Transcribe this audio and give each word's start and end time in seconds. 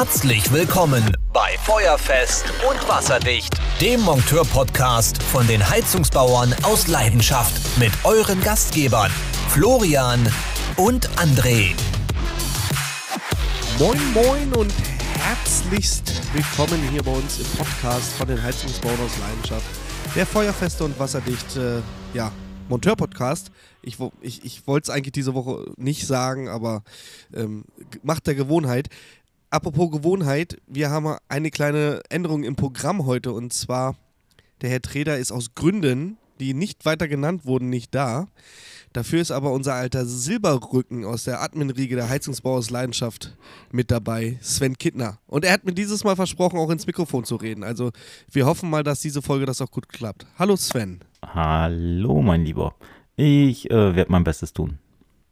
Herzlich 0.00 0.52
willkommen 0.52 1.12
bei 1.32 1.58
Feuerfest 1.64 2.44
und 2.70 2.88
Wasserdicht, 2.88 3.52
dem 3.80 4.00
Monteur-Podcast 4.02 5.20
von 5.20 5.44
den 5.48 5.68
Heizungsbauern 5.68 6.54
aus 6.62 6.86
Leidenschaft 6.86 7.76
mit 7.80 7.90
euren 8.04 8.40
Gastgebern 8.40 9.10
Florian 9.48 10.20
und 10.76 11.08
André. 11.18 11.74
Moin, 13.80 13.98
moin 14.14 14.52
und 14.52 14.72
herzlichst 15.18 16.22
willkommen 16.32 16.80
hier 16.92 17.02
bei 17.02 17.10
uns 17.10 17.40
im 17.40 17.58
Podcast 17.58 18.12
von 18.12 18.28
den 18.28 18.40
Heizungsbauern 18.40 19.00
aus 19.04 19.18
Leidenschaft. 19.18 19.66
Der 20.14 20.26
Feuerfeste 20.26 20.84
und 20.84 20.96
Wasserdicht, 21.00 21.56
äh, 21.56 21.80
ja, 22.14 22.30
Monteur-Podcast. 22.68 23.50
Ich, 23.82 23.96
ich, 24.20 24.44
ich 24.44 24.66
wollte 24.66 24.90
es 24.90 24.94
eigentlich 24.94 25.12
diese 25.12 25.34
Woche 25.34 25.72
nicht 25.76 26.06
sagen, 26.06 26.48
aber 26.48 26.82
ähm, 27.34 27.64
Macht 28.02 28.26
der 28.26 28.34
Gewohnheit. 28.34 28.88
Apropos 29.50 29.90
Gewohnheit, 29.90 30.60
wir 30.66 30.90
haben 30.90 31.16
eine 31.28 31.50
kleine 31.50 32.02
Änderung 32.10 32.44
im 32.44 32.54
Programm 32.54 33.06
heute 33.06 33.32
und 33.32 33.50
zwar, 33.54 33.96
der 34.60 34.68
Herr 34.68 34.82
Treder 34.82 35.16
ist 35.16 35.32
aus 35.32 35.54
Gründen, 35.54 36.18
die 36.38 36.52
nicht 36.52 36.84
weiter 36.84 37.08
genannt 37.08 37.46
wurden, 37.46 37.70
nicht 37.70 37.94
da. 37.94 38.26
Dafür 38.92 39.22
ist 39.22 39.30
aber 39.30 39.52
unser 39.52 39.72
alter 39.72 40.04
Silberrücken 40.04 41.06
aus 41.06 41.24
der 41.24 41.40
Admin-Riege 41.40 41.96
der 41.96 42.10
Heizungsbau 42.10 42.56
aus 42.56 42.68
Leidenschaft 42.68 43.38
mit 43.72 43.90
dabei, 43.90 44.38
Sven 44.42 44.76
Kittner. 44.76 45.18
Und 45.26 45.46
er 45.46 45.52
hat 45.52 45.64
mir 45.64 45.72
dieses 45.72 46.04
Mal 46.04 46.14
versprochen, 46.14 46.58
auch 46.58 46.70
ins 46.70 46.86
Mikrofon 46.86 47.24
zu 47.24 47.36
reden. 47.36 47.64
Also 47.64 47.90
wir 48.30 48.44
hoffen 48.44 48.68
mal, 48.68 48.82
dass 48.82 49.00
diese 49.00 49.22
Folge 49.22 49.46
das 49.46 49.62
auch 49.62 49.70
gut 49.70 49.88
klappt. 49.88 50.26
Hallo 50.38 50.56
Sven. 50.56 51.00
Hallo, 51.24 52.20
mein 52.20 52.44
Lieber. 52.44 52.74
Ich 53.16 53.70
äh, 53.70 53.96
werde 53.96 54.12
mein 54.12 54.24
Bestes 54.24 54.52
tun. 54.52 54.78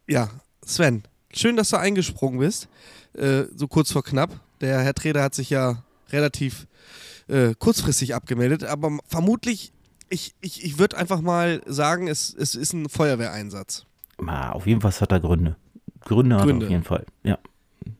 Ja, 0.08 0.30
Sven, 0.64 1.02
schön, 1.32 1.56
dass 1.56 1.70
du 1.70 1.76
eingesprungen 1.76 2.40
bist. 2.40 2.68
Äh, 3.14 3.44
so 3.54 3.68
kurz 3.68 3.92
vor 3.92 4.02
knapp. 4.04 4.40
Der 4.60 4.80
Herr 4.80 4.94
Treder 4.94 5.22
hat 5.22 5.34
sich 5.34 5.50
ja 5.50 5.82
relativ 6.10 6.66
äh, 7.28 7.54
kurzfristig 7.58 8.14
abgemeldet, 8.14 8.64
aber 8.64 8.98
vermutlich, 9.06 9.72
ich, 10.08 10.34
ich, 10.40 10.64
ich 10.64 10.78
würde 10.78 10.96
einfach 10.96 11.20
mal 11.20 11.62
sagen, 11.66 12.08
es, 12.08 12.34
es 12.34 12.54
ist 12.54 12.72
ein 12.72 12.88
Feuerwehreinsatz. 12.88 13.84
Ah, 14.24 14.52
auf 14.52 14.66
jeden 14.66 14.80
Fall 14.80 14.92
hat 14.92 15.12
er 15.12 15.20
Gründe. 15.20 15.56
Gründe, 16.00 16.36
hat 16.36 16.42
er 16.42 16.46
Gründe. 16.46 16.66
auf 16.66 16.70
jeden 16.70 16.84
Fall. 16.84 17.04
Ja. 17.22 17.38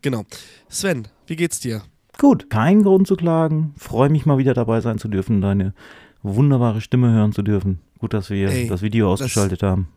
Genau. 0.03 0.25
Sven, 0.69 1.09
wie 1.27 1.37
geht's 1.37 1.61
dir? 1.61 1.83
Gut, 2.19 2.48
kein 2.48 2.83
Grund 2.83 3.06
zu 3.06 3.17
klagen. 3.17 3.75
Freue 3.77 4.09
mich 4.09 4.25
mal 4.25 4.39
wieder 4.39 4.55
dabei 4.55 4.81
sein 4.81 4.98
zu 4.98 5.09
dürfen, 5.09 5.41
deine 5.41 5.75
wunderbare 6.22 6.81
Stimme 6.81 7.12
hören 7.12 7.33
zu 7.33 7.43
dürfen. 7.43 7.81
Gut, 7.98 8.15
dass 8.15 8.31
wir 8.31 8.48
Ey, 8.48 8.69
das 8.69 8.83
Video 8.83 9.12
ausgeschaltet 9.12 9.62
haben. 9.62 9.89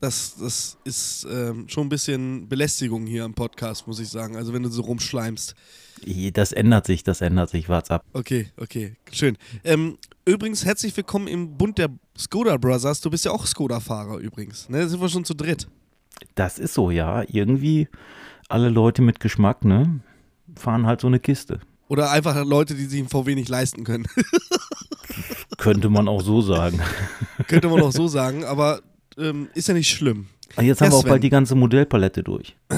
Das, 0.00 0.36
das 0.38 0.76
ist 0.84 1.26
ähm, 1.30 1.68
schon 1.68 1.86
ein 1.86 1.88
bisschen 1.88 2.48
Belästigung 2.48 3.06
hier 3.06 3.24
im 3.24 3.32
Podcast, 3.32 3.86
muss 3.86 3.98
ich 3.98 4.08
sagen. 4.10 4.36
Also 4.36 4.52
wenn 4.52 4.62
du 4.62 4.68
so 4.68 4.82
rumschleimst. 4.82 5.54
Das 6.34 6.52
ändert 6.52 6.86
sich, 6.86 7.02
das 7.02 7.22
ändert 7.22 7.48
sich. 7.48 7.70
Wart's 7.70 7.90
ab. 7.90 8.04
Okay, 8.12 8.50
okay, 8.58 8.96
schön. 9.10 9.38
Ähm, 9.64 9.96
übrigens, 10.26 10.66
herzlich 10.66 10.94
willkommen 10.94 11.28
im 11.28 11.56
Bund 11.56 11.78
der 11.78 11.88
Skoda 12.18 12.58
Brothers. 12.58 13.00
Du 13.00 13.08
bist 13.08 13.24
ja 13.24 13.30
auch 13.30 13.46
Skoda-Fahrer 13.46 14.18
übrigens. 14.18 14.68
Ne, 14.68 14.86
sind 14.86 15.00
wir 15.00 15.08
schon 15.08 15.24
zu 15.24 15.32
dritt. 15.32 15.66
Das 16.34 16.58
ist 16.58 16.74
so, 16.74 16.90
ja. 16.90 17.24
Irgendwie 17.26 17.88
alle 18.48 18.68
Leute 18.68 19.00
mit 19.00 19.18
Geschmack, 19.18 19.64
ne, 19.64 20.00
fahren 20.56 20.86
halt 20.86 21.00
so 21.00 21.06
eine 21.06 21.20
Kiste. 21.20 21.60
Oder 21.88 22.10
einfach 22.10 22.44
Leute, 22.44 22.74
die 22.74 22.84
sich 22.84 23.00
einen 23.00 23.08
VW 23.08 23.34
nicht 23.34 23.48
leisten 23.48 23.82
können. 23.84 24.06
Könnte 25.56 25.88
man 25.88 26.06
auch 26.06 26.20
so 26.20 26.42
sagen. 26.42 26.80
Könnte 27.46 27.68
man 27.68 27.80
auch 27.80 27.92
so 27.92 28.08
sagen, 28.08 28.44
aber 28.44 28.82
ähm, 29.18 29.48
ist 29.54 29.68
ja 29.68 29.74
nicht 29.74 29.88
schlimm. 29.90 30.26
Aber 30.54 30.62
Jetzt 30.64 30.80
Ja, 30.80 30.86
haben 30.86 30.92
wir 30.92 30.96
auch 30.98 31.02
Sven. 31.02 31.10
bald 31.10 31.22
die 31.24 31.30
ganze 31.30 31.54
Modellpalette 31.54 32.22
durch. 32.22 32.56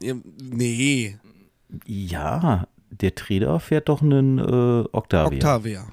Ja, 0.00 0.14
nee, 0.40 1.16
Ja, 1.84 2.68
der 2.90 3.14
Trader 3.16 3.58
fährt 3.58 3.88
doch 3.88 4.00
einen 4.00 4.38
äh, 4.38 4.42
Octavia. 4.92 5.36
Octavia. 5.36 5.86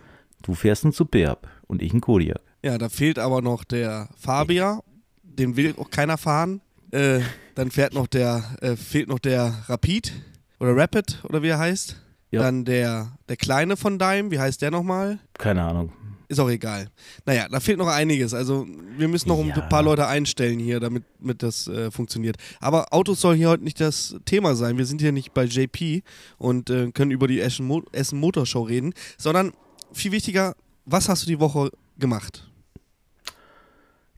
Du 0.43 0.53
fährst 0.53 0.83
einen 0.83 0.91
Superb 0.93 1.47
und 1.65 1.81
ich 1.81 1.91
einen 1.91 2.01
Kodiak. 2.01 2.39
Ja, 2.63 2.77
da 2.77 2.89
fehlt 2.89 3.17
aber 3.17 3.41
noch 3.41 3.63
der 3.63 4.09
Fabia. 4.15 4.81
Den 5.23 5.55
will 5.55 5.73
auch 5.79 5.89
keiner 5.89 6.19
fahren. 6.19 6.61
Äh, 6.91 7.21
dann 7.55 7.71
fährt 7.71 7.95
noch 7.95 8.05
der, 8.05 8.43
äh, 8.61 8.75
fehlt 8.75 9.09
noch 9.09 9.17
der 9.17 9.63
Rapid 9.67 10.13
oder 10.59 10.77
Rapid 10.77 11.23
oder 11.23 11.41
wie 11.41 11.47
er 11.47 11.57
heißt. 11.57 11.99
Ja. 12.29 12.41
Dann 12.43 12.63
der, 12.63 13.17
der 13.27 13.37
Kleine 13.37 13.75
von 13.75 13.97
Daim, 13.97 14.29
wie 14.29 14.37
heißt 14.39 14.61
der 14.61 14.69
nochmal? 14.69 15.17
Keine 15.33 15.63
Ahnung. 15.63 15.91
Ist 16.27 16.39
auch 16.39 16.49
egal. 16.49 16.87
Naja, 17.25 17.47
da 17.49 17.59
fehlt 17.59 17.77
noch 17.77 17.87
einiges. 17.87 18.33
Also 18.33 18.65
wir 18.97 19.07
müssen 19.07 19.29
noch 19.29 19.43
Ja. 19.45 19.53
ein 19.55 19.69
paar 19.69 19.83
Leute 19.83 20.07
einstellen 20.07 20.59
hier, 20.59 20.79
damit, 20.79 21.03
damit 21.19 21.43
das 21.43 21.67
äh, 21.67 21.91
funktioniert. 21.91 22.37
Aber 22.59 22.87
Autos 22.91 23.21
soll 23.21 23.35
hier 23.35 23.49
heute 23.49 23.63
nicht 23.63 23.79
das 23.79 24.15
Thema 24.25 24.55
sein. 24.55 24.77
Wir 24.77 24.85
sind 24.85 25.01
hier 25.01 25.11
nicht 25.11 25.33
bei 25.33 25.43
JP 25.45 26.03
und 26.37 26.69
äh, 26.69 26.91
können 26.91 27.11
über 27.11 27.27
die 27.27 27.39
Essen, 27.39 27.67
Mo 27.67 27.83
Essen 27.91 28.19
Motor 28.19 28.45
Show 28.45 28.63
reden, 28.63 28.93
sondern 29.17 29.51
viel 29.91 30.11
wichtiger, 30.11 30.55
was 30.85 31.09
hast 31.09 31.23
du 31.23 31.27
die 31.27 31.39
Woche 31.39 31.71
gemacht? 31.97 32.49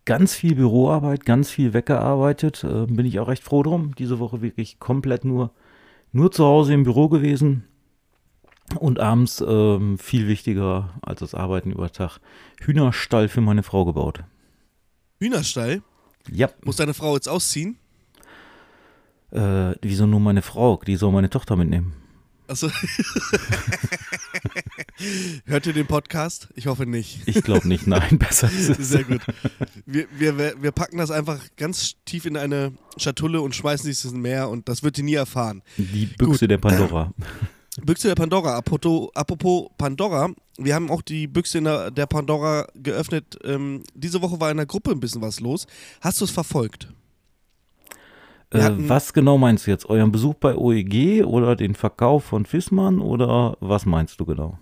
Ganz 0.06 0.34
viel 0.34 0.56
Büroarbeit, 0.56 1.26
ganz 1.26 1.50
viel 1.50 1.74
weggearbeitet. 1.74 2.64
Äh, 2.64 2.86
bin 2.86 3.06
ich 3.06 3.20
auch 3.20 3.28
recht 3.28 3.44
froh 3.44 3.62
drum. 3.64 3.94
Diese 3.96 4.20
Woche 4.20 4.42
wirklich 4.42 4.80
komplett 4.80 5.26
nur, 5.26 5.52
nur 6.14 6.32
zu 6.32 6.46
Hause 6.46 6.74
im 6.74 6.84
Büro 6.84 7.10
gewesen. 7.10 7.66
Und 8.76 9.00
abends 9.00 9.42
ähm, 9.48 9.98
viel 9.98 10.28
wichtiger 10.28 10.94
als 11.02 11.22
das 11.22 11.34
Arbeiten 11.34 11.72
über 11.72 11.92
Tag. 11.92 12.20
Hühnerstall 12.62 13.30
für 13.30 13.42
meine 13.42 13.64
Frau 13.64 13.86
gebaut. 13.86 14.24
Hühnerstall? 15.20 15.82
Ja, 16.30 16.50
Muss 16.66 16.76
deine 16.76 16.94
Frau 16.94 17.16
jetzt 17.16 17.30
ausziehen? 17.30 17.78
äh, 19.32 19.74
wieso 19.82 20.06
nur 20.06 20.20
meine 20.20 20.42
Frau? 20.42 20.82
Die 20.86 20.96
soll 20.98 21.12
meine 21.12 21.30
Tochter 21.30 21.56
mitnehmen. 21.56 21.94
Achso. 22.48 22.70
Hört 25.46 25.66
ihr 25.68 25.74
den 25.74 25.86
Podcast? 25.88 26.48
Ich 26.56 26.68
hoffe 26.68 26.86
nicht. 26.86 27.22
Ich 27.28 27.44
glaube 27.44 27.68
nicht, 27.68 27.88
nein, 27.88 28.18
besser 28.20 28.48
ist 28.50 28.70
es. 28.70 28.90
Sehr 28.90 29.04
gut. 29.04 29.22
Wir, 29.86 30.08
wir, 30.18 30.62
wir 30.62 30.72
packen 30.72 30.98
das 30.98 31.12
einfach 31.12 31.40
ganz 31.58 31.96
tief 32.06 32.26
in 32.26 32.38
eine 32.38 32.72
Schatulle 32.98 33.42
und 33.42 33.54
schmeißen 33.56 33.90
es 33.90 34.06
ins 34.06 34.14
Meer 34.14 34.50
und 34.50 34.70
das 34.70 34.82
wird 34.84 34.96
die 34.98 35.04
nie 35.04 35.16
erfahren. 35.16 35.62
Die 35.78 36.06
Büchse 36.06 36.48
der 36.48 36.58
Pandora. 36.58 37.14
Büchse 37.86 38.08
der 38.08 38.16
Pandora. 38.16 38.58
Apropos, 38.58 39.70
Pandora, 39.78 40.30
wir 40.58 40.76
haben 40.76 40.90
auch 40.90 41.02
die 41.02 41.28
Büchse 41.28 41.62
der, 41.62 41.92
der 41.92 42.06
Pandora 42.06 42.68
geöffnet. 42.76 43.38
Ähm, 43.44 43.84
diese 43.94 44.22
Woche 44.22 44.40
war 44.40 44.52
in 44.52 44.58
der 44.58 44.66
Gruppe 44.66 44.92
ein 44.92 45.00
bisschen 45.00 45.22
was 45.22 45.40
los. 45.40 45.68
Hast 46.02 46.20
du 46.20 46.26
es 46.26 46.32
verfolgt? 46.32 46.88
Äh, 48.50 48.72
was 48.88 49.14
genau 49.14 49.38
meinst 49.38 49.68
du 49.68 49.72
jetzt? 49.72 49.90
Euren 49.90 50.12
Besuch 50.12 50.36
bei 50.36 50.56
OEG 50.56 51.26
oder 51.26 51.56
den 51.56 51.76
Verkauf 51.76 52.24
von 52.24 52.46
Fissmann 52.46 53.00
oder 53.00 53.58
was 53.60 53.86
meinst 53.86 54.20
du 54.20 54.26
genau? 54.26 54.58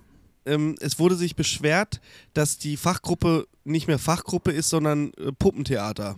Ähm, 0.46 0.76
es 0.80 1.00
wurde 1.00 1.16
sich 1.16 1.36
beschwert, 1.36 2.02
dass 2.34 2.58
die 2.58 2.78
Fachgruppe 2.78 3.48
nicht 3.64 3.88
mehr 3.88 4.00
Fachgruppe 4.00 4.52
ist, 4.52 4.70
sondern 4.70 5.12
äh, 5.14 5.32
Puppentheater. 5.32 6.16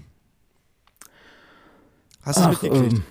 Hast 2.22 2.40
du 2.40 2.44
Ach, 2.44 2.50
mitgekriegt? 2.50 2.94
ähm, 2.94 3.04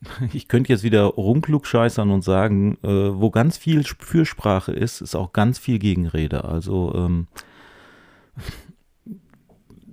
ich 0.32 0.48
könnte 0.48 0.72
jetzt 0.72 0.82
wieder 0.82 1.04
rumklugscheißern 1.04 2.10
und 2.10 2.22
sagen, 2.22 2.78
äh, 2.82 2.88
wo 2.88 3.30
ganz 3.30 3.56
viel 3.56 3.84
Fürsprache 3.84 4.72
ist, 4.72 5.00
ist 5.00 5.14
auch 5.14 5.32
ganz 5.32 5.58
viel 5.58 5.78
Gegenrede. 5.78 6.44
Also 6.44 6.94
ähm, 6.94 7.26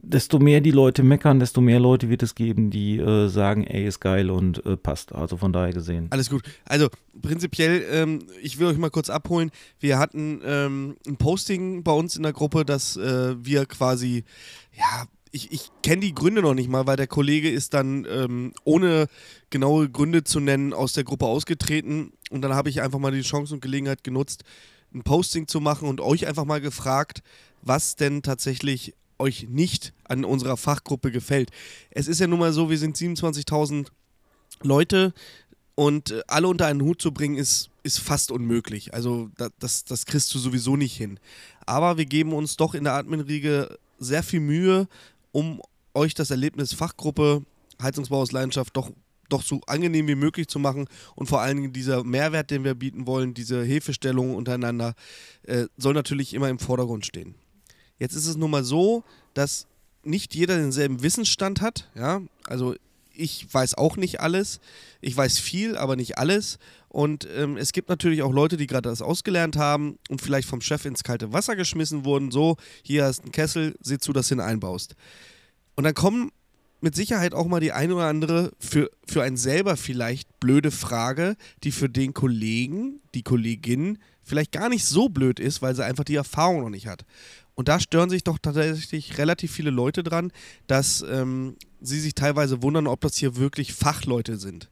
desto 0.08 0.40
mehr 0.40 0.62
die 0.62 0.72
Leute 0.72 1.04
meckern, 1.04 1.40
desto 1.40 1.62
mehr 1.62 1.80
Leute 1.80 2.10
wird 2.10 2.22
es 2.24 2.36
geben, 2.36 2.70
die 2.70 2.98
äh, 2.98 3.28
sagen, 3.28 3.66
ey, 3.66 3.86
ist 3.86 4.00
geil 4.00 4.30
und 4.30 4.66
äh, 4.66 4.78
passt. 4.78 5.14
Also 5.14 5.38
von 5.38 5.52
daher 5.52 5.74
gesehen. 5.74 6.08
Alles 6.12 6.30
gut. 6.30 6.44
Also 6.66 6.90
prinzipiell, 7.22 7.84
ähm, 7.92 8.20
ich 8.42 8.60
will 8.60 8.68
euch 8.68 8.78
mal 8.78 8.92
kurz 8.92 9.10
abholen. 9.10 9.50
Wir 9.80 9.98
hatten 9.98 10.42
ähm, 10.46 10.98
ein 11.08 11.18
Posting 11.18 11.84
bei 11.84 11.92
uns 11.92 12.16
in 12.16 12.24
der 12.24 12.34
Gruppe, 12.34 12.66
dass 12.66 12.98
äh, 12.98 13.36
wir 13.44 13.66
quasi, 13.66 14.24
ja, 14.78 15.06
ich, 15.36 15.52
ich 15.52 15.70
kenne 15.84 16.00
die 16.00 16.16
Gründe 16.16 16.42
noch 16.42 16.54
nicht 16.54 16.70
mal, 16.70 16.88
weil 16.88 16.96
der 16.96 17.08
Kollege 17.08 17.52
ist 17.52 17.74
dann 17.74 18.08
ähm, 18.10 18.54
ohne 18.64 19.08
genaue 19.50 19.90
Gründe 19.90 20.24
zu 20.24 20.40
nennen 20.40 20.74
aus 20.74 20.94
der 20.94 21.04
Gruppe 21.04 21.26
ausgetreten. 21.26 22.14
Und 22.32 22.42
dann 22.42 22.54
habe 22.54 22.70
ich 22.70 22.82
einfach 22.82 23.00
mal 23.00 23.12
die 23.12 23.22
Chance 23.22 23.54
und 23.54 23.60
Gelegenheit 23.60 24.04
genutzt, 24.06 24.46
ein 24.94 25.04
Posting 25.04 25.48
zu 25.48 25.60
machen 25.60 25.90
und 25.90 26.00
euch 26.00 26.26
einfach 26.26 26.46
mal 26.46 26.62
gefragt, 26.62 27.22
was 27.62 27.98
denn 27.98 28.24
tatsächlich 28.24 28.94
euch 29.20 29.48
nicht 29.50 29.94
an 30.06 30.24
unserer 30.24 30.56
Fachgruppe 30.56 31.12
gefällt. 31.12 31.52
Es 31.92 32.08
ist 32.08 32.20
ja 32.20 32.28
nun 32.28 32.40
mal 32.40 32.54
so, 32.54 32.70
wir 32.70 32.78
sind 32.78 32.96
27.000 32.96 33.88
Leute 34.62 35.14
und 35.76 36.12
äh, 36.12 36.22
alle 36.28 36.48
unter 36.48 36.68
einen 36.68 36.82
Hut 36.82 37.02
zu 37.02 37.12
bringen, 37.12 37.36
ist, 37.36 37.70
ist 37.84 38.00
fast 38.00 38.32
unmöglich. 38.32 38.94
Also 38.94 39.30
da, 39.38 39.50
das, 39.60 39.84
das 39.84 40.06
kriegst 40.06 40.34
du 40.34 40.40
sowieso 40.40 40.78
nicht 40.78 40.96
hin. 40.96 41.20
Aber 41.66 41.98
wir 41.98 42.06
geben 42.06 42.32
uns 42.32 42.56
doch 42.56 42.74
in 42.74 42.86
der 42.86 42.94
Admin-Riege 42.94 43.78
sehr 44.00 44.24
viel 44.24 44.40
Mühe, 44.40 44.88
um 45.36 45.62
euch 45.94 46.14
das 46.14 46.32
Erlebnis 46.32 46.74
Fachgruppe 46.74 47.44
Heizungsbau 47.82 48.22
aus 48.22 48.32
Leidenschaft 48.32 48.78
doch, 48.78 48.90
doch 49.28 49.44
so 49.44 49.60
angenehm 49.68 50.08
wie 50.08 50.16
möglich 50.16 50.48
zu 50.48 50.60
machen 50.60 50.88
und 51.14 51.28
vor 51.28 51.42
allen 51.42 51.58
Dingen 51.58 51.74
dieser 51.74 52.06
Mehrwert, 52.06 52.52
den 52.52 52.64
wir 52.64 52.74
bieten 52.74 53.06
wollen, 53.06 53.34
diese 53.34 53.62
Hilfestellung 53.62 54.34
untereinander, 54.34 54.96
äh, 55.44 55.66
soll 55.76 55.94
natürlich 55.94 56.34
immer 56.34 56.48
im 56.48 56.58
Vordergrund 56.58 57.06
stehen. 57.06 57.36
Jetzt 58.00 58.16
ist 58.16 58.28
es 58.28 58.38
nun 58.38 58.50
mal 58.50 58.64
so, 58.64 59.04
dass 59.34 59.68
nicht 60.04 60.34
jeder 60.36 60.56
denselben 60.56 61.04
Wissensstand 61.04 61.60
hat. 61.60 61.90
Ja? 61.96 62.22
Also 62.46 62.74
ich 63.14 63.54
weiß 63.54 63.74
auch 63.74 63.98
nicht 63.98 64.22
alles. 64.22 64.62
Ich 65.02 65.18
weiß 65.18 65.40
viel, 65.40 65.76
aber 65.76 65.98
nicht 65.98 66.18
alles. 66.18 66.60
Und 66.96 67.28
ähm, 67.36 67.58
es 67.58 67.74
gibt 67.74 67.90
natürlich 67.90 68.22
auch 68.22 68.32
Leute, 68.32 68.56
die 68.56 68.68
gerade 68.68 68.88
das 68.88 69.02
ausgelernt 69.02 69.58
haben 69.58 70.00
und 70.08 70.22
vielleicht 70.22 70.48
vom 70.48 70.62
Chef 70.62 70.86
ins 70.86 71.04
kalte 71.04 71.34
Wasser 71.34 71.58
geschmissen 71.58 72.06
wurden. 72.06 72.32
So, 72.32 72.56
hier 72.84 73.04
hast 73.04 73.18
du 73.18 73.24
einen 73.24 73.32
Kessel, 73.34 73.76
sieh 73.82 73.98
zu, 73.98 74.14
dass 74.14 74.30
du 74.30 74.36
ihn 74.36 74.40
einbaust. 74.40 74.96
Und 75.76 75.84
dann 75.84 75.94
kommen 75.94 76.32
mit 76.80 76.96
Sicherheit 76.96 77.34
auch 77.34 77.48
mal 77.48 77.60
die 77.60 77.74
eine 77.74 77.96
oder 77.96 78.06
andere 78.06 78.54
für, 78.60 78.90
für 79.06 79.24
einen 79.24 79.36
selber 79.36 79.76
vielleicht 79.76 80.40
blöde 80.40 80.72
Frage, 80.72 81.36
die 81.66 81.74
für 81.74 81.90
den 81.90 82.14
Kollegen, 82.14 83.02
die 83.14 83.24
Kollegin 83.24 83.98
vielleicht 84.24 84.54
gar 84.54 84.70
nicht 84.70 84.86
so 84.86 85.10
blöd 85.10 85.42
ist, 85.42 85.62
weil 85.62 85.76
sie 85.76 85.84
einfach 85.84 86.06
die 86.06 86.16
Erfahrung 86.16 86.62
noch 86.62 86.70
nicht 86.70 86.88
hat. 86.88 87.04
Und 87.56 87.68
da 87.68 87.82
stören 87.82 88.10
sich 88.10 88.24
doch 88.24 88.40
tatsächlich 88.42 89.18
relativ 89.18 89.52
viele 89.52 89.70
Leute 89.70 90.02
dran, 90.02 90.32
dass 90.68 91.02
ähm, 91.02 91.58
sie 91.82 92.00
sich 92.00 92.16
teilweise 92.16 92.62
wundern, 92.62 92.88
ob 92.88 93.02
das 93.02 93.18
hier 93.18 93.36
wirklich 93.36 93.74
Fachleute 93.74 94.38
sind. 94.38 94.70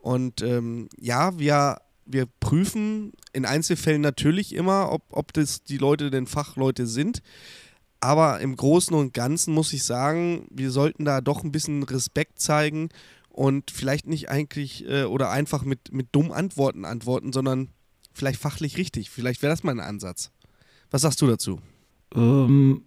Und 0.00 0.42
ähm, 0.42 0.88
ja, 0.98 1.38
wir, 1.38 1.78
wir 2.06 2.26
prüfen 2.40 3.12
in 3.32 3.44
Einzelfällen 3.44 4.00
natürlich 4.00 4.54
immer, 4.54 4.90
ob, 4.92 5.02
ob 5.10 5.32
das 5.32 5.62
die 5.62 5.78
Leute 5.78 6.10
denn 6.10 6.26
Fachleute 6.26 6.86
sind. 6.86 7.22
Aber 8.00 8.40
im 8.40 8.56
Großen 8.56 8.96
und 8.96 9.12
Ganzen 9.12 9.52
muss 9.52 9.72
ich 9.74 9.84
sagen, 9.84 10.46
wir 10.50 10.70
sollten 10.70 11.04
da 11.04 11.20
doch 11.20 11.44
ein 11.44 11.52
bisschen 11.52 11.82
Respekt 11.82 12.40
zeigen 12.40 12.88
und 13.28 13.70
vielleicht 13.70 14.06
nicht 14.06 14.30
eigentlich 14.30 14.88
äh, 14.88 15.04
oder 15.04 15.30
einfach 15.30 15.64
mit, 15.64 15.92
mit 15.92 16.08
dummen 16.12 16.32
Antworten 16.32 16.86
antworten, 16.86 17.32
sondern 17.32 17.68
vielleicht 18.12 18.40
fachlich 18.40 18.78
richtig. 18.78 19.10
Vielleicht 19.10 19.42
wäre 19.42 19.52
das 19.52 19.62
mal 19.62 19.72
ein 19.72 19.80
Ansatz. 19.80 20.30
Was 20.90 21.02
sagst 21.02 21.20
du 21.20 21.26
dazu? 21.26 21.60
Ähm, 22.14 22.82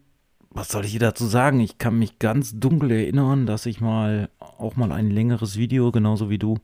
was 0.49 0.69
soll 0.69 0.85
ich 0.85 0.91
dir 0.91 0.99
dazu 0.99 1.25
sagen? 1.25 1.59
Ich 1.59 1.77
kann 1.77 1.97
mich 1.97 2.19
ganz 2.19 2.59
dunkel 2.59 2.91
erinnern, 2.91 3.45
dass 3.45 3.65
ich 3.65 3.81
mal 3.81 4.29
auch 4.39 4.75
mal 4.75 4.91
ein 4.91 5.09
längeres 5.09 5.57
Video, 5.57 5.91
genauso 5.91 6.29
wie 6.29 6.37
du, 6.37 6.57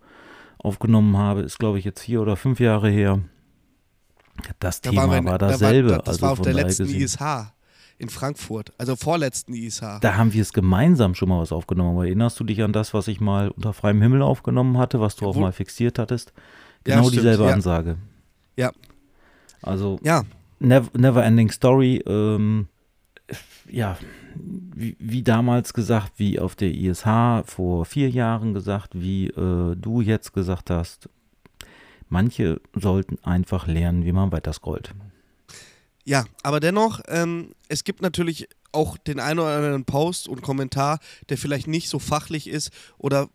aufgenommen 0.60 1.18
habe. 1.18 1.42
Ist, 1.42 1.58
glaube 1.58 1.80
ich, 1.80 1.86
jetzt 1.86 2.02
vier 2.02 2.22
oder 2.22 2.36
fünf 2.36 2.60
Jahre 2.60 2.90
her. 2.90 3.20
Das 4.60 4.82
da 4.82 4.92
Thema 4.92 5.10
war, 5.10 5.26
war 5.26 5.38
dasselbe. 5.38 5.90
Da 5.90 5.96
war, 5.96 6.04
das 6.04 6.08
also 6.16 6.22
war 6.22 6.32
auf 6.32 6.42
der 6.42 6.54
letzten 6.54 6.86
gesehen. 6.86 7.02
ISH 7.02 7.52
in 8.00 8.08
Frankfurt, 8.08 8.72
also 8.78 8.96
vorletzten 8.96 9.54
ISH. 9.54 9.82
Da 10.00 10.16
haben 10.16 10.32
wir 10.34 10.42
es 10.42 10.54
gemeinsam 10.54 11.16
schon 11.16 11.30
mal 11.30 11.42
was 11.42 11.52
aufgenommen. 11.52 11.92
Aber 11.92 12.06
erinnerst 12.06 12.40
du 12.40 12.46
dich 12.46 12.64
an 12.64 12.72
das, 12.72 12.94
was 12.94 13.10
ich 13.10 13.20
mal 13.20 13.50
unter 13.50 13.74
freiem 13.74 14.02
Himmel 14.02 14.22
aufgenommen 14.22 14.78
hatte, 14.78 15.02
was 15.02 15.18
du 15.18 15.26
ja, 15.26 15.32
auch 15.32 15.36
mal 15.36 15.52
fixiert 15.52 16.00
hattest? 16.00 16.32
Genau 16.86 17.04
ja, 17.06 17.10
dieselbe 17.12 17.44
ja. 17.44 17.54
Ansage. 17.54 17.98
Ja. 18.56 18.72
Also, 19.62 20.00
ja. 20.02 20.24
Never, 20.60 20.90
never 20.98 21.26
Ending 21.26 21.52
Story. 21.52 22.02
Ähm, 22.08 22.70
ja, 23.70 23.98
wie, 24.36 24.96
wie, 25.00 25.24
damals 25.24 25.74
gesagt, 25.74 26.14
wie 26.18 26.40
auf 26.40 26.56
der 26.56 26.74
ISH 26.74 27.04
vor 27.46 27.86
vier 27.86 28.10
Jahren 28.10 28.54
gesagt, 28.54 28.92
wie 28.94 29.28
äh, 29.28 29.76
du 29.76 30.02
jetzt 30.02 30.34
gesagt 30.34 30.70
hast, 30.70 31.10
manche 32.08 32.62
sollten 32.74 33.18
einfach 33.24 33.68
lernen, 33.68 34.06
wie 34.06 34.12
man 34.12 34.32
weiter 34.32 34.54
scrollt. 34.54 34.94
Ja, 36.06 36.26
aber 36.44 36.60
dennoch, 36.60 37.02
ähm, 37.08 37.54
es 37.68 37.84
gibt 37.84 38.02
natürlich 38.02 38.48
auch 38.72 38.98
den 38.98 39.20
einen 39.20 39.40
oder 39.40 39.56
anderen 39.56 39.86
Post 39.86 40.28
und 40.28 40.42
Kommentar, 40.42 41.00
der 41.30 41.38
vielleicht 41.38 41.68
nicht 41.68 41.90
so 41.90 42.00
fachlich 42.00 42.48
ist 42.48 42.72
oder 42.98 43.30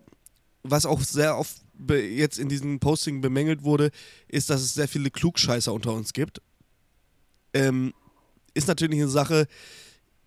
was 0.63 0.87
auch 0.87 1.01
sehr 1.01 1.37
oft 1.39 1.59
jetzt 1.89 2.39
in 2.39 2.49
diesem 2.49 2.79
Posting 2.81 3.21
bemängelt 3.21 3.65
wurde, 3.65 3.91
ist, 4.29 4.51
dass 4.51 4.63
es 4.63 4.75
sehr 4.75 4.89
viele 4.89 5.11
Klugscheißer 5.11 5.73
unter 5.73 5.93
uns 5.93 6.13
gibt. 6.13 6.41
Ähm, 7.53 7.93
ist 8.55 8.69
natürlich 8.69 9.01
eine 9.01 9.09
Sache, 9.09 9.47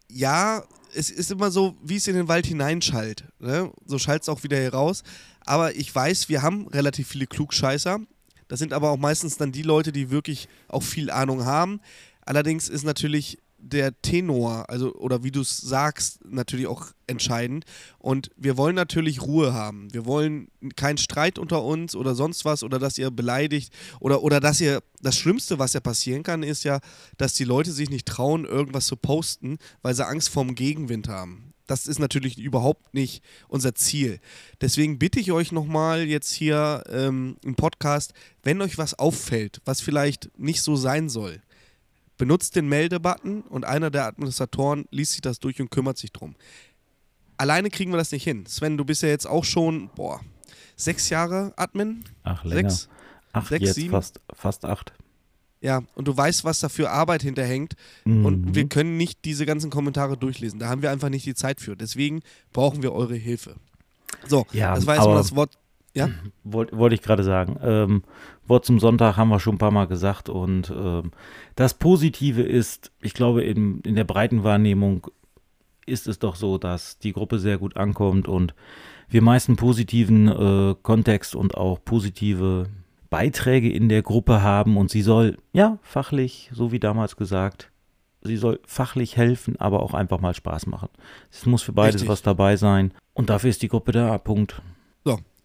ja, 0.10 0.64
es 0.94 1.10
ist 1.10 1.32
immer 1.32 1.52
so, 1.52 1.76
wie 1.84 1.98
es 1.98 2.08
in 2.08 2.16
den 2.16 2.28
Wald 2.28 2.46
hineinschallt. 2.46 3.26
Ne? 3.40 3.72
So 3.86 4.00
schallt 4.00 4.24
es 4.24 4.30
auch 4.30 4.44
wieder 4.44 4.58
heraus. 4.58 5.04
Aber 5.42 5.76
ich 5.76 5.94
weiß, 5.94 6.30
wir 6.30 6.42
haben 6.42 6.68
relativ 6.68 7.08
viele 7.08 7.28
Klugscheißer. 7.28 8.00
Das 8.48 8.60
sind 8.60 8.74
aber 8.74 8.92
auch 8.92 8.98
meistens 8.98 9.38
dann 9.38 9.52
die 9.52 9.62
Leute, 9.62 9.92
die 9.92 10.10
wirklich 10.10 10.48
auch 10.68 10.84
viel 10.84 11.10
Ahnung 11.10 11.46
haben. 11.46 11.82
Allerdings 12.26 12.70
ist 12.70 12.84
natürlich 12.84 13.40
der 13.70 14.02
Tenor, 14.02 14.70
also 14.70 14.94
oder 14.96 15.24
wie 15.24 15.32
du 15.32 15.42
es 15.42 15.58
sagst, 15.58 16.24
natürlich 16.26 16.68
auch 16.68 16.88
entscheidend. 17.08 17.66
Und 18.00 18.30
wir 18.36 18.58
wollen 18.58 18.76
natürlich 18.76 19.22
Ruhe 19.22 19.54
haben. 19.54 19.94
Wir 19.94 20.06
wollen 20.06 20.50
keinen 20.76 20.98
Streit 20.98 21.40
unter 21.40 21.64
uns 21.64 21.96
oder 21.96 22.16
sonst 22.16 22.46
was 22.46 22.64
oder 22.64 22.80
dass 22.80 22.98
ihr 22.98 23.12
beleidigt 23.12 23.74
oder, 24.00 24.24
oder 24.24 24.40
dass 24.40 24.62
ihr, 24.62 24.82
das 25.02 25.18
Schlimmste, 25.18 25.60
was 25.60 25.74
ja 25.74 25.80
passieren 25.80 26.24
kann, 26.24 26.44
ist 26.44 26.64
ja, 26.64 26.80
dass 27.18 27.34
die 27.34 27.44
Leute 27.44 27.72
sich 27.72 27.90
nicht 27.90 28.08
trauen, 28.08 28.46
irgendwas 28.46 28.88
zu 28.88 28.96
posten, 28.96 29.58
weil 29.82 29.94
sie 29.94 30.06
Angst 30.06 30.30
vorm 30.30 30.56
Gegenwind 30.56 31.08
haben. 31.08 31.54
Das 31.68 31.86
ist 31.86 32.00
natürlich 32.00 32.38
überhaupt 32.38 32.94
nicht 32.94 33.22
unser 33.50 33.76
Ziel. 33.76 34.20
Deswegen 34.62 35.00
bitte 35.00 35.20
ich 35.20 35.34
euch 35.34 35.52
nochmal 35.52 36.04
jetzt 36.04 36.32
hier 36.34 36.84
ähm, 36.90 37.36
im 37.44 37.56
Podcast, 37.56 38.14
wenn 38.42 38.62
euch 38.62 38.78
was 38.78 38.98
auffällt, 38.98 39.62
was 39.66 39.82
vielleicht 39.82 40.32
nicht 40.40 40.62
so 40.62 40.78
sein 40.78 41.10
soll, 41.10 41.42
benutzt 42.18 42.56
den 42.56 42.68
Meldebutton 42.68 43.42
und 43.42 43.66
einer 43.66 43.90
der 43.90 44.06
Administratoren 44.06 44.86
liest 44.92 45.14
sich 45.14 45.22
das 45.22 45.40
durch 45.40 45.62
und 45.62 45.70
kümmert 45.70 45.98
sich 45.98 46.12
drum. 46.12 46.36
Alleine 47.38 47.70
kriegen 47.70 47.92
wir 47.92 47.98
das 47.98 48.12
nicht 48.12 48.24
hin. 48.24 48.46
Sven, 48.46 48.78
du 48.78 48.86
bist 48.86 49.04
ja 49.04 49.10
jetzt 49.10 49.28
auch 49.28 49.44
schon, 49.44 49.90
boah, 49.96 50.22
sechs 50.76 51.10
Jahre 51.10 51.54
Admin? 51.56 52.04
Ach, 52.24 52.44
länger. 52.44 52.70
Sechs, 52.70 52.90
acht 53.34 53.48
sechs, 53.50 53.66
jetzt, 53.66 53.76
sieben. 53.76 53.92
Fast, 53.92 54.20
fast 54.34 54.66
acht. 54.66 54.94
Ja, 55.62 55.82
und 55.96 56.08
du 56.08 56.16
weißt, 56.16 56.44
was 56.44 56.60
da 56.60 56.70
für 56.70 56.90
Arbeit 56.90 57.24
hinterhängt. 57.24 57.74
Mhm. 58.06 58.26
Und 58.26 58.56
wir 58.56 58.68
können 58.70 58.98
nicht 58.98 59.26
diese 59.26 59.46
ganzen 59.46 59.70
Kommentare 59.70 60.18
durchlesen. 60.18 60.60
Da 60.60 60.70
haben 60.70 60.82
wir 60.82 60.92
einfach 60.92 61.10
nicht 61.10 61.26
die 61.26 61.36
Zeit 61.36 61.62
für. 61.62 61.76
Deswegen 61.76 62.22
brauchen 62.54 62.84
wir 62.84 62.94
eure 62.94 63.16
Hilfe. 63.16 63.56
So, 64.28 64.46
ja, 64.52 64.76
das 64.76 64.86
war 64.86 64.96
jetzt 64.96 65.06
mal 65.06 65.16
das 65.16 65.36
Wort 65.36 65.58
ja? 65.98 66.10
Wollte 66.44 66.78
wollt 66.78 66.94
ich 66.94 67.02
gerade 67.02 67.24
sagen. 67.24 67.58
Ähm, 67.62 68.04
Wort 68.46 68.66
zum 68.66 68.80
Sonntag 68.80 69.18
haben 69.18 69.30
wir 69.30 69.40
schon 69.40 69.56
ein 69.56 69.60
paar 69.60 69.72
Mal 69.72 69.88
gesagt. 69.88 70.30
Und 70.30 70.72
ähm, 70.76 71.12
das 71.56 71.74
Positive 71.74 72.42
ist, 72.42 72.92
ich 73.02 73.14
glaube, 73.14 73.44
in, 73.44 73.82
in 73.82 73.96
der 73.96 74.04
breiten 74.04 74.44
Wahrnehmung 74.44 75.08
ist 75.86 76.08
es 76.08 76.20
doch 76.20 76.36
so, 76.36 76.58
dass 76.58 77.00
die 77.00 77.14
Gruppe 77.14 77.40
sehr 77.40 77.58
gut 77.58 77.78
ankommt 77.78 78.28
und 78.28 78.54
wir 79.10 79.22
meisten 79.22 79.56
positiven 79.56 80.28
äh, 80.28 80.76
Kontext 80.82 81.36
und 81.36 81.56
auch 81.56 81.80
positive 81.84 82.68
Beiträge 83.10 83.72
in 83.72 83.88
der 83.90 84.02
Gruppe 84.02 84.42
haben. 84.42 84.78
Und 84.78 84.92
sie 84.92 85.02
soll, 85.02 85.38
ja, 85.54 85.80
fachlich, 85.82 86.50
so 86.54 86.72
wie 86.72 86.80
damals 86.80 87.16
gesagt, 87.16 87.72
sie 88.22 88.38
soll 88.38 88.60
fachlich 88.66 89.16
helfen, 89.16 89.56
aber 89.60 89.82
auch 89.82 89.94
einfach 89.94 90.20
mal 90.20 90.34
Spaß 90.34 90.68
machen. 90.68 90.90
Es 91.32 91.46
muss 91.46 91.64
für 91.64 91.74
beides 91.74 91.96
Richtig. 91.96 92.10
was 92.10 92.22
dabei 92.22 92.58
sein. 92.58 92.94
Und 93.14 93.30
dafür 93.30 93.50
ist 93.50 93.62
die 93.62 93.70
Gruppe 93.70 93.94
da. 93.94 94.18
Punkt. 94.18 94.62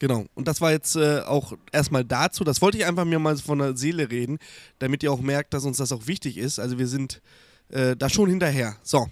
Genau. 0.03 0.27
Und 0.35 0.49
das 0.49 0.61
war 0.61 0.73
jetzt 0.73 0.97
äh, 0.97 1.21
auch 1.21 1.53
erstmal 1.71 2.05
dazu. 2.05 2.43
Das 2.43 2.61
wollte 2.61 2.77
ich 2.77 2.85
einfach 2.87 3.05
mir 3.05 3.21
mal 3.21 3.37
von 3.37 3.61
der 3.61 3.77
Seele 3.77 4.11
reden, 4.11 4.41
damit 4.81 5.05
ihr 5.05 5.13
auch 5.13 5.21
merkt, 5.21 5.55
dass 5.55 5.65
uns 5.65 5.77
das 5.77 5.93
auch 5.93 6.09
wichtig 6.09 6.39
ist. 6.39 6.59
Also 6.59 6.77
wir 6.77 6.89
sind 6.89 7.23
äh, 7.69 7.95
da 7.95 8.09
schon 8.09 8.29
hinterher. 8.29 8.75
So. 8.83 9.07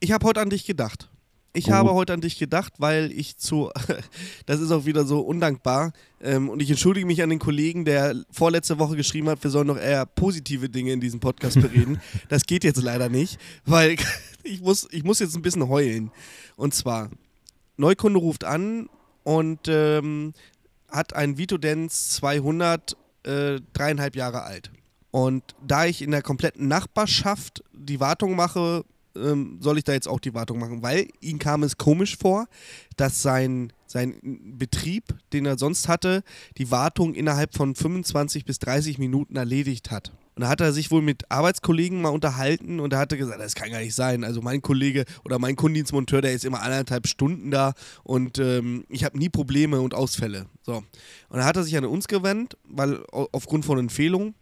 Ich 0.00 0.10
habe 0.10 0.26
heute 0.26 0.40
an 0.40 0.48
dich 0.48 0.64
gedacht. 0.64 1.10
Ich 1.52 1.68
oh. 1.68 1.72
habe 1.72 1.92
heute 1.92 2.14
an 2.14 2.22
dich 2.22 2.38
gedacht, 2.38 2.72
weil 2.78 3.12
ich 3.12 3.36
zu, 3.36 3.70
das 4.46 4.60
ist 4.60 4.70
auch 4.70 4.86
wieder 4.86 5.04
so 5.04 5.20
undankbar, 5.20 5.92
ähm, 6.22 6.48
und 6.48 6.62
ich 6.62 6.70
entschuldige 6.70 7.04
mich 7.06 7.22
an 7.22 7.28
den 7.28 7.38
Kollegen, 7.38 7.84
der 7.84 8.16
vorletzte 8.30 8.78
Woche 8.78 8.96
geschrieben 8.96 9.28
hat, 9.28 9.44
wir 9.44 9.50
sollen 9.50 9.66
noch 9.66 9.76
eher 9.76 10.06
positive 10.06 10.70
Dinge 10.70 10.94
in 10.94 11.00
diesem 11.02 11.20
Podcast 11.20 11.60
bereden. 11.60 12.00
das 12.30 12.46
geht 12.46 12.64
jetzt 12.64 12.80
leider 12.80 13.10
nicht, 13.10 13.38
weil 13.66 13.96
ich 14.44 14.62
muss, 14.62 14.88
ich 14.92 15.04
muss 15.04 15.18
jetzt 15.18 15.36
ein 15.36 15.42
bisschen 15.42 15.68
heulen. 15.68 16.10
Und 16.56 16.72
zwar, 16.72 17.10
Neukunde 17.76 18.18
ruft 18.18 18.44
an 18.44 18.88
und 19.24 19.68
ähm, 19.68 20.32
hat 20.88 21.14
ein 21.14 21.38
Vito 21.38 21.58
Dance 21.58 22.10
200, 22.16 22.96
äh, 23.24 23.60
dreieinhalb 23.72 24.16
Jahre 24.16 24.42
alt. 24.42 24.70
Und 25.10 25.42
da 25.66 25.86
ich 25.86 26.02
in 26.02 26.10
der 26.10 26.22
kompletten 26.22 26.68
Nachbarschaft 26.68 27.62
die 27.72 28.00
Wartung 28.00 28.34
mache, 28.34 28.84
ähm, 29.14 29.58
soll 29.60 29.78
ich 29.78 29.84
da 29.84 29.92
jetzt 29.92 30.08
auch 30.08 30.20
die 30.20 30.34
Wartung 30.34 30.58
machen, 30.58 30.82
weil 30.82 31.08
ihm 31.20 31.38
kam 31.38 31.62
es 31.62 31.76
komisch 31.76 32.16
vor, 32.16 32.46
dass 32.96 33.22
sein, 33.22 33.72
sein 33.86 34.18
Betrieb, 34.56 35.14
den 35.32 35.44
er 35.44 35.58
sonst 35.58 35.88
hatte, 35.88 36.22
die 36.56 36.70
Wartung 36.70 37.14
innerhalb 37.14 37.54
von 37.54 37.74
25 37.74 38.44
bis 38.44 38.58
30 38.58 38.98
Minuten 38.98 39.36
erledigt 39.36 39.90
hat. 39.90 40.12
Und 40.34 40.42
da 40.42 40.48
hat 40.48 40.60
er 40.60 40.72
sich 40.72 40.90
wohl 40.90 41.02
mit 41.02 41.30
Arbeitskollegen 41.30 42.00
mal 42.00 42.08
unterhalten 42.08 42.80
und 42.80 42.92
er 42.92 42.98
hatte 42.98 43.18
gesagt, 43.18 43.40
das 43.40 43.54
kann 43.54 43.70
gar 43.70 43.80
nicht 43.80 43.94
sein. 43.94 44.24
Also 44.24 44.40
mein 44.40 44.62
Kollege 44.62 45.04
oder 45.24 45.38
mein 45.38 45.56
Kundendienstmonteur, 45.56 46.22
der 46.22 46.32
ist 46.32 46.44
immer 46.44 46.62
anderthalb 46.62 47.06
Stunden 47.06 47.50
da 47.50 47.74
und 48.02 48.38
ähm, 48.38 48.84
ich 48.88 49.04
habe 49.04 49.18
nie 49.18 49.28
Probleme 49.28 49.80
und 49.80 49.94
Ausfälle. 49.94 50.46
So. 50.62 50.76
Und 50.76 50.86
dann 51.28 51.44
hat 51.44 51.56
er 51.56 51.64
sich 51.64 51.76
an 51.76 51.84
uns 51.84 52.08
gewendet, 52.08 52.56
weil 52.64 53.02
aufgrund 53.10 53.66
von 53.66 53.78
Empfehlungen, 53.78 54.34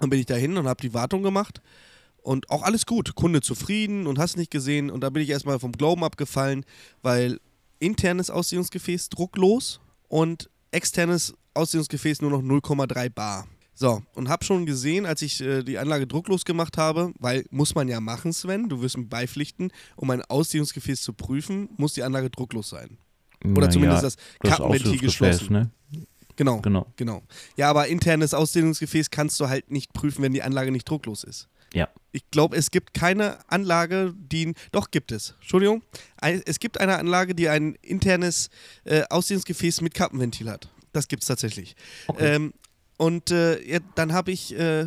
dann 0.00 0.10
bin 0.10 0.18
ich 0.18 0.26
dahin 0.26 0.56
und 0.56 0.66
habe 0.66 0.82
die 0.82 0.94
Wartung 0.94 1.22
gemacht. 1.22 1.60
Und 2.22 2.50
auch 2.50 2.62
alles 2.62 2.86
gut, 2.86 3.14
Kunde 3.14 3.40
zufrieden 3.40 4.06
und 4.06 4.18
hast 4.18 4.36
nicht 4.36 4.50
gesehen. 4.50 4.90
Und 4.90 5.02
da 5.02 5.10
bin 5.10 5.22
ich 5.22 5.30
erstmal 5.30 5.58
vom 5.58 5.72
Glauben 5.72 6.04
abgefallen, 6.04 6.64
weil 7.02 7.40
internes 7.78 8.30
Ausziehungsgefäß 8.30 9.08
drucklos 9.08 9.80
und 10.08 10.48
externes 10.70 11.34
Ausziehungsgefäß 11.54 12.22
nur 12.22 12.30
noch 12.30 12.42
0,3 12.42 13.10
Bar. 13.10 13.46
So, 13.74 14.02
und 14.14 14.28
habe 14.28 14.44
schon 14.44 14.66
gesehen, 14.66 15.06
als 15.06 15.22
ich 15.22 15.40
äh, 15.40 15.62
die 15.62 15.78
Anlage 15.78 16.06
drucklos 16.06 16.44
gemacht 16.44 16.76
habe, 16.76 17.12
weil 17.18 17.44
muss 17.50 17.74
man 17.74 17.88
ja 17.88 18.00
machen, 18.00 18.32
Sven, 18.32 18.68
du 18.68 18.82
wirst 18.82 18.96
mir 18.98 19.06
beipflichten, 19.06 19.72
um 19.96 20.10
ein 20.10 20.22
Ausziehungsgefäß 20.22 21.02
zu 21.02 21.14
prüfen, 21.14 21.70
muss 21.78 21.94
die 21.94 22.02
Anlage 22.02 22.28
drucklos 22.30 22.68
sein. 22.68 22.98
Oder 23.44 23.64
Ja, 23.66 23.70
zumindest 23.70 24.02
ja, 24.02 24.08
das 24.08 24.16
Kappenventil 24.58 24.98
geschlossen. 24.98 25.52
Ne? 25.52 25.70
Genau, 26.36 26.60
Genau. 26.60 26.86
genau. 26.96 27.22
Ja, 27.56 27.70
aber 27.70 27.88
internes 27.88 28.34
Ausdehnungsgefäß 28.34 29.10
kannst 29.10 29.40
du 29.40 29.48
halt 29.48 29.70
nicht 29.70 29.92
prüfen, 29.92 30.22
wenn 30.22 30.32
die 30.32 30.42
Anlage 30.42 30.70
nicht 30.70 30.88
drucklos 30.88 31.24
ist. 31.24 31.48
Ja. 31.74 31.88
Ich 32.12 32.30
glaube, 32.30 32.56
es 32.56 32.70
gibt 32.70 32.92
keine 32.94 33.38
Anlage, 33.50 34.14
die. 34.16 34.52
Doch, 34.72 34.90
gibt 34.90 35.10
es. 35.12 35.34
Entschuldigung. 35.40 35.82
Es 36.20 36.60
gibt 36.60 36.78
eine 36.78 36.98
Anlage, 36.98 37.34
die 37.34 37.48
ein 37.48 37.74
internes 37.80 38.50
äh, 38.84 39.02
Ausdehnungsgefäß 39.08 39.80
mit 39.80 39.94
Kappenventil 39.94 40.50
hat. 40.50 40.68
Das 40.92 41.08
gibt 41.08 41.22
es 41.22 41.28
tatsächlich. 41.28 41.74
Okay. 42.06 42.34
Ähm, 42.34 42.52
und 43.02 43.32
äh, 43.32 43.60
ja, 43.68 43.80
dann 43.96 44.12
habe 44.12 44.30
ich 44.30 44.56
äh, 44.56 44.86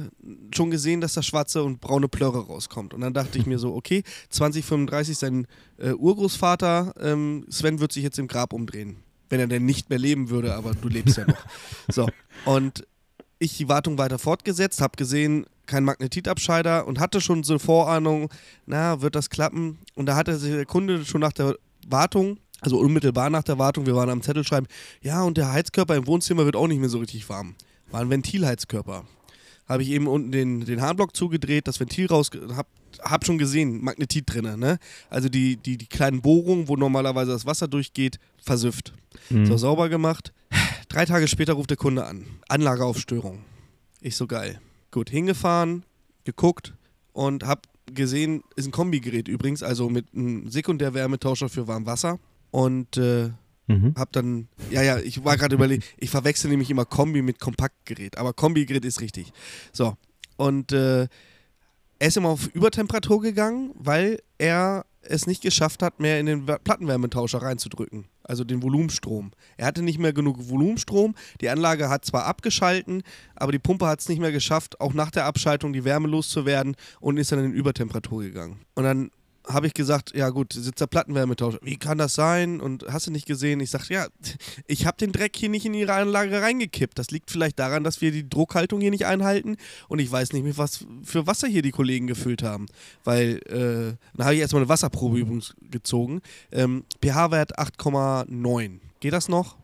schon 0.56 0.72
gesehen, 0.72 1.02
dass 1.02 1.16
da 1.16 1.22
schwarze 1.22 1.66
und 1.66 1.82
braune 1.82 2.08
Plörre 2.08 2.48
rauskommt. 2.48 2.94
Und 2.94 3.02
dann 3.02 3.14
dachte 3.14 3.38
ich 3.38 3.46
mir 3.46 3.60
so, 3.60 3.76
okay, 3.76 4.04
2035 4.30 5.18
sein 5.18 5.48
äh, 5.78 5.92
Urgroßvater, 5.92 6.94
ähm, 7.02 7.46
Sven 7.50 7.82
wird 7.82 7.92
sich 7.92 8.04
jetzt 8.04 8.18
im 8.18 8.30
Grab 8.30 8.54
umdrehen. 8.54 9.04
Wenn 9.28 9.42
er 9.42 9.48
denn 9.48 9.66
nicht 9.66 9.90
mehr 9.90 10.00
leben 10.00 10.30
würde, 10.30 10.56
aber 10.56 10.72
du 10.74 10.88
lebst 10.88 11.18
ja 11.18 11.26
noch. 11.28 11.46
So. 11.92 12.08
Und 12.46 12.88
ich 13.38 13.58
die 13.58 13.68
Wartung 13.68 13.98
weiter 13.98 14.18
fortgesetzt, 14.18 14.80
habe 14.80 14.96
gesehen, 14.96 15.46
kein 15.66 15.84
Magnetitabscheider 15.84 16.88
und 16.88 17.02
hatte 17.02 17.20
schon 17.20 17.44
so 17.44 17.52
eine 17.52 17.60
Vorahnung, 17.60 18.30
na, 18.66 19.02
wird 19.02 19.16
das 19.16 19.30
klappen? 19.30 19.80
Und 19.94 20.06
da 20.06 20.16
hatte 20.16 20.38
sich 20.38 20.54
der 20.54 20.66
Kunde 20.66 21.04
schon 21.04 21.20
nach 21.20 21.34
der 21.34 21.58
Wartung, 21.86 22.38
also 22.62 22.78
unmittelbar 22.78 23.30
nach 23.30 23.44
der 23.44 23.60
Wartung, 23.60 23.86
wir 23.86 23.96
waren 23.98 24.10
am 24.10 24.22
Zettel 24.22 24.46
schreiben, 24.46 24.68
ja, 25.02 25.22
und 25.24 25.36
der 25.36 25.52
Heizkörper 25.52 25.98
im 25.98 26.08
Wohnzimmer 26.08 26.46
wird 26.46 26.56
auch 26.56 26.68
nicht 26.68 26.80
mehr 26.80 26.88
so 26.88 27.00
richtig 27.00 27.28
warm. 27.28 27.56
War 27.92 28.02
ein 28.02 28.10
Ventilheizkörper. 28.10 29.06
Habe 29.68 29.84
ich 29.84 29.90
eben 29.90 30.08
unten 30.08 30.32
den, 30.32 30.66
den 30.66 30.82
Harnblock 30.82 31.16
zugedreht, 31.16 31.68
das 31.68 31.80
Ventil 31.80 32.06
raus, 32.06 32.30
hab, 32.56 32.68
hab 33.02 33.26
schon 33.26 33.38
gesehen, 33.38 33.84
Magnetit 33.84 34.26
drin, 34.28 34.60
ne? 34.60 34.78
Also 35.10 35.28
die, 35.28 35.58
die, 35.58 35.78
die 35.78 35.88
kleinen 35.88 36.22
Bohrungen, 36.22 36.68
wo 36.68 36.76
normalerweise 36.76 37.32
das 37.32 37.46
Wasser 37.46 37.68
durchgeht, 37.68 38.20
versüfft. 38.38 38.94
Mhm. 39.30 39.48
So, 39.48 39.58
sauber 39.58 39.90
gemacht. 39.90 40.34
Drei 40.88 41.06
Tage 41.06 41.28
später 41.28 41.54
ruft 41.54 41.72
der 41.72 41.78
Kunde 41.78 42.06
an. 42.06 42.26
Anlageaufstörung. 42.48 43.44
Ich 44.02 44.16
so 44.16 44.28
geil. 44.28 44.62
Gut, 44.92 45.10
hingefahren, 45.10 45.84
geguckt 46.26 46.74
und 47.12 47.44
hab 47.44 47.68
gesehen, 47.88 48.44
ist 48.56 48.68
ein 48.68 48.72
Kombigerät 48.72 49.28
übrigens, 49.28 49.64
also 49.64 49.90
mit 49.90 50.14
einem 50.14 50.50
Sekundärwärmetauscher 50.50 51.50
für 51.50 51.68
Warmwasser. 51.68 52.20
Und 52.52 52.98
äh, 52.98 53.32
Mhm. 53.68 53.96
hab 53.98 54.12
dann, 54.12 54.48
ja, 54.70 54.84
ja, 54.84 55.00
ich 55.00 55.24
war 55.24 55.38
gerade 55.38 55.56
überlegt, 55.56 55.86
ich 55.98 56.10
verwechsel 56.10 56.50
nämlich 56.50 56.70
immer 56.70 56.86
Kombi 56.86 57.22
mit 57.22 57.40
Kompaktgerät, 57.40 58.18
aber 58.18 58.34
Kombigerät 58.34 58.86
ist 58.86 59.02
richtig. 59.02 59.34
So, 59.74 59.96
und 60.38 60.72
äh, 60.72 61.08
er 61.98 62.08
ist 62.08 62.18
immer 62.18 62.30
auf 62.30 62.48
Übertemperatur 62.54 63.22
gegangen, 63.22 63.72
weil 63.76 64.20
er 64.38 64.86
es 65.02 65.28
nicht 65.28 65.42
geschafft 65.42 65.84
hat, 65.84 66.00
mehr 66.00 66.20
in 66.20 66.26
den 66.26 66.46
Plattenwärmetauscher 66.46 67.42
reinzudrücken, 67.42 68.06
also 68.24 68.44
den 68.44 68.62
Volumenstrom. 68.62 69.32
Er 69.58 69.68
hatte 69.68 69.82
nicht 69.82 70.00
mehr 70.00 70.14
genug 70.14 70.50
Volumenstrom, 70.50 71.16
die 71.42 71.50
Anlage 71.50 71.90
hat 71.90 72.06
zwar 72.06 72.26
abgeschalten, 72.26 73.04
aber 73.36 73.52
die 73.52 73.60
Pumpe 73.60 73.88
hat 73.88 74.00
es 74.00 74.10
nicht 74.10 74.20
mehr 74.20 74.32
geschafft, 74.32 74.82
auch 74.82 74.94
nach 74.94 75.12
der 75.12 75.26
Abschaltung 75.26 75.74
die 75.74 75.86
Wärme 75.86 76.08
loszuwerden 76.08 76.76
und 77.00 77.18
ist 77.18 77.32
dann 77.32 77.44
in 77.44 77.54
Übertemperatur 77.54 78.24
gegangen. 78.24 78.62
Und 78.74 78.84
dann 78.84 79.12
habe 79.48 79.68
ich 79.68 79.74
gesagt, 79.74 80.16
ja 80.16 80.30
gut, 80.30 80.54
sitzt 80.54 80.82
der 80.82 80.88
Plattenwärmetauscher. 80.88 81.60
Wie 81.62 81.78
kann 81.78 81.98
das 81.98 82.14
sein? 82.14 82.60
Und 82.62 82.86
hast 82.90 83.08
du 83.08 83.12
nicht 83.12 83.26
gesehen? 83.26 83.60
Ich 83.60 83.72
sage, 83.72 83.94
ja, 83.94 84.08
ich 84.68 84.86
habe 84.86 84.98
den 84.98 85.12
Dreck 85.12 85.36
hier 85.36 85.50
nicht 85.50 85.66
in 85.66 85.74
ihre 85.74 85.94
Anlage 85.94 86.42
reingekippt. 86.42 86.98
Das 86.98 87.12
liegt 87.12 87.32
vielleicht 87.32 87.60
daran, 87.60 87.84
dass 87.84 88.02
wir 88.02 88.12
die 88.12 88.28
Druckhaltung 88.28 88.82
hier 88.82 88.92
nicht 88.92 89.06
einhalten 89.06 89.58
und 89.88 90.00
ich 90.00 90.12
weiß 90.12 90.34
nicht 90.34 90.44
mehr, 90.44 90.58
was 90.58 90.86
für 91.04 91.28
Wasser 91.28 91.48
hier 91.48 91.62
die 91.62 91.72
Kollegen 91.72 92.08
gefüllt 92.08 92.44
haben. 92.44 92.66
Weil, 93.04 93.40
äh, 93.48 93.98
dann 94.16 94.26
habe 94.26 94.36
ich 94.36 94.42
erstmal 94.42 94.62
eine 94.64 94.70
Wasserprobe 94.70 95.20
übrigens 95.20 95.56
gezogen. 95.62 96.22
Ähm, 96.52 96.84
pH-Wert 97.02 97.60
8,9. 97.60 98.80
Geht 99.00 99.14
das 99.14 99.30
noch? 99.30 99.58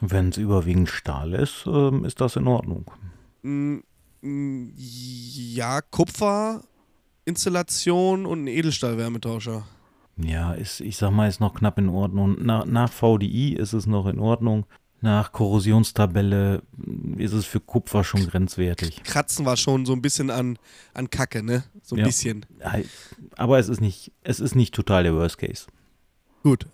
Wenn 0.00 0.30
es 0.30 0.36
überwiegend 0.38 0.88
Stahl 0.88 1.34
ist, 1.34 1.64
ähm, 1.66 2.04
ist 2.04 2.20
das 2.20 2.36
in 2.36 2.46
Ordnung. 2.48 2.90
Mm, 3.42 3.76
mm, 4.22 4.72
Ja, 4.76 5.80
Kupferinstallation 7.34 8.26
und 8.26 8.44
ein 8.44 8.46
Edelstahlwärmetauscher. 8.48 9.66
Ja, 10.16 10.52
ist, 10.52 10.80
ich 10.80 10.96
sag 10.96 11.10
mal, 11.10 11.28
ist 11.28 11.40
noch 11.40 11.54
knapp 11.54 11.78
in 11.78 11.88
Ordnung. 11.88 12.36
Nach, 12.44 12.64
nach 12.66 12.92
VDI 12.92 13.54
ist 13.54 13.72
es 13.72 13.86
noch 13.86 14.06
in 14.06 14.18
Ordnung. 14.18 14.66
Nach 15.00 15.32
Korrosionstabelle 15.32 16.62
ist 17.18 17.32
es 17.32 17.44
für 17.44 17.60
Kupfer 17.60 18.04
schon 18.04 18.26
grenzwertig. 18.26 19.02
Kratzen 19.02 19.44
war 19.44 19.56
schon 19.56 19.84
so 19.86 19.92
ein 19.92 20.00
bisschen 20.02 20.30
an, 20.30 20.58
an 20.94 21.10
Kacke, 21.10 21.42
ne? 21.42 21.64
So 21.82 21.96
ein 21.96 22.00
Ja. 22.00 22.06
bisschen. 22.06 22.46
Aber 23.36 23.58
es 23.58 23.68
ist 23.68 23.80
nicht, 23.80 24.12
es 24.22 24.40
ist 24.40 24.54
nicht 24.54 24.74
total 24.74 25.02
der 25.02 25.14
Worst 25.14 25.38
Case. 25.38 25.66
Gut. 26.42 26.66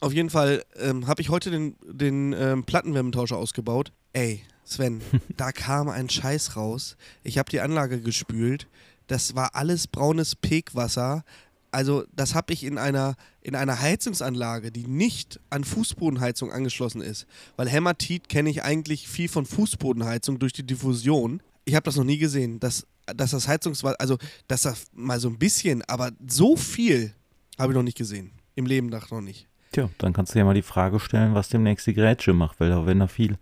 Auf 0.00 0.12
jeden 0.12 0.30
Fall 0.30 0.64
ähm, 0.78 1.06
habe 1.06 1.20
ich 1.22 1.28
heute 1.28 1.50
den, 1.50 1.76
den 1.86 2.32
ähm, 2.32 2.64
Plattenwärmetauscher 2.64 3.36
ausgebaut. 3.36 3.92
Ey, 4.14 4.42
Sven, 4.64 5.00
da 5.36 5.52
kam 5.52 5.88
ein 5.88 6.08
Scheiß 6.10 6.56
raus. 6.56 6.96
Ich 7.22 7.38
habe 7.38 7.50
die 7.50 7.60
Anlage 7.60 8.00
gespült. 8.00 8.66
Das 9.10 9.34
war 9.34 9.56
alles 9.56 9.88
braunes 9.88 10.36
Pekwasser. 10.36 11.24
Also, 11.72 12.04
das 12.14 12.36
habe 12.36 12.52
ich 12.52 12.62
in 12.62 12.78
einer, 12.78 13.16
in 13.40 13.56
einer 13.56 13.80
Heizungsanlage, 13.80 14.70
die 14.70 14.86
nicht 14.86 15.40
an 15.50 15.64
Fußbodenheizung 15.64 16.52
angeschlossen 16.52 17.00
ist. 17.00 17.26
Weil 17.56 17.68
Hämatit 17.68 18.28
kenne 18.28 18.50
ich 18.50 18.62
eigentlich 18.62 19.08
viel 19.08 19.28
von 19.28 19.46
Fußbodenheizung 19.46 20.38
durch 20.38 20.52
die 20.52 20.64
Diffusion. 20.64 21.42
Ich 21.64 21.74
habe 21.74 21.82
das 21.82 21.96
noch 21.96 22.04
nie 22.04 22.18
gesehen, 22.18 22.60
dass, 22.60 22.86
dass 23.16 23.32
das 23.32 23.48
Heizungswasser, 23.48 23.96
also, 23.98 24.16
dass 24.46 24.62
das 24.62 24.86
mal 24.92 25.18
so 25.18 25.28
ein 25.28 25.38
bisschen, 25.38 25.82
aber 25.88 26.12
so 26.28 26.54
viel 26.54 27.12
habe 27.58 27.72
ich 27.72 27.76
noch 27.76 27.82
nicht 27.82 27.98
gesehen. 27.98 28.30
Im 28.54 28.66
Leben 28.66 28.90
noch 28.90 29.20
nicht. 29.20 29.48
Tja, 29.72 29.90
dann 29.98 30.12
kannst 30.12 30.36
du 30.36 30.38
ja 30.38 30.44
mal 30.44 30.54
die 30.54 30.62
Frage 30.62 31.00
stellen, 31.00 31.34
was 31.34 31.48
demnächst 31.48 31.88
die 31.88 31.94
Grätsche 31.94 32.32
macht, 32.32 32.60
weil 32.60 32.86
wenn 32.86 33.00
da 33.00 33.08
viel 33.08 33.38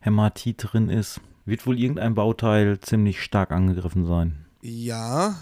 Hämatit 0.00 0.72
drin 0.72 0.88
ist, 0.88 1.20
wird 1.44 1.66
wohl 1.66 1.78
irgendein 1.78 2.14
Bauteil 2.14 2.80
ziemlich 2.80 3.22
stark 3.22 3.52
angegriffen 3.52 4.06
sein. 4.06 4.44
Ja, 4.66 5.36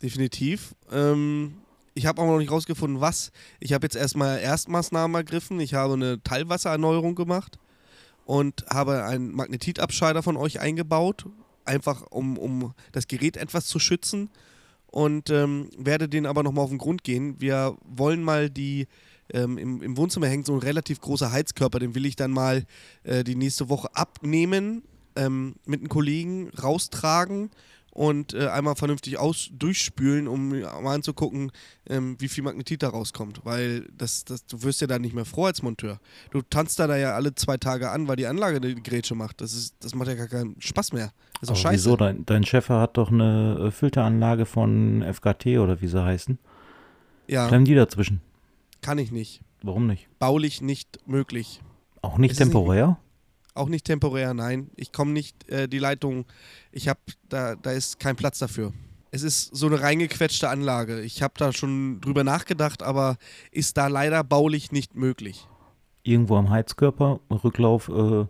definitiv. 0.00 0.72
Ähm, 0.92 1.54
ich 1.94 2.06
habe 2.06 2.22
aber 2.22 2.30
noch 2.30 2.38
nicht 2.38 2.52
rausgefunden, 2.52 3.00
was. 3.00 3.32
Ich 3.58 3.72
habe 3.72 3.84
jetzt 3.84 3.96
erstmal 3.96 4.38
Erstmaßnahmen 4.38 5.16
ergriffen. 5.16 5.58
Ich 5.58 5.74
habe 5.74 5.94
eine 5.94 6.22
Teilwassererneuerung 6.22 7.16
gemacht 7.16 7.58
und 8.24 8.64
habe 8.70 9.02
einen 9.02 9.32
Magnetitabscheider 9.32 10.22
von 10.22 10.36
euch 10.36 10.60
eingebaut, 10.60 11.26
einfach 11.64 12.02
um, 12.10 12.38
um 12.38 12.72
das 12.92 13.08
Gerät 13.08 13.36
etwas 13.36 13.66
zu 13.66 13.80
schützen. 13.80 14.30
Und 14.86 15.28
ähm, 15.30 15.70
werde 15.76 16.08
den 16.08 16.24
aber 16.24 16.44
nochmal 16.44 16.62
auf 16.62 16.70
den 16.70 16.78
Grund 16.78 17.02
gehen. 17.02 17.40
Wir 17.40 17.76
wollen 17.82 18.22
mal 18.22 18.48
die, 18.48 18.86
ähm, 19.32 19.58
im, 19.58 19.82
im 19.82 19.96
Wohnzimmer 19.96 20.28
hängt 20.28 20.46
so 20.46 20.52
ein 20.52 20.60
relativ 20.60 21.00
großer 21.00 21.32
Heizkörper, 21.32 21.80
den 21.80 21.96
will 21.96 22.06
ich 22.06 22.14
dann 22.14 22.30
mal 22.30 22.64
äh, 23.02 23.24
die 23.24 23.34
nächste 23.34 23.68
Woche 23.68 23.88
abnehmen, 23.96 24.84
ähm, 25.16 25.56
mit 25.66 25.80
einem 25.80 25.88
Kollegen 25.88 26.50
raustragen 26.50 27.50
und 27.98 28.32
äh, 28.32 28.46
einmal 28.46 28.76
vernünftig 28.76 29.18
aus 29.18 29.50
durchspülen, 29.52 30.28
um 30.28 30.50
mal 30.50 30.94
anzugucken, 30.94 31.50
ähm, 31.88 32.14
wie 32.20 32.28
viel 32.28 32.44
Magnetit 32.44 32.84
da 32.84 32.90
rauskommt. 32.90 33.40
Weil 33.44 33.88
das, 33.92 34.24
das, 34.24 34.46
du 34.46 34.62
wirst 34.62 34.80
ja 34.80 34.86
da 34.86 35.00
nicht 35.00 35.14
mehr 35.16 35.24
froh 35.24 35.46
als 35.46 35.62
Monteur. 35.62 35.98
Du 36.30 36.40
tanzt 36.42 36.78
da, 36.78 36.86
da 36.86 36.96
ja 36.96 37.14
alle 37.16 37.34
zwei 37.34 37.56
Tage 37.56 37.90
an, 37.90 38.06
weil 38.06 38.14
die 38.14 38.26
Anlage 38.28 38.60
die 38.60 38.80
Grätsche 38.80 39.16
macht. 39.16 39.40
Das, 39.40 39.52
ist, 39.52 39.74
das 39.80 39.96
macht 39.96 40.06
ja 40.06 40.14
gar 40.14 40.28
keinen 40.28 40.54
Spaß 40.60 40.92
mehr. 40.92 41.12
Das 41.40 41.42
ist 41.42 41.48
doch 41.50 41.54
Aber 41.54 41.56
scheiße. 41.56 41.74
wieso? 41.86 41.96
Dein, 41.96 42.24
dein 42.24 42.44
Chef 42.44 42.68
hat 42.68 42.96
doch 42.96 43.10
eine 43.10 43.64
äh, 43.66 43.70
Filteranlage 43.72 44.46
von 44.46 45.02
FKT 45.02 45.58
oder 45.58 45.80
wie 45.80 45.88
sie 45.88 46.00
heißen. 46.02 46.38
Ja, 47.26 47.48
Bleiben 47.48 47.64
die 47.64 47.74
dazwischen? 47.74 48.20
kann 48.80 48.98
ich 48.98 49.10
nicht. 49.10 49.40
Warum 49.62 49.88
nicht? 49.88 50.08
Baulich 50.20 50.62
nicht 50.62 51.00
möglich. 51.04 51.60
Auch 52.00 52.16
nicht 52.16 52.30
es 52.30 52.38
nicht- 52.38 52.46
temporär? 52.52 52.96
Auch 53.58 53.68
nicht 53.68 53.84
temporär, 53.86 54.34
nein. 54.34 54.70
Ich 54.76 54.92
komme 54.92 55.10
nicht, 55.10 55.48
äh, 55.48 55.68
die 55.68 55.80
Leitung, 55.80 56.26
ich 56.70 56.86
habe, 56.88 57.00
da, 57.28 57.56
da 57.56 57.72
ist 57.72 57.98
kein 57.98 58.14
Platz 58.14 58.38
dafür. 58.38 58.72
Es 59.10 59.22
ist 59.22 59.56
so 59.56 59.66
eine 59.66 59.80
reingequetschte 59.80 60.48
Anlage. 60.48 61.00
Ich 61.00 61.22
habe 61.22 61.34
da 61.36 61.52
schon 61.52 62.00
drüber 62.00 62.22
nachgedacht, 62.22 62.82
aber 62.82 63.16
ist 63.50 63.76
da 63.76 63.88
leider 63.88 64.22
baulich 64.22 64.70
nicht 64.70 64.94
möglich. 64.94 65.48
Irgendwo 66.04 66.36
am 66.36 66.50
Heizkörper, 66.50 67.18
Rücklauf, 67.30 67.88
äh, 67.88 68.26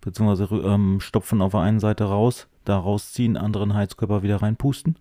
beziehungsweise 0.00 0.44
rü- 0.46 0.64
ähm, 0.74 1.00
stopfen 1.00 1.40
auf 1.42 1.52
der 1.52 1.60
einen 1.60 1.78
Seite 1.78 2.04
raus, 2.04 2.48
da 2.64 2.76
rausziehen, 2.76 3.36
anderen 3.36 3.74
Heizkörper 3.74 4.22
wieder 4.24 4.42
reinpusten. 4.42 4.96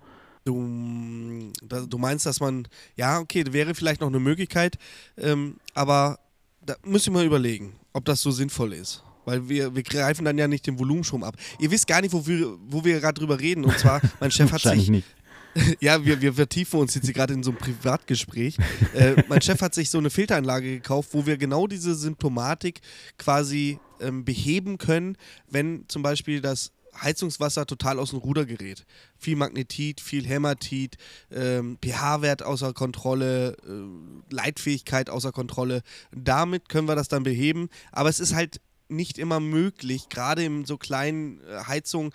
Du, 0.45 1.51
du 1.87 1.97
meinst, 1.97 2.25
dass 2.25 2.39
man, 2.39 2.67
ja, 2.95 3.19
okay, 3.19 3.45
wäre 3.51 3.73
vielleicht 3.73 4.01
noch 4.01 4.09
eine 4.09 4.19
Möglichkeit, 4.19 4.77
ähm, 5.17 5.57
aber 5.73 6.19
da 6.63 6.75
müssen 6.83 7.13
wir 7.13 7.19
mal 7.21 7.25
überlegen, 7.25 7.73
ob 7.93 8.05
das 8.05 8.21
so 8.21 8.31
sinnvoll 8.31 8.73
ist. 8.73 9.03
Weil 9.25 9.47
wir, 9.49 9.75
wir 9.75 9.83
greifen 9.83 10.25
dann 10.25 10.37
ja 10.37 10.47
nicht 10.47 10.67
den 10.67 10.79
Volumenstrom 10.79 11.23
ab. 11.23 11.35
Ihr 11.59 11.71
wisst 11.71 11.87
gar 11.87 12.01
nicht, 12.01 12.13
wo 12.13 12.25
wir, 12.25 12.57
wo 12.67 12.83
wir 12.83 12.99
gerade 12.99 13.19
drüber 13.19 13.39
reden. 13.39 13.65
Und 13.65 13.77
zwar, 13.77 14.01
mein 14.19 14.31
Chef 14.31 14.51
hat 14.51 14.61
sich 14.61 14.89
nicht. 14.89 15.07
Ja, 15.79 16.05
wir, 16.05 16.21
wir 16.21 16.33
vertiefen 16.33 16.79
uns 16.79 16.95
jetzt 16.95 17.05
hier 17.05 17.13
gerade 17.13 17.33
in 17.33 17.43
so 17.43 17.51
einem 17.51 17.59
Privatgespräch. 17.59 18.57
Äh, 18.93 19.23
mein 19.29 19.41
Chef 19.41 19.61
hat 19.61 19.73
sich 19.73 19.89
so 19.89 19.97
eine 19.97 20.09
Filteranlage 20.09 20.69
gekauft, 20.69 21.09
wo 21.13 21.25
wir 21.25 21.37
genau 21.37 21.67
diese 21.67 21.95
Symptomatik 21.95 22.81
quasi 23.17 23.79
ähm, 24.01 24.25
beheben 24.25 24.77
können, 24.77 25.17
wenn 25.49 25.85
zum 25.87 26.03
Beispiel 26.03 26.41
das 26.41 26.71
Heizungswasser 26.99 27.65
total 27.65 27.99
aus 27.99 28.09
dem 28.09 28.19
Ruder 28.19 28.45
gerät. 28.45 28.85
Viel 29.17 29.37
Magnetit, 29.37 30.01
viel 30.01 30.27
Hämatit, 30.27 30.97
ähm, 31.31 31.77
pH-Wert 31.81 32.43
außer 32.43 32.73
Kontrolle, 32.73 33.55
äh, 33.65 34.33
Leitfähigkeit 34.33 35.09
außer 35.09 35.31
Kontrolle. 35.31 35.83
Damit 36.11 36.67
können 36.67 36.89
wir 36.89 36.95
das 36.95 37.07
dann 37.07 37.23
beheben. 37.23 37.69
Aber 37.93 38.09
es 38.09 38.19
ist 38.19 38.35
halt 38.35 38.59
nicht 38.91 39.17
immer 39.17 39.39
möglich. 39.39 40.09
Gerade 40.09 40.43
in 40.43 40.65
so 40.65 40.77
kleinen 40.77 41.41
äh, 41.41 41.63
Heizungen 41.67 42.11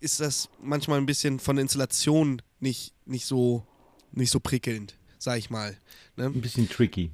ist 0.00 0.20
das 0.20 0.48
manchmal 0.62 0.98
ein 0.98 1.06
bisschen 1.06 1.40
von 1.40 1.56
der 1.56 1.62
Installation 1.62 2.42
nicht, 2.60 2.94
nicht, 3.06 3.26
so, 3.26 3.66
nicht 4.12 4.30
so 4.30 4.40
prickelnd, 4.40 4.96
sag 5.18 5.38
ich 5.38 5.50
mal. 5.50 5.76
Ne? 6.16 6.26
Ein 6.26 6.40
bisschen 6.40 6.68
tricky. 6.68 7.10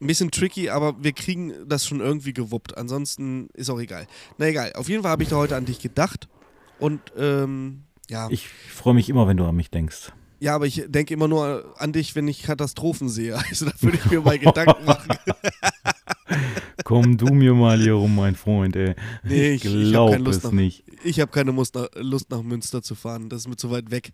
Ein 0.00 0.06
bisschen 0.06 0.30
tricky, 0.30 0.70
aber 0.70 1.02
wir 1.02 1.12
kriegen 1.12 1.52
das 1.68 1.86
schon 1.86 2.00
irgendwie 2.00 2.32
gewuppt. 2.32 2.76
Ansonsten 2.76 3.48
ist 3.54 3.70
auch 3.70 3.80
egal. 3.80 4.06
Na 4.36 4.46
egal, 4.46 4.72
auf 4.74 4.88
jeden 4.88 5.02
Fall 5.02 5.10
habe 5.10 5.22
ich 5.24 5.28
da 5.28 5.36
heute 5.36 5.56
an 5.56 5.64
dich 5.64 5.80
gedacht. 5.80 6.28
Und 6.78 7.00
ähm, 7.16 7.82
ja. 8.08 8.28
Ich 8.30 8.48
freue 8.48 8.94
mich 8.94 9.08
immer, 9.08 9.26
wenn 9.26 9.36
du 9.36 9.44
an 9.44 9.56
mich 9.56 9.70
denkst. 9.70 10.12
Ja, 10.40 10.54
aber 10.54 10.66
ich 10.66 10.84
denke 10.86 11.14
immer 11.14 11.26
nur 11.26 11.74
an 11.78 11.92
dich, 11.92 12.14
wenn 12.14 12.28
ich 12.28 12.42
Katastrophen 12.42 13.08
sehe. 13.08 13.36
Also 13.50 13.66
da 13.66 13.72
würde 13.80 13.98
ich 13.98 14.10
mir 14.10 14.20
mal 14.20 14.38
Gedanken 14.38 14.84
machen. 14.84 15.18
Komm 16.88 17.18
du 17.18 17.26
mir 17.26 17.52
mal 17.52 17.78
hier 17.78 17.92
rum, 17.92 18.16
mein 18.16 18.34
Freund, 18.34 18.74
ey. 18.74 18.94
Nee, 19.22 19.50
ich, 19.50 19.66
ich 19.66 19.90
glaube 19.90 20.30
es 20.30 20.42
nach, 20.42 20.52
nicht. 20.52 20.84
Ich 21.04 21.20
habe 21.20 21.30
keine 21.30 21.50
Lust 21.50 21.74
nach, 21.74 21.88
Lust 21.96 22.30
nach 22.30 22.40
Münster 22.40 22.80
zu 22.80 22.94
fahren. 22.94 23.28
Das 23.28 23.42
ist 23.42 23.48
mir 23.48 23.56
zu 23.56 23.70
weit 23.70 23.90
weg. 23.90 24.10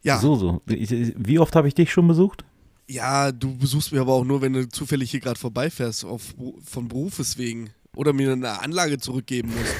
Ja. 0.00 0.20
So, 0.20 0.36
so. 0.36 0.62
Wie 0.66 1.40
oft 1.40 1.56
habe 1.56 1.66
ich 1.66 1.74
dich 1.74 1.90
schon 1.90 2.06
besucht? 2.06 2.44
Ja, 2.88 3.32
du 3.32 3.58
besuchst 3.58 3.90
mich 3.90 4.00
aber 4.00 4.12
auch 4.12 4.24
nur, 4.24 4.40
wenn 4.42 4.52
du 4.52 4.68
zufällig 4.68 5.10
hier 5.10 5.18
gerade 5.18 5.40
vorbeifährst, 5.40 6.04
auf, 6.04 6.36
von 6.64 6.86
Berufes 6.86 7.36
wegen. 7.36 7.70
Oder 7.96 8.12
mir 8.12 8.30
eine 8.30 8.62
Anlage 8.62 8.98
zurückgeben 8.98 9.48
musst, 9.48 9.74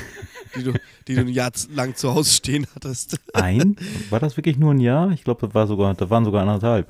die, 0.57 0.65
du, 0.65 0.73
die 1.07 1.15
du 1.15 1.21
ein 1.21 1.29
Jahr 1.29 1.53
lang 1.73 1.95
zu 1.95 2.13
Hause 2.13 2.33
stehen 2.33 2.67
hattest. 2.75 3.17
Ein? 3.33 3.77
War 4.11 4.19
das 4.19 4.37
wirklich 4.37 4.59
nur 4.59 4.75
ein 4.75 4.81
Jahr? 4.81 5.13
Ich 5.13 5.23
glaube, 5.23 5.47
das, 5.47 5.55
war 5.55 5.69
sogar, 5.69 5.95
das 5.95 6.11
waren 6.11 6.25
sogar 6.25 6.43
anderthalb. 6.43 6.89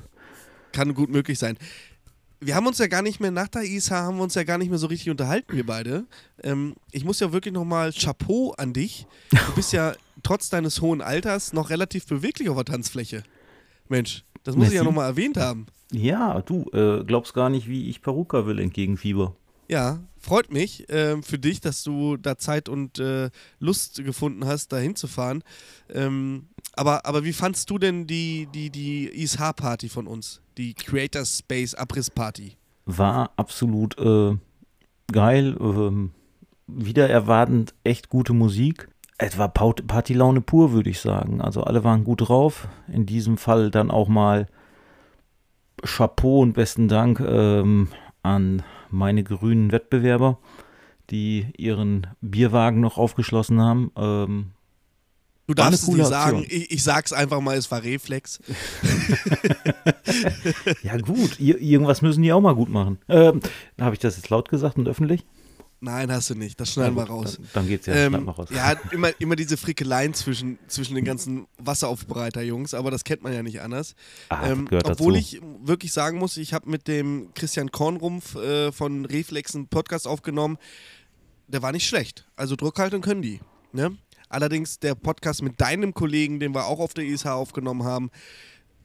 Kann 0.71 0.95
gut 0.95 1.11
möglich 1.11 1.37
sein. 1.37 1.55
Wir 2.45 2.55
haben 2.55 2.67
uns 2.67 2.77
ja 2.77 2.87
gar 2.87 3.01
nicht 3.01 3.19
mehr, 3.19 3.31
nach 3.31 3.47
der 3.47 3.63
ISH 3.63 3.91
haben 3.91 4.17
wir 4.17 4.23
uns 4.23 4.35
ja 4.35 4.43
gar 4.43 4.57
nicht 4.57 4.69
mehr 4.69 4.77
so 4.77 4.87
richtig 4.87 5.09
unterhalten, 5.09 5.55
wir 5.55 5.65
beide. 5.65 6.05
Ähm, 6.43 6.75
ich 6.91 7.05
muss 7.05 7.19
ja 7.19 7.31
wirklich 7.31 7.53
nochmal 7.53 7.93
Chapeau 7.93 8.51
an 8.57 8.73
dich. 8.73 9.07
Du 9.31 9.53
bist 9.55 9.71
ja 9.71 9.93
trotz 10.23 10.49
deines 10.49 10.81
hohen 10.81 11.01
Alters 11.01 11.53
noch 11.53 11.69
relativ 11.69 12.05
beweglich 12.05 12.49
auf 12.49 12.55
der 12.55 12.65
Tanzfläche. 12.65 13.23
Mensch, 13.87 14.23
das 14.43 14.55
muss 14.55 14.65
Messi? 14.65 14.75
ich 14.75 14.77
ja 14.77 14.83
nochmal 14.83 15.09
erwähnt 15.09 15.37
haben. 15.37 15.67
Ja, 15.91 16.41
du 16.41 16.69
äh, 16.73 17.03
glaubst 17.03 17.33
gar 17.33 17.49
nicht, 17.49 17.67
wie 17.67 17.89
ich 17.89 18.01
Peruka 18.01 18.45
will 18.45 18.59
entgegen 18.59 18.97
Fieber. 18.97 19.35
Ja, 19.69 19.99
freut 20.19 20.51
mich 20.51 20.89
äh, 20.89 21.21
für 21.21 21.39
dich, 21.39 21.61
dass 21.61 21.83
du 21.83 22.17
da 22.17 22.37
Zeit 22.37 22.69
und 22.69 22.99
äh, 22.99 23.29
Lust 23.59 24.03
gefunden 24.03 24.45
hast, 24.45 24.73
da 24.73 24.77
hinzufahren. 24.77 25.43
Ähm, 25.89 26.47
aber, 26.75 27.05
aber 27.05 27.23
wie 27.23 27.33
fandst 27.33 27.69
du 27.69 27.77
denn 27.77 28.07
die, 28.07 28.47
die, 28.53 28.69
die 28.69 29.05
ISH-Party 29.07 29.89
von 29.89 30.07
uns? 30.07 30.41
Die 30.57 30.73
Creator 30.73 31.25
Space 31.25 31.75
Abriss-Party? 31.75 32.57
War 32.85 33.31
absolut 33.37 33.97
äh, 33.97 34.35
geil. 35.11 35.55
Ähm, 35.59 36.11
wieder 36.67 37.09
erwartend 37.09 37.73
echt 37.83 38.09
gute 38.09 38.33
Musik. 38.33 38.89
Es 39.17 39.37
war 39.37 39.49
Partylaune 39.49 40.41
pur, 40.41 40.73
würde 40.73 40.89
ich 40.89 40.99
sagen. 40.99 41.41
Also 41.41 41.63
alle 41.63 41.83
waren 41.83 42.03
gut 42.03 42.27
drauf. 42.27 42.67
In 42.87 43.05
diesem 43.05 43.37
Fall 43.37 43.71
dann 43.71 43.91
auch 43.91 44.07
mal 44.07 44.47
Chapeau 45.83 46.39
und 46.41 46.53
besten 46.53 46.87
Dank 46.87 47.19
ähm, 47.19 47.89
an 48.21 48.63
meine 48.93 49.23
grünen 49.23 49.71
Wettbewerber, 49.71 50.37
die 51.09 51.47
ihren 51.57 52.07
Bierwagen 52.21 52.79
noch 52.79 52.97
aufgeschlossen 52.97 53.59
haben. 53.59 53.91
Ähm, 53.97 54.51
du 55.47 55.53
darfst 55.53 55.83
es 55.83 55.87
nicht 55.89 56.05
sagen, 56.05 56.45
ich, 56.47 56.71
ich, 56.71 56.83
sag's 56.83 57.11
einfach 57.11 57.41
mal, 57.41 57.57
es 57.57 57.69
war 57.71 57.83
Reflex. 57.83 58.39
ja 60.83 60.97
gut, 60.97 61.39
irgendwas 61.39 62.01
müssen 62.01 62.23
die 62.23 62.31
auch 62.31 62.41
mal 62.41 62.55
gut 62.55 62.69
machen. 62.69 62.99
Ähm, 63.09 63.41
Habe 63.79 63.95
ich 63.95 63.99
das 63.99 64.15
jetzt 64.15 64.29
laut 64.29 64.49
gesagt 64.49 64.77
und 64.77 64.87
öffentlich? 64.87 65.25
Nein, 65.83 66.09
hast 66.13 66.29
du 66.29 66.35
nicht. 66.35 66.57
Das 66.61 66.71
schneiden 66.71 66.95
wir 66.95 67.03
raus. 67.03 67.35
Dann, 67.35 67.47
dann 67.53 67.67
geht's 67.67 67.87
ja, 67.87 67.93
ähm, 67.93 68.29
raus. 68.29 68.47
Ja, 68.51 68.71
immer, 68.91 69.09
immer 69.19 69.35
diese 69.35 69.57
Frickeleien 69.57 70.13
zwischen, 70.13 70.57
zwischen 70.67 70.95
den 70.95 71.03
ganzen 71.03 71.45
Wasseraufbereiter-Jungs, 71.57 72.73
aber 72.73 72.89
das 72.89 73.03
kennt 73.03 73.21
man 73.21 73.33
ja 73.33 73.43
nicht 73.43 73.59
anders. 73.59 73.93
Ah, 74.29 74.47
ähm, 74.47 74.69
obwohl 74.71 75.13
dazu. 75.13 75.35
ich 75.35 75.41
wirklich 75.61 75.91
sagen 75.91 76.19
muss, 76.19 76.37
ich 76.37 76.53
habe 76.53 76.69
mit 76.69 76.87
dem 76.87 77.33
Christian 77.33 77.69
Kornrumpf 77.69 78.35
äh, 78.35 78.71
von 78.71 79.03
Reflex 79.03 79.55
einen 79.55 79.67
Podcast 79.67 80.07
aufgenommen. 80.07 80.57
Der 81.49 81.61
war 81.61 81.73
nicht 81.73 81.85
schlecht. 81.85 82.25
Also 82.37 82.55
Druckhaltung 82.55 83.01
können 83.01 83.21
die. 83.21 83.41
Ne? 83.73 83.97
Allerdings 84.29 84.79
der 84.79 84.95
Podcast 84.95 85.41
mit 85.41 85.59
deinem 85.59 85.93
Kollegen, 85.93 86.39
den 86.39 86.55
wir 86.55 86.65
auch 86.65 86.79
auf 86.79 86.93
der 86.93 87.03
ISH 87.03 87.25
aufgenommen 87.25 87.83
haben, 87.83 88.09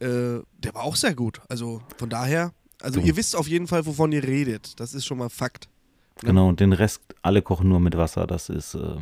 äh, 0.00 0.42
der 0.58 0.74
war 0.74 0.82
auch 0.82 0.96
sehr 0.96 1.14
gut. 1.14 1.40
Also 1.48 1.80
von 1.96 2.10
daher, 2.10 2.52
also 2.82 3.00
so. 3.00 3.06
ihr 3.06 3.16
wisst 3.16 3.36
auf 3.36 3.46
jeden 3.46 3.68
Fall, 3.68 3.86
wovon 3.86 4.10
ihr 4.10 4.24
redet. 4.24 4.80
Das 4.80 4.94
ist 4.94 5.06
schon 5.06 5.18
mal 5.18 5.28
Fakt. 5.28 5.68
Genau, 6.22 6.48
und 6.48 6.60
den 6.60 6.72
Rest, 6.72 7.02
alle 7.22 7.42
kochen 7.42 7.68
nur 7.68 7.80
mit 7.80 7.96
Wasser. 7.96 8.26
Das 8.26 8.48
ist, 8.48 8.74
äh, 8.74 8.96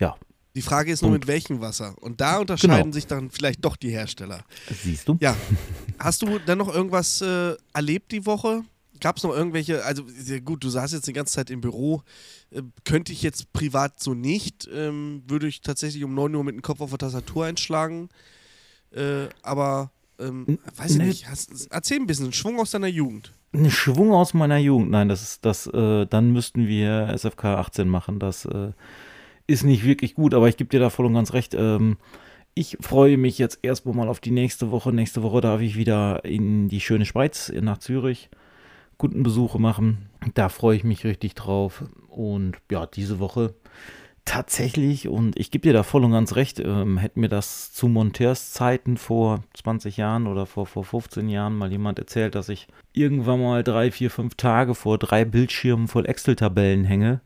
ja. 0.00 0.16
Die 0.54 0.62
Frage 0.62 0.90
ist 0.90 1.02
nur, 1.02 1.10
mit 1.10 1.26
welchem 1.26 1.60
Wasser. 1.60 1.94
Und 2.00 2.20
da 2.20 2.38
unterscheiden 2.38 2.84
genau. 2.84 2.92
sich 2.92 3.06
dann 3.06 3.30
vielleicht 3.30 3.64
doch 3.64 3.76
die 3.76 3.90
Hersteller. 3.90 4.42
Siehst 4.82 5.06
du? 5.06 5.18
Ja. 5.20 5.36
Hast 5.98 6.22
du 6.22 6.38
denn 6.38 6.58
noch 6.58 6.72
irgendwas 6.72 7.20
äh, 7.20 7.54
erlebt 7.74 8.10
die 8.12 8.24
Woche? 8.24 8.62
Gab 9.00 9.18
es 9.18 9.22
noch 9.22 9.34
irgendwelche, 9.34 9.84
also 9.84 10.04
gut, 10.42 10.64
du 10.64 10.70
saßt 10.70 10.94
jetzt 10.94 11.06
die 11.06 11.12
ganze 11.12 11.34
Zeit 11.34 11.50
im 11.50 11.60
Büro, 11.60 12.02
äh, 12.50 12.62
könnte 12.84 13.12
ich 13.12 13.20
jetzt 13.20 13.52
privat 13.52 14.02
so 14.02 14.14
nicht, 14.14 14.66
ähm, 14.72 15.22
würde 15.26 15.46
ich 15.48 15.60
tatsächlich 15.60 16.02
um 16.02 16.14
9 16.14 16.34
Uhr 16.34 16.44
mit 16.44 16.54
dem 16.54 16.62
Kopf 16.62 16.80
auf 16.80 16.88
der 16.88 17.00
Tastatur 17.00 17.44
einschlagen, 17.44 18.08
äh, 18.92 19.26
aber 19.42 19.90
ähm, 20.18 20.58
weiß 20.76 20.92
ich 20.92 20.98
nicht, 20.98 21.28
hast, 21.28 21.68
erzähl 21.70 21.98
ein 21.98 22.06
bisschen, 22.06 22.32
Schwung 22.32 22.58
aus 22.58 22.70
deiner 22.70 22.86
Jugend. 22.86 23.34
Ein 23.52 23.70
Schwung 23.70 24.12
aus 24.12 24.34
meiner 24.34 24.58
Jugend. 24.58 24.90
Nein, 24.90 25.08
das 25.08 25.22
ist 25.22 25.44
das, 25.44 25.66
äh, 25.68 26.06
dann 26.06 26.32
müssten 26.32 26.66
wir 26.66 27.08
SFK 27.14 27.56
18 27.56 27.88
machen. 27.88 28.18
Das 28.18 28.44
äh, 28.44 28.72
ist 29.46 29.64
nicht 29.64 29.84
wirklich 29.84 30.14
gut, 30.14 30.34
aber 30.34 30.48
ich 30.48 30.56
gebe 30.56 30.70
dir 30.70 30.80
da 30.80 30.90
voll 30.90 31.06
und 31.06 31.14
ganz 31.14 31.32
recht. 31.32 31.54
Ähm, 31.54 31.96
ich 32.54 32.78
freue 32.80 33.16
mich 33.18 33.38
jetzt 33.38 33.58
erstmal 33.62 33.94
mal 33.94 34.08
auf 34.08 34.20
die 34.20 34.30
nächste 34.30 34.70
Woche. 34.70 34.92
Nächste 34.92 35.22
Woche 35.22 35.40
darf 35.40 35.60
ich 35.60 35.76
wieder 35.76 36.24
in 36.24 36.68
die 36.68 36.80
schöne 36.80 37.04
Schweiz, 37.04 37.52
nach 37.60 37.78
Zürich, 37.78 38.30
Kundenbesuche 38.96 39.58
machen. 39.58 40.08
Da 40.34 40.48
freue 40.48 40.76
ich 40.76 40.84
mich 40.84 41.04
richtig 41.04 41.34
drauf. 41.34 41.84
Und 42.08 42.56
ja, 42.70 42.86
diese 42.86 43.18
Woche 43.18 43.54
tatsächlich, 44.26 45.08
und 45.08 45.38
ich 45.38 45.50
gebe 45.50 45.62
dir 45.62 45.72
da 45.72 45.82
voll 45.82 46.04
und 46.04 46.12
ganz 46.12 46.34
recht, 46.34 46.60
ähm, 46.60 46.98
hätte 46.98 47.18
mir 47.18 47.28
das 47.30 47.72
zu 47.72 47.88
Monteurs 47.88 48.52
Zeiten 48.52 48.98
vor 48.98 49.44
20 49.54 49.96
Jahren 49.96 50.26
oder 50.26 50.44
vor, 50.44 50.66
vor 50.66 50.84
15 50.84 51.30
Jahren 51.30 51.56
mal 51.56 51.70
jemand 51.70 51.98
erzählt, 51.98 52.34
dass 52.34 52.50
ich 52.50 52.68
irgendwann 52.92 53.40
mal 53.40 53.64
drei, 53.64 53.90
vier, 53.90 54.10
fünf 54.10 54.34
Tage 54.34 54.74
vor 54.74 54.98
drei 54.98 55.24
Bildschirmen 55.24 55.88
voll 55.88 56.06
Excel-Tabellen 56.06 56.84
hänge, 56.84 57.22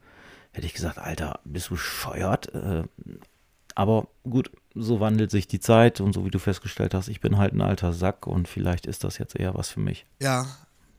hätte 0.52 0.66
ich 0.66 0.74
gesagt, 0.74 0.98
Alter, 0.98 1.40
bist 1.44 1.70
du 1.70 1.76
scheuert? 1.76 2.54
Äh, 2.54 2.84
aber 3.74 4.08
gut, 4.28 4.50
so 4.74 5.00
wandelt 5.00 5.30
sich 5.30 5.48
die 5.48 5.60
Zeit 5.60 6.00
und 6.00 6.12
so 6.12 6.24
wie 6.24 6.30
du 6.30 6.38
festgestellt 6.38 6.94
hast, 6.94 7.08
ich 7.08 7.20
bin 7.20 7.38
halt 7.38 7.54
ein 7.54 7.62
alter 7.62 7.92
Sack 7.92 8.26
und 8.26 8.46
vielleicht 8.46 8.86
ist 8.86 9.04
das 9.04 9.18
jetzt 9.18 9.36
eher 9.36 9.54
was 9.54 9.70
für 9.70 9.80
mich. 9.80 10.06
Ja, 10.20 10.46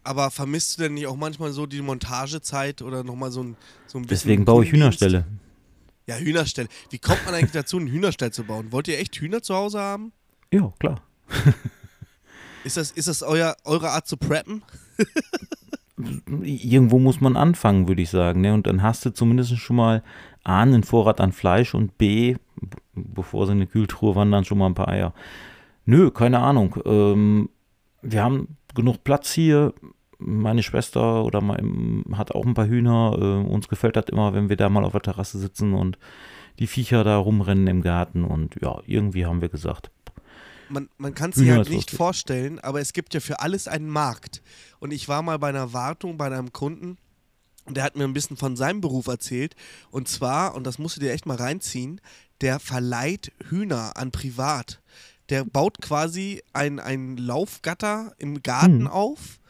aber 0.04 0.32
vermisst 0.32 0.78
du 0.78 0.84
denn 0.84 0.96
nicht 0.96 1.06
auch 1.06 1.16
manchmal 1.16 1.52
so 1.52 1.68
die 1.68 1.82
Montagezeit 1.82 2.82
oder 2.82 3.04
nochmal 3.04 3.32
so 3.32 3.44
ein, 3.44 3.56
so 3.86 4.00
ein 4.00 4.02
bisschen. 4.02 4.30
Deswegen 4.30 4.46
baue 4.46 4.66
ich 4.66 4.72
Hühnerstelle. 4.72 5.26
Ja, 6.12 6.18
Hühnerstelle. 6.18 6.68
Wie 6.90 7.00
kommt 7.00 7.26
man 7.26 7.34
eigentlich 7.34 7.52
dazu, 7.52 7.78
einen 7.78 7.88
Hühnerstall 7.88 8.34
zu 8.34 8.44
bauen? 8.44 8.74
Wollt 8.74 8.90
ihr 8.90 9.00
echt 9.00 9.16
Hühner 9.16 9.42
zu 9.42 9.56
Hause 9.56 9.80
haben? 9.80 10.12
Ja, 10.52 10.74
klar. 10.78 11.02
ist 12.66 12.76
das, 12.76 12.92
ist 12.92 13.08
das 13.08 13.24
euer, 13.24 13.56
eure 13.64 13.92
Art 13.92 14.08
zu 14.08 14.18
preppen? 14.18 14.62
Irgendwo 16.44 17.00
muss 17.00 17.22
man 17.22 17.38
anfangen, 17.38 17.88
würde 17.88 18.02
ich 18.02 18.10
sagen. 18.10 18.42
Ne? 18.42 18.54
Und 18.54 18.68
dann 18.68 18.84
hast 18.84 19.06
du 19.06 19.14
zumindest 19.14 19.58
schon 19.58 19.78
mal 19.78 20.04
A, 20.44 20.62
einen 20.62 20.84
Vorrat 20.84 21.22
an 21.22 21.32
Fleisch 21.32 21.74
und 21.74 21.98
B, 21.98 22.36
bevor 22.94 23.46
sie 23.46 23.54
in 23.54 23.62
die 23.62 23.68
Kühltruhe 23.68 24.14
wandern, 24.14 24.44
schon 24.44 24.58
mal 24.58 24.66
ein 24.66 24.76
paar 24.76 24.90
Eier. 24.90 25.14
Nö, 25.86 26.12
keine 26.12 26.40
Ahnung. 26.40 26.76
Ähm, 26.84 27.50
wir 28.02 28.22
haben 28.22 28.58
genug 28.76 29.06
Platz 29.06 29.32
hier 29.32 29.74
meine 30.22 30.64
Schwester 30.64 31.24
oder 31.24 31.42
mein, 31.42 32.04
hat 32.14 32.32
auch 32.32 32.46
ein 32.46 32.54
paar 32.54 32.68
Hühner. 32.68 33.18
Äh, 33.20 33.50
uns 33.50 33.68
gefällt 33.68 33.96
das 33.96 34.06
immer, 34.06 34.34
wenn 34.34 34.50
wir 34.50 34.58
da 34.58 34.70
mal 34.70 34.86
auf 34.86 34.94
der 34.94 35.02
Terrasse 35.02 35.40
sitzen 35.40 35.74
und 35.74 35.98
die 36.60 36.68
Viecher 36.68 37.04
da 37.04 37.18
rumrennen 37.18 37.68
im 37.68 37.82
Garten. 37.82 38.24
Und 38.24 38.56
ja, 38.62 38.80
irgendwie 38.86 39.26
haben 39.26 39.42
wir 39.42 39.50
gesagt. 39.50 39.92
Man, 40.70 40.90
man 40.98 41.14
kann 41.14 41.32
es 41.32 41.36
sich 41.36 41.50
halt 41.50 41.70
nicht 41.70 41.92
vorstellen, 41.92 42.60
aber 42.60 42.80
es 42.80 42.94
gibt 42.94 43.14
ja 43.14 43.20
für 43.20 43.42
alles 43.42 43.68
einen 43.68 43.90
Markt. 43.90 44.42
Und 44.80 44.92
ich 44.92 45.10
war 45.10 45.22
mal 45.22 45.38
bei 45.38 45.50
einer 45.50 45.74
Wartung 45.74 46.18
bei 46.18 46.28
einem 46.28 46.54
Kunden 46.54 46.98
und 47.66 47.76
der 47.76 47.84
hat 47.84 47.96
mir 47.96 48.06
ein 48.06 48.14
bisschen 48.14 48.38
von 48.38 48.56
seinem 48.56 48.82
Beruf 48.82 49.08
erzählt. 49.08 49.56
Und 49.92 50.08
zwar, 50.08 50.56
und 50.56 50.66
das 50.66 50.80
musst 50.80 50.98
du 50.98 51.02
dir 51.02 51.12
echt 51.12 51.26
mal 51.26 51.38
reinziehen, 51.38 52.02
der 52.40 52.60
verleiht 52.60 53.32
Hühner 53.50 53.98
an 53.98 54.12
Privat. 54.12 54.82
Der 55.30 55.46
baut 55.46 55.82
quasi 55.82 56.42
ein, 56.54 56.80
ein 56.80 57.18
Laufgatter 57.18 58.14
im 58.18 58.42
Garten 58.42 58.82
hm. 58.82 58.88
auf 58.88 59.41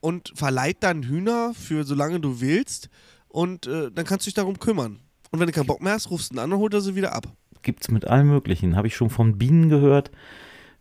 und 0.00 0.32
verleiht 0.34 0.78
dann 0.80 1.02
Hühner 1.02 1.52
für 1.54 1.84
solange 1.84 2.20
du 2.20 2.40
willst 2.40 2.88
und 3.28 3.66
äh, 3.66 3.90
dann 3.90 4.04
kannst 4.04 4.26
du 4.26 4.28
dich 4.28 4.34
darum 4.34 4.58
kümmern. 4.58 5.00
Und 5.30 5.40
wenn 5.40 5.46
du 5.46 5.52
keinen 5.52 5.66
Bock 5.66 5.82
mehr 5.82 5.92
hast, 5.92 6.10
rufst 6.10 6.30
du 6.30 6.36
ihn 6.36 6.38
an 6.38 6.52
und 6.52 6.58
holt 6.58 6.74
er 6.74 6.80
sie 6.80 6.94
wieder 6.94 7.14
ab. 7.14 7.26
gibt 7.62 7.82
es 7.82 7.90
mit 7.90 8.06
allem 8.06 8.28
Möglichen. 8.28 8.76
Habe 8.76 8.86
ich 8.86 8.96
schon 8.96 9.10
von 9.10 9.38
Bienen 9.38 9.68
gehört. 9.68 10.10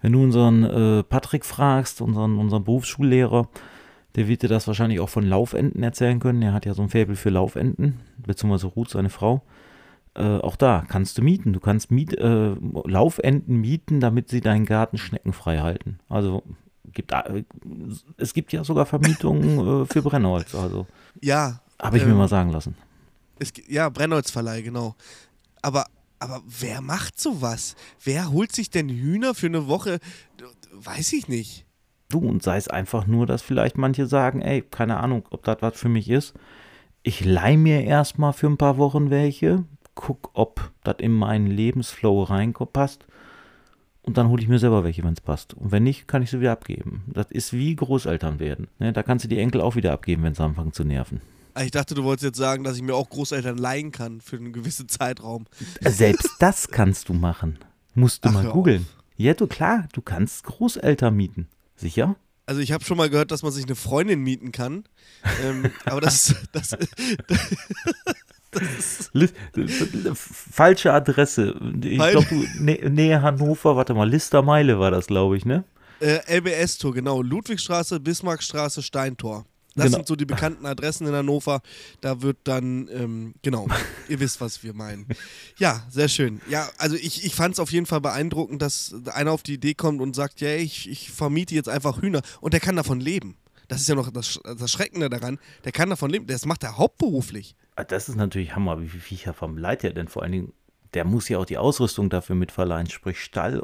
Wenn 0.02 0.12
du 0.12 0.22
unseren 0.22 0.64
äh, 0.64 1.04
Patrick 1.04 1.46
fragst, 1.46 2.02
unseren, 2.02 2.38
unseren 2.38 2.64
Berufsschullehrer, 2.64 3.50
der 4.16 4.28
wird 4.28 4.44
dir 4.44 4.50
das 4.50 4.68
wahrscheinlich 4.68 5.00
auch 5.00 5.10
von 5.10 5.26
Laufenten 5.26 5.84
erzählen 5.84 6.20
können. 6.20 6.42
Er 6.42 6.54
hat 6.54 6.66
ja 6.66 6.74
so 6.74 6.84
ein 6.84 6.90
Faible 6.90 7.16
für 7.16 7.30
Laufenten, 7.30 8.00
beziehungsweise 8.18 8.68
Ruth, 8.68 8.90
seine 8.90 9.10
Frau. 9.10 9.42
Äh, 10.14 10.38
auch 10.38 10.56
da 10.56 10.86
kannst 10.88 11.18
du 11.18 11.22
mieten. 11.22 11.54
Du 11.54 11.60
kannst 11.60 11.92
Miet, 11.92 12.14
äh, 12.18 12.56
Laufenten 12.86 13.58
mieten, 13.58 14.00
damit 14.00 14.30
sie 14.30 14.42
deinen 14.42 14.66
Garten 14.66 14.98
schneckenfrei 14.98 15.60
halten. 15.60 16.00
Also 16.08 16.44
gibt, 16.96 17.12
äh, 17.12 17.44
es 18.18 18.34
gibt 18.34 18.52
ja 18.52 18.64
sogar 18.64 18.88
Vermietungen 18.88 19.84
äh, 19.84 19.86
für 19.86 20.02
Brennholz. 20.02 20.56
Also 20.56 20.88
Ja. 21.22 21.62
habe 21.80 21.98
ich 21.98 22.04
ähm, 22.04 22.10
mir 22.10 22.16
mal 22.16 22.28
sagen 22.28 22.50
lassen. 22.52 22.76
Es, 23.38 23.54
ja, 23.68 23.90
Brennholzverleih, 23.90 24.62
genau. 24.62 24.96
Aber, 25.62 25.86
aber 26.20 26.42
wer 26.48 26.82
macht 26.82 27.20
sowas? 27.20 27.76
Wer 28.04 28.32
holt 28.32 28.52
sich 28.54 28.72
denn 28.72 28.90
Hühner 28.90 29.36
für 29.36 29.48
eine 29.48 29.68
Woche? 29.68 30.00
Weiß 30.72 31.14
ich 31.14 31.28
nicht. 31.28 31.66
Du, 32.10 32.20
und 32.20 32.44
sei 32.44 32.58
es 32.58 32.68
einfach 32.68 33.08
nur, 33.08 33.26
dass 33.26 33.42
vielleicht 33.42 33.78
manche 33.78 34.06
sagen, 34.06 34.42
ey, 34.42 34.62
keine 34.62 34.98
Ahnung, 34.98 35.26
ob 35.32 35.44
das 35.44 35.58
was 35.62 35.78
für 35.78 35.90
mich 35.90 36.10
ist. 36.10 36.34
Ich 37.04 37.24
leih 37.26 37.58
mir 37.58 37.84
erstmal 37.84 38.34
für 38.34 38.48
ein 38.48 38.58
paar 38.58 38.78
Wochen 38.78 39.10
welche, 39.10 39.64
guck, 39.96 40.30
ob 40.34 40.72
das 40.84 40.98
in 41.00 41.12
meinen 41.12 41.48
Lebensflow 41.48 42.24
reinpasst. 42.24 43.06
Und 44.06 44.18
dann 44.18 44.28
hole 44.30 44.42
ich 44.42 44.48
mir 44.48 44.60
selber 44.60 44.84
welche, 44.84 45.04
wenn 45.04 45.14
es 45.14 45.22
passt. 45.22 45.56
Und 45.56 45.72
wenn 45.72 45.82
nicht, 45.84 46.08
kann 46.08 46.22
ich 46.22 46.30
sie 46.30 46.40
wieder 46.40 46.52
abgeben. 46.52 47.04
Das 47.08 47.26
ist 47.32 47.54
wie 47.54 47.76
Großeltern 47.76 48.40
werden. 48.40 48.68
Ne? 48.78 48.94
Da 48.94 49.02
kannst 49.02 49.26
du 49.26 49.30
die 49.30 49.40
Enkel 49.40 49.62
auch 49.62 49.76
wieder 49.76 49.94
abgeben, 49.94 50.22
wenn 50.22 50.36
sie 50.36 50.44
anfangen 50.44 50.74
zu 50.74 50.84
nerven. 50.84 51.22
Ich 51.60 51.72
dachte, 51.72 51.96
du 51.96 52.04
wolltest 52.04 52.24
jetzt 52.26 52.38
sagen, 52.38 52.64
dass 52.64 52.76
ich 52.76 52.84
mir 52.84 52.94
auch 52.94 53.10
Großeltern 53.10 53.58
leihen 53.58 53.92
kann 53.92 54.22
für 54.22 54.36
einen 54.36 54.54
gewissen 54.54 54.88
Zeitraum. 54.90 55.46
Selbst 55.82 56.30
das 56.40 56.68
kannst 56.68 57.10
du 57.10 57.14
machen. 57.14 57.58
Musst 57.96 58.24
du 58.26 58.30
Ach, 58.30 58.34
mal 58.34 58.52
googeln. 58.52 58.86
Ja, 59.18 59.34
du 59.34 59.48
klar, 59.48 59.88
du 59.94 60.02
kannst 60.02 60.44
Großeltern 60.44 61.16
mieten. 61.16 61.48
Sicher? 61.76 62.16
Also 62.46 62.62
ich 62.62 62.74
habe 62.74 62.84
schon 62.84 62.98
mal 62.98 63.10
gehört, 63.10 63.32
dass 63.32 63.42
man 63.42 63.52
sich 63.54 63.66
eine 63.66 63.76
Freundin 63.76 64.20
mieten 64.22 64.52
kann. 64.52 64.84
ähm, 65.44 65.72
aber 65.86 66.02
das, 66.02 66.36
das, 66.52 66.72
Lis- 66.78 66.90
Falsche 70.52 70.94
Adresse. 70.94 71.56
Ich 71.84 71.98
glaube, 71.98 72.28
du, 72.30 72.36
Nä- 72.62 72.90
Nähe 72.90 73.22
Hannover, 73.22 73.76
warte 73.76 73.94
mal, 73.94 74.10
Listermeile 74.10 74.80
war 74.80 74.92
das, 74.92 75.08
glaube 75.08 75.38
ich, 75.38 75.46
ne? 75.46 75.64
äh, 76.02 76.20
LBS-Tour, 76.40 76.94
genau. 76.94 77.22
Ludwigstraße, 77.22 78.00
Bismarckstraße, 78.00 78.82
Steintor. 78.84 79.46
Das 79.78 79.86
Genau. 79.88 79.98
sind 79.98 80.08
so 80.08 80.16
die 80.16 80.26
bekannten 80.26 80.66
Adressen 80.66 81.06
in 81.08 81.14
Hannover. 81.14 81.62
Da 82.00 82.22
wird 82.22 82.38
dann, 82.46 82.88
ähm, 82.94 83.34
genau, 83.42 83.68
ihr 84.10 84.20
wisst, 84.22 84.40
was 84.40 84.64
wir 84.64 84.74
meinen. 84.74 85.06
Ja, 85.58 85.84
sehr 85.90 86.08
schön. 86.08 86.40
Ja, 86.50 86.70
also 86.78 86.96
ich, 86.96 87.26
ich 87.26 87.36
fand 87.36 87.56
es 87.56 87.60
auf 87.60 87.72
jeden 87.72 87.86
Fall 87.86 88.00
beeindruckend, 88.00 88.62
dass 88.62 88.96
einer 89.14 89.32
auf 89.32 89.44
die 89.44 89.56
Idee 89.56 89.74
kommt 89.74 90.00
und 90.02 90.16
sagt, 90.16 90.40
ja, 90.40 90.56
ich, 90.56 90.90
ich 90.90 91.12
vermiete 91.12 91.54
jetzt 91.56 91.68
einfach 91.70 92.02
Hühner 92.02 92.22
und 92.40 92.54
der 92.54 92.62
kann 92.62 92.78
davon 92.78 93.00
leben. 93.02 93.36
Das 93.68 93.82
ist 93.82 93.88
ja 93.90 93.96
noch 93.96 94.12
das, 94.12 94.40
das 94.44 94.72
Schreckende 94.72 95.10
daran. 95.10 95.40
Der 95.64 95.72
kann 95.72 95.90
davon 95.90 96.10
leben. 96.12 96.28
Das 96.28 96.46
macht 96.46 96.64
er 96.64 96.78
hauptberuflich. 96.78 97.56
Ah, 97.76 97.84
Das 97.84 98.10
ist 98.10 98.16
natürlich 98.16 98.56
Hammer. 98.56 98.82
Wie 98.82 98.88
viele 98.90 99.02
Viecher 99.04 99.34
verleiht 99.34 99.84
er 99.84 99.94
denn? 99.94 100.08
Vor 100.08 100.24
allen 100.24 100.32
Dingen, 100.32 100.54
der 100.94 101.06
muss 101.06 101.28
ja 101.30 101.38
auch 101.40 101.46
die 101.46 101.58
Ausrüstung 101.58 102.10
dafür 102.10 102.36
mitverleihen, 102.36 102.90
sprich 102.90 103.20
Stall. 103.20 103.62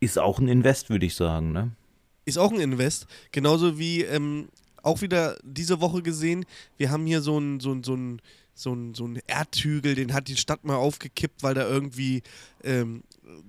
Ist 0.00 0.18
auch 0.18 0.38
ein 0.38 0.48
Invest, 0.48 0.90
würde 0.90 1.06
ich 1.06 1.14
sagen, 1.14 1.52
ne? 1.52 1.72
Ist 2.24 2.38
auch 2.38 2.52
ein 2.52 2.60
Invest. 2.60 3.06
Genauso 3.30 3.78
wie 3.78 4.02
ähm, 4.02 4.48
auch 4.82 5.00
wieder 5.00 5.38
diese 5.42 5.80
Woche 5.80 6.02
gesehen, 6.02 6.44
wir 6.76 6.90
haben 6.90 7.06
hier 7.06 7.20
so 7.20 7.36
einen 7.36 7.60
so 7.60 7.72
ein, 7.72 7.84
so 7.84 7.94
ein, 7.94 8.20
so 8.54 8.74
ein, 8.74 8.94
so 8.94 9.06
ein 9.06 9.20
Erdhügel, 9.26 9.94
den 9.94 10.12
hat 10.12 10.28
die 10.28 10.36
Stadt 10.36 10.64
mal 10.64 10.76
aufgekippt, 10.76 11.42
weil 11.42 11.54
da 11.54 11.68
irgendwie, 11.68 12.22
ähm, 12.64 13.02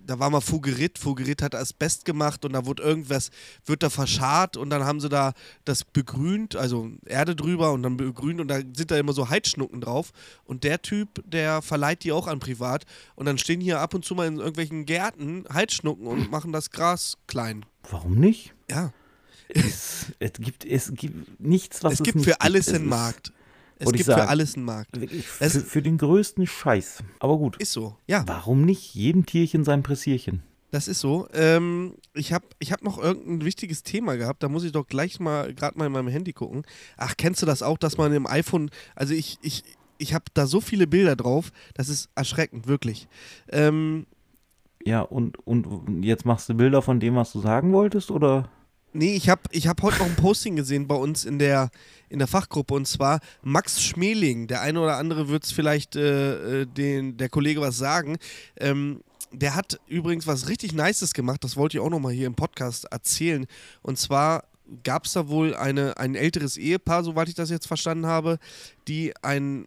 da 0.06 0.20
war 0.20 0.30
mal 0.30 0.42
Fugerit, 0.42 0.98
Fugerit 0.98 1.42
hat 1.42 1.56
Asbest 1.56 2.06
gemacht 2.06 2.46
und 2.46 2.54
da 2.54 2.66
wurde 2.66 2.84
irgendwas, 2.84 3.30
wird 3.66 3.84
da 3.84 3.90
verscharrt 3.90 4.58
und 4.58 4.70
dann 4.70 4.84
haben 4.84 5.00
sie 5.00 5.10
da 5.10 5.34
das 5.66 5.84
begrünt, 5.84 6.56
also 6.56 6.92
Erde 7.06 7.36
drüber 7.36 7.72
und 7.74 7.84
dann 7.84 7.98
begrünt 7.98 8.42
und 8.42 8.48
da 8.48 8.60
sind 8.60 8.92
da 8.92 8.98
immer 8.98 9.14
so 9.14 9.30
Heizschnucken 9.30 9.82
drauf 9.82 10.12
und 10.46 10.64
der 10.64 10.82
Typ, 10.82 11.24
der 11.26 11.62
verleiht 11.62 12.04
die 12.04 12.12
auch 12.12 12.28
an 12.28 12.40
privat 12.40 12.86
und 13.16 13.26
dann 13.26 13.38
stehen 13.38 13.62
hier 13.62 13.80
ab 13.80 13.94
und 13.94 14.06
zu 14.06 14.16
mal 14.16 14.28
in 14.28 14.38
irgendwelchen 14.38 14.86
Gärten 14.86 15.46
Heizschnucken 15.52 16.08
und 16.08 16.32
machen 16.32 16.52
das 16.52 16.72
Gras 16.72 17.18
klein. 17.28 17.66
Warum 17.90 18.16
nicht? 18.16 18.54
Ja. 18.70 18.94
Es, 19.50 20.08
es, 20.20 20.34
gibt, 20.34 20.66
es 20.66 20.92
gibt 20.94 21.40
nichts, 21.40 21.84
was 21.84 21.94
es 21.94 22.00
es, 22.00 22.06
gibt 22.06 22.24
für 22.24 22.42
alles 22.42 22.68
Es 22.68 22.76
einen 22.76 22.88
Markt. 22.88 23.32
Es 23.86 23.92
gibt 23.92 24.06
für 24.06 24.12
sagen. 24.12 24.30
alles 24.30 24.56
einen 24.56 24.66
Markt. 24.66 24.98
Für, 24.98 25.50
für 25.50 25.82
den 25.82 25.98
größten 25.98 26.48
Scheiß. 26.48 27.04
Aber 27.20 27.38
gut. 27.38 27.58
Ist 27.58 27.74
so. 27.74 27.98
Ja, 28.08 28.24
Warum 28.28 28.66
nicht 28.66 28.94
jedem 28.96 29.26
Tierchen 29.26 29.64
sein 29.64 29.84
Pressierchen? 29.84 30.44
das 30.72 30.88
ist 30.88 31.02
so. 31.02 31.28
Ähm, 31.34 31.94
ich 32.16 32.34
habe 32.34 32.46
ich 32.58 32.72
hab 32.72 32.84
noch 32.84 32.98
irgendein 32.98 33.46
wichtiges 33.46 33.84
Thema 33.84 34.18
gehabt. 34.18 34.42
Da 34.42 34.50
muss 34.50 34.64
ich 34.64 34.72
doch 34.72 34.88
gleich 34.88 35.20
mal 35.20 35.54
gerade 35.54 35.78
mal 35.78 35.86
in 35.86 35.92
meinem 35.92 36.08
Handy 36.08 36.34
gucken. 36.34 36.64
Ach, 36.98 37.14
kennst 37.16 37.44
du 37.44 37.46
das 37.46 37.62
auch, 37.62 37.78
dass 37.78 37.98
man 37.98 38.12
im 38.12 38.26
iPhone, 38.26 38.72
also 38.96 39.14
ich, 39.14 39.38
ich, 39.44 39.64
ich 40.00 40.16
habe 40.16 40.26
da 40.34 40.48
so 40.48 40.62
viele 40.62 40.88
Bilder 40.88 41.16
drauf, 41.16 41.52
das 41.76 41.90
ist 41.90 42.10
erschreckend, 42.16 42.66
wirklich. 42.68 43.08
Ähm, 43.52 44.08
Ja, 44.84 45.02
und, 45.02 45.38
und 45.46 46.02
jetzt 46.04 46.26
machst 46.26 46.50
du 46.50 46.56
Bilder 46.56 46.82
von 46.82 47.00
dem, 47.00 47.16
was 47.16 47.32
du 47.34 47.40
sagen 47.40 47.72
wolltest, 47.72 48.10
oder? 48.10 48.50
Nee, 48.96 49.16
ich 49.16 49.28
habe 49.28 49.42
ich 49.50 49.68
hab 49.68 49.82
heute 49.82 49.98
noch 49.98 50.06
ein 50.06 50.16
Posting 50.16 50.56
gesehen 50.56 50.88
bei 50.88 50.94
uns 50.94 51.26
in 51.26 51.40
der, 51.40 51.72
in 52.10 52.20
der 52.20 52.28
Fachgruppe 52.28 52.76
und 52.76 52.88
zwar 52.88 53.22
Max 53.42 53.82
Schmeling. 53.82 54.46
Der 54.46 54.62
eine 54.62 54.80
oder 54.80 54.98
andere 54.98 55.30
wird 55.30 55.46
es 55.46 55.52
vielleicht 55.52 55.96
äh, 55.96 56.62
äh, 56.62 56.66
den, 56.68 57.18
der 57.18 57.30
Kollege 57.30 57.60
was 57.60 57.76
sagen. 57.76 58.18
Ähm, 58.56 59.02
der 59.32 59.56
hat 59.56 59.80
übrigens 59.88 60.28
was 60.28 60.48
richtig 60.48 60.74
Nices 60.74 61.14
gemacht, 61.14 61.44
das 61.44 61.58
wollte 61.58 61.78
ich 61.78 61.82
auch 61.82 61.90
nochmal 61.90 62.14
hier 62.14 62.28
im 62.28 62.36
Podcast 62.36 62.86
erzählen. 62.86 63.48
Und 63.82 63.98
zwar 63.98 64.44
gab 64.84 65.06
es 65.06 65.14
da 65.14 65.28
wohl 65.28 65.56
eine, 65.56 65.98
ein 65.98 66.14
älteres 66.14 66.56
Ehepaar, 66.58 67.04
soweit 67.04 67.30
ich 67.30 67.36
das 67.36 67.50
jetzt 67.50 67.66
verstanden 67.66 68.06
habe, 68.06 68.38
die 68.88 69.12
ein, 69.24 69.66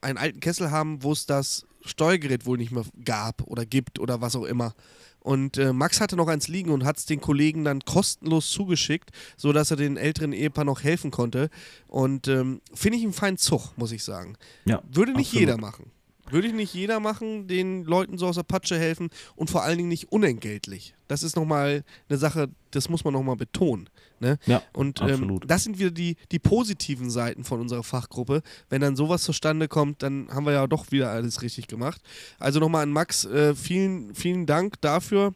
einen 0.00 0.16
alten 0.16 0.40
Kessel 0.40 0.70
haben, 0.70 1.02
wo 1.02 1.12
es 1.12 1.26
das 1.26 1.66
Steuergerät 1.84 2.46
wohl 2.46 2.56
nicht 2.56 2.72
mehr 2.72 2.84
gab 3.04 3.42
oder 3.42 3.66
gibt 3.66 3.98
oder 3.98 4.22
was 4.22 4.34
auch 4.34 4.44
immer. 4.44 4.74
Und 5.22 5.56
äh, 5.56 5.72
Max 5.72 6.00
hatte 6.00 6.16
noch 6.16 6.28
eins 6.28 6.48
liegen 6.48 6.70
und 6.70 6.84
hat 6.84 6.98
es 6.98 7.06
den 7.06 7.20
Kollegen 7.20 7.64
dann 7.64 7.80
kostenlos 7.80 8.50
zugeschickt, 8.50 9.10
sodass 9.36 9.70
er 9.70 9.76
den 9.76 9.96
älteren 9.96 10.32
Ehepaar 10.32 10.64
noch 10.64 10.82
helfen 10.82 11.10
konnte. 11.10 11.48
Und 11.86 12.28
ähm, 12.28 12.60
finde 12.74 12.98
ich 12.98 13.04
einen 13.04 13.12
feinen 13.12 13.38
Zug, 13.38 13.72
muss 13.76 13.92
ich 13.92 14.02
sagen. 14.02 14.36
Ja. 14.64 14.82
Würde 14.90 15.12
nicht 15.12 15.28
absolut. 15.28 15.40
jeder 15.40 15.56
machen. 15.58 15.90
Würde 16.32 16.48
ich 16.48 16.54
nicht 16.54 16.72
jeder 16.72 16.98
machen, 16.98 17.46
den 17.46 17.84
Leuten 17.84 18.16
so 18.16 18.26
aus 18.26 18.36
der 18.36 18.42
Patsche 18.42 18.78
helfen 18.78 19.10
und 19.36 19.50
vor 19.50 19.62
allen 19.62 19.76
Dingen 19.76 19.90
nicht 19.90 20.10
unentgeltlich. 20.10 20.94
Das 21.06 21.22
ist 21.22 21.36
nochmal 21.36 21.84
eine 22.08 22.18
Sache, 22.18 22.48
das 22.70 22.88
muss 22.88 23.04
man 23.04 23.12
nochmal 23.12 23.36
betonen. 23.36 23.90
Ne? 24.18 24.38
Ja, 24.46 24.62
Und 24.72 25.00
ähm, 25.02 25.40
das 25.46 25.64
sind 25.64 25.78
wieder 25.78 25.90
die, 25.90 26.16
die 26.30 26.38
positiven 26.38 27.10
Seiten 27.10 27.44
von 27.44 27.60
unserer 27.60 27.82
Fachgruppe. 27.82 28.42
Wenn 28.70 28.80
dann 28.80 28.96
sowas 28.96 29.22
zustande 29.24 29.68
kommt, 29.68 30.02
dann 30.02 30.28
haben 30.30 30.46
wir 30.46 30.52
ja 30.52 30.66
doch 30.66 30.90
wieder 30.90 31.10
alles 31.10 31.42
richtig 31.42 31.66
gemacht. 31.66 32.00
Also 32.38 32.60
nochmal 32.60 32.84
an 32.84 32.92
Max, 32.92 33.24
äh, 33.26 33.54
vielen, 33.54 34.14
vielen 34.14 34.46
Dank 34.46 34.80
dafür, 34.80 35.34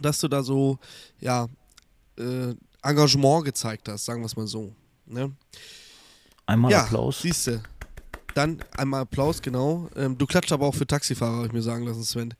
dass 0.00 0.18
du 0.18 0.28
da 0.28 0.42
so, 0.42 0.78
ja, 1.20 1.46
äh, 2.18 2.54
Engagement 2.82 3.44
gezeigt 3.44 3.88
hast, 3.88 4.04
sagen 4.04 4.22
wir 4.22 4.26
es 4.26 4.36
mal 4.36 4.46
so. 4.46 4.72
Ne? 5.06 5.32
Einmal 6.46 6.70
ja, 6.70 6.82
Applaus. 6.82 7.22
siehst 7.22 7.46
du. 7.48 7.62
Dann 8.36 8.58
einmal 8.76 9.00
Applaus, 9.00 9.40
genau. 9.40 9.88
Ähm, 9.96 10.18
du 10.18 10.26
klatscht 10.26 10.52
aber 10.52 10.66
auch 10.66 10.74
für 10.74 10.86
Taxifahrer, 10.86 11.36
habe 11.36 11.46
ich 11.46 11.52
mir 11.54 11.62
sagen 11.62 11.86
lassen, 11.86 12.04
Sven. 12.04 12.34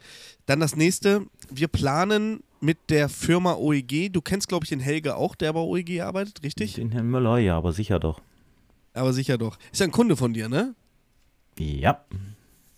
Dann 0.44 0.61
das 0.61 0.76
nächste. 0.76 1.24
Wir 1.50 1.68
planen 1.68 2.42
mit 2.61 2.90
der 2.90 3.09
Firma 3.09 3.54
OEG. 3.54 4.12
Du 4.12 4.20
kennst, 4.20 4.46
glaube 4.46 4.66
ich, 4.66 4.68
den 4.68 4.80
Helge 4.80 5.16
auch, 5.16 5.35
der 5.35 5.54
bei 5.54 5.61
OEG 5.61 6.02
arbeitet, 6.02 6.42
richtig? 6.42 6.74
Den 6.74 6.92
Herrn 6.92 7.09
Müller, 7.11 7.38
ja, 7.38 7.56
aber 7.56 7.72
sicher 7.72 7.98
doch. 7.98 8.20
Aber 8.92 9.14
sicher 9.14 9.38
doch. 9.38 9.56
Ist 9.72 9.80
ja 9.80 9.87
ein 9.87 9.90
Kunde 9.90 10.18
von 10.18 10.35
dir, 10.35 10.50
ne? 10.50 10.74
Ja. 11.59 12.04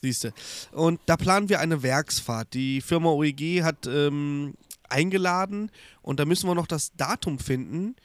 Siehst 0.00 0.22
du. 0.22 0.30
Und 0.70 1.00
da 1.06 1.16
planen 1.16 1.48
wir 1.48 1.58
eine 1.58 1.82
Werksfahrt. 1.82 2.54
Die 2.54 2.80
Firma 2.80 3.10
OEG 3.10 3.64
hat 3.64 3.88
ähm, 3.88 4.54
eingeladen 4.88 5.72
und 6.02 6.20
da 6.20 6.24
müssen 6.24 6.48
wir 6.48 6.54
noch 6.54 6.68
das 6.68 6.92
Datum 6.96 7.40
finden. 7.40 7.96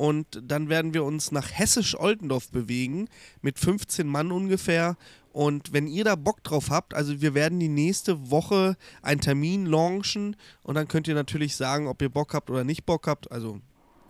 Und 0.00 0.40
dann 0.42 0.70
werden 0.70 0.94
wir 0.94 1.04
uns 1.04 1.30
nach 1.30 1.50
Hessisch-Oldendorf 1.52 2.50
bewegen, 2.50 3.08
mit 3.42 3.58
15 3.58 4.06
Mann 4.06 4.32
ungefähr. 4.32 4.96
Und 5.30 5.74
wenn 5.74 5.86
ihr 5.86 6.04
da 6.04 6.16
Bock 6.16 6.42
drauf 6.42 6.70
habt, 6.70 6.94
also 6.94 7.20
wir 7.20 7.34
werden 7.34 7.60
die 7.60 7.68
nächste 7.68 8.30
Woche 8.30 8.76
einen 9.02 9.20
Termin 9.20 9.66
launchen 9.66 10.36
und 10.62 10.74
dann 10.74 10.88
könnt 10.88 11.06
ihr 11.06 11.14
natürlich 11.14 11.54
sagen, 11.54 11.86
ob 11.86 12.00
ihr 12.00 12.08
Bock 12.08 12.32
habt 12.32 12.48
oder 12.48 12.64
nicht 12.64 12.86
Bock 12.86 13.06
habt. 13.06 13.30
Also 13.30 13.60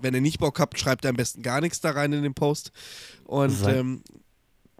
wenn 0.00 0.14
ihr 0.14 0.20
nicht 0.20 0.38
Bock 0.38 0.60
habt, 0.60 0.78
schreibt 0.78 1.04
ihr 1.04 1.10
am 1.10 1.16
besten 1.16 1.42
gar 1.42 1.60
nichts 1.60 1.80
da 1.80 1.90
rein 1.90 2.12
in 2.12 2.22
den 2.22 2.34
Post. 2.34 2.70
Und 3.24 3.50
Sei- 3.50 3.76
ähm, 3.78 4.02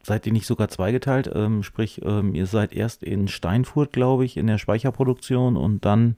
Seid 0.05 0.27
ihr 0.27 0.33
nicht 0.33 0.47
sogar 0.47 0.69
zweigeteilt? 0.69 1.29
Ähm, 1.35 1.65
sprich, 1.65 2.01
ähm, 2.05 2.37
ihr 2.37 2.47
seid 2.47 2.73
erst 2.73 3.03
in 3.03 3.27
Steinfurt, 3.27 3.93
glaube 3.93 4.25
ich, 4.25 4.37
in 4.37 4.47
der 4.47 4.59
Speicherproduktion 4.59 5.57
und 5.57 5.85
dann 5.85 6.15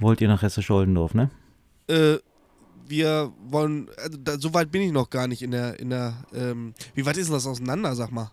wollt 0.00 0.22
ihr 0.22 0.28
nach 0.28 0.40
Hessisch-Oldendorf, 0.42 1.12
ne? 1.14 1.30
äh, 1.88 2.16
wir 2.92 3.32
wollen, 3.48 3.88
also 3.96 4.18
da, 4.22 4.38
so 4.38 4.52
weit 4.54 4.70
bin 4.70 4.82
ich 4.82 4.92
noch 4.92 5.08
gar 5.10 5.26
nicht 5.26 5.40
in 5.42 5.50
der, 5.50 5.80
in 5.80 5.88
der, 5.90 6.14
ähm, 6.34 6.74
wie 6.94 7.04
weit 7.06 7.16
ist 7.16 7.26
denn 7.28 7.34
das 7.34 7.46
auseinander, 7.46 7.94
sag 7.96 8.12
mal? 8.12 8.30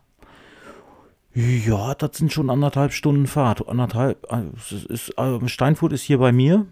Ja, 1.34 1.93
das 1.95 2.17
sind 2.17 2.34
schon 2.34 2.50
anderthalb 2.50 2.91
Stunden 2.91 3.26
Fahrt. 3.28 3.67
Anderthalb, 3.67 4.26
äh, 4.32 4.43
es 4.58 4.72
ist, 4.84 5.17
äh, 5.17 5.48
Steinfurt 5.48 5.93
ist 5.93 6.02
hier 6.02 6.17
bei 6.17 6.32
mir. 6.32 6.65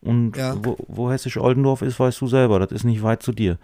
Und 0.00 0.36
Ja. 0.36 0.56
wo, 0.62 0.76
wo 0.88 1.10
Hessisch-Oldendorf 1.10 1.80
ist, 1.82 1.98
weißt 2.00 2.20
du 2.20 2.26
selber. 2.26 2.58
Das 2.58 2.72
ist 2.72 2.84
nicht 2.84 3.02
weit 3.04 3.22
zu 3.22 3.30
dir. 3.32 3.58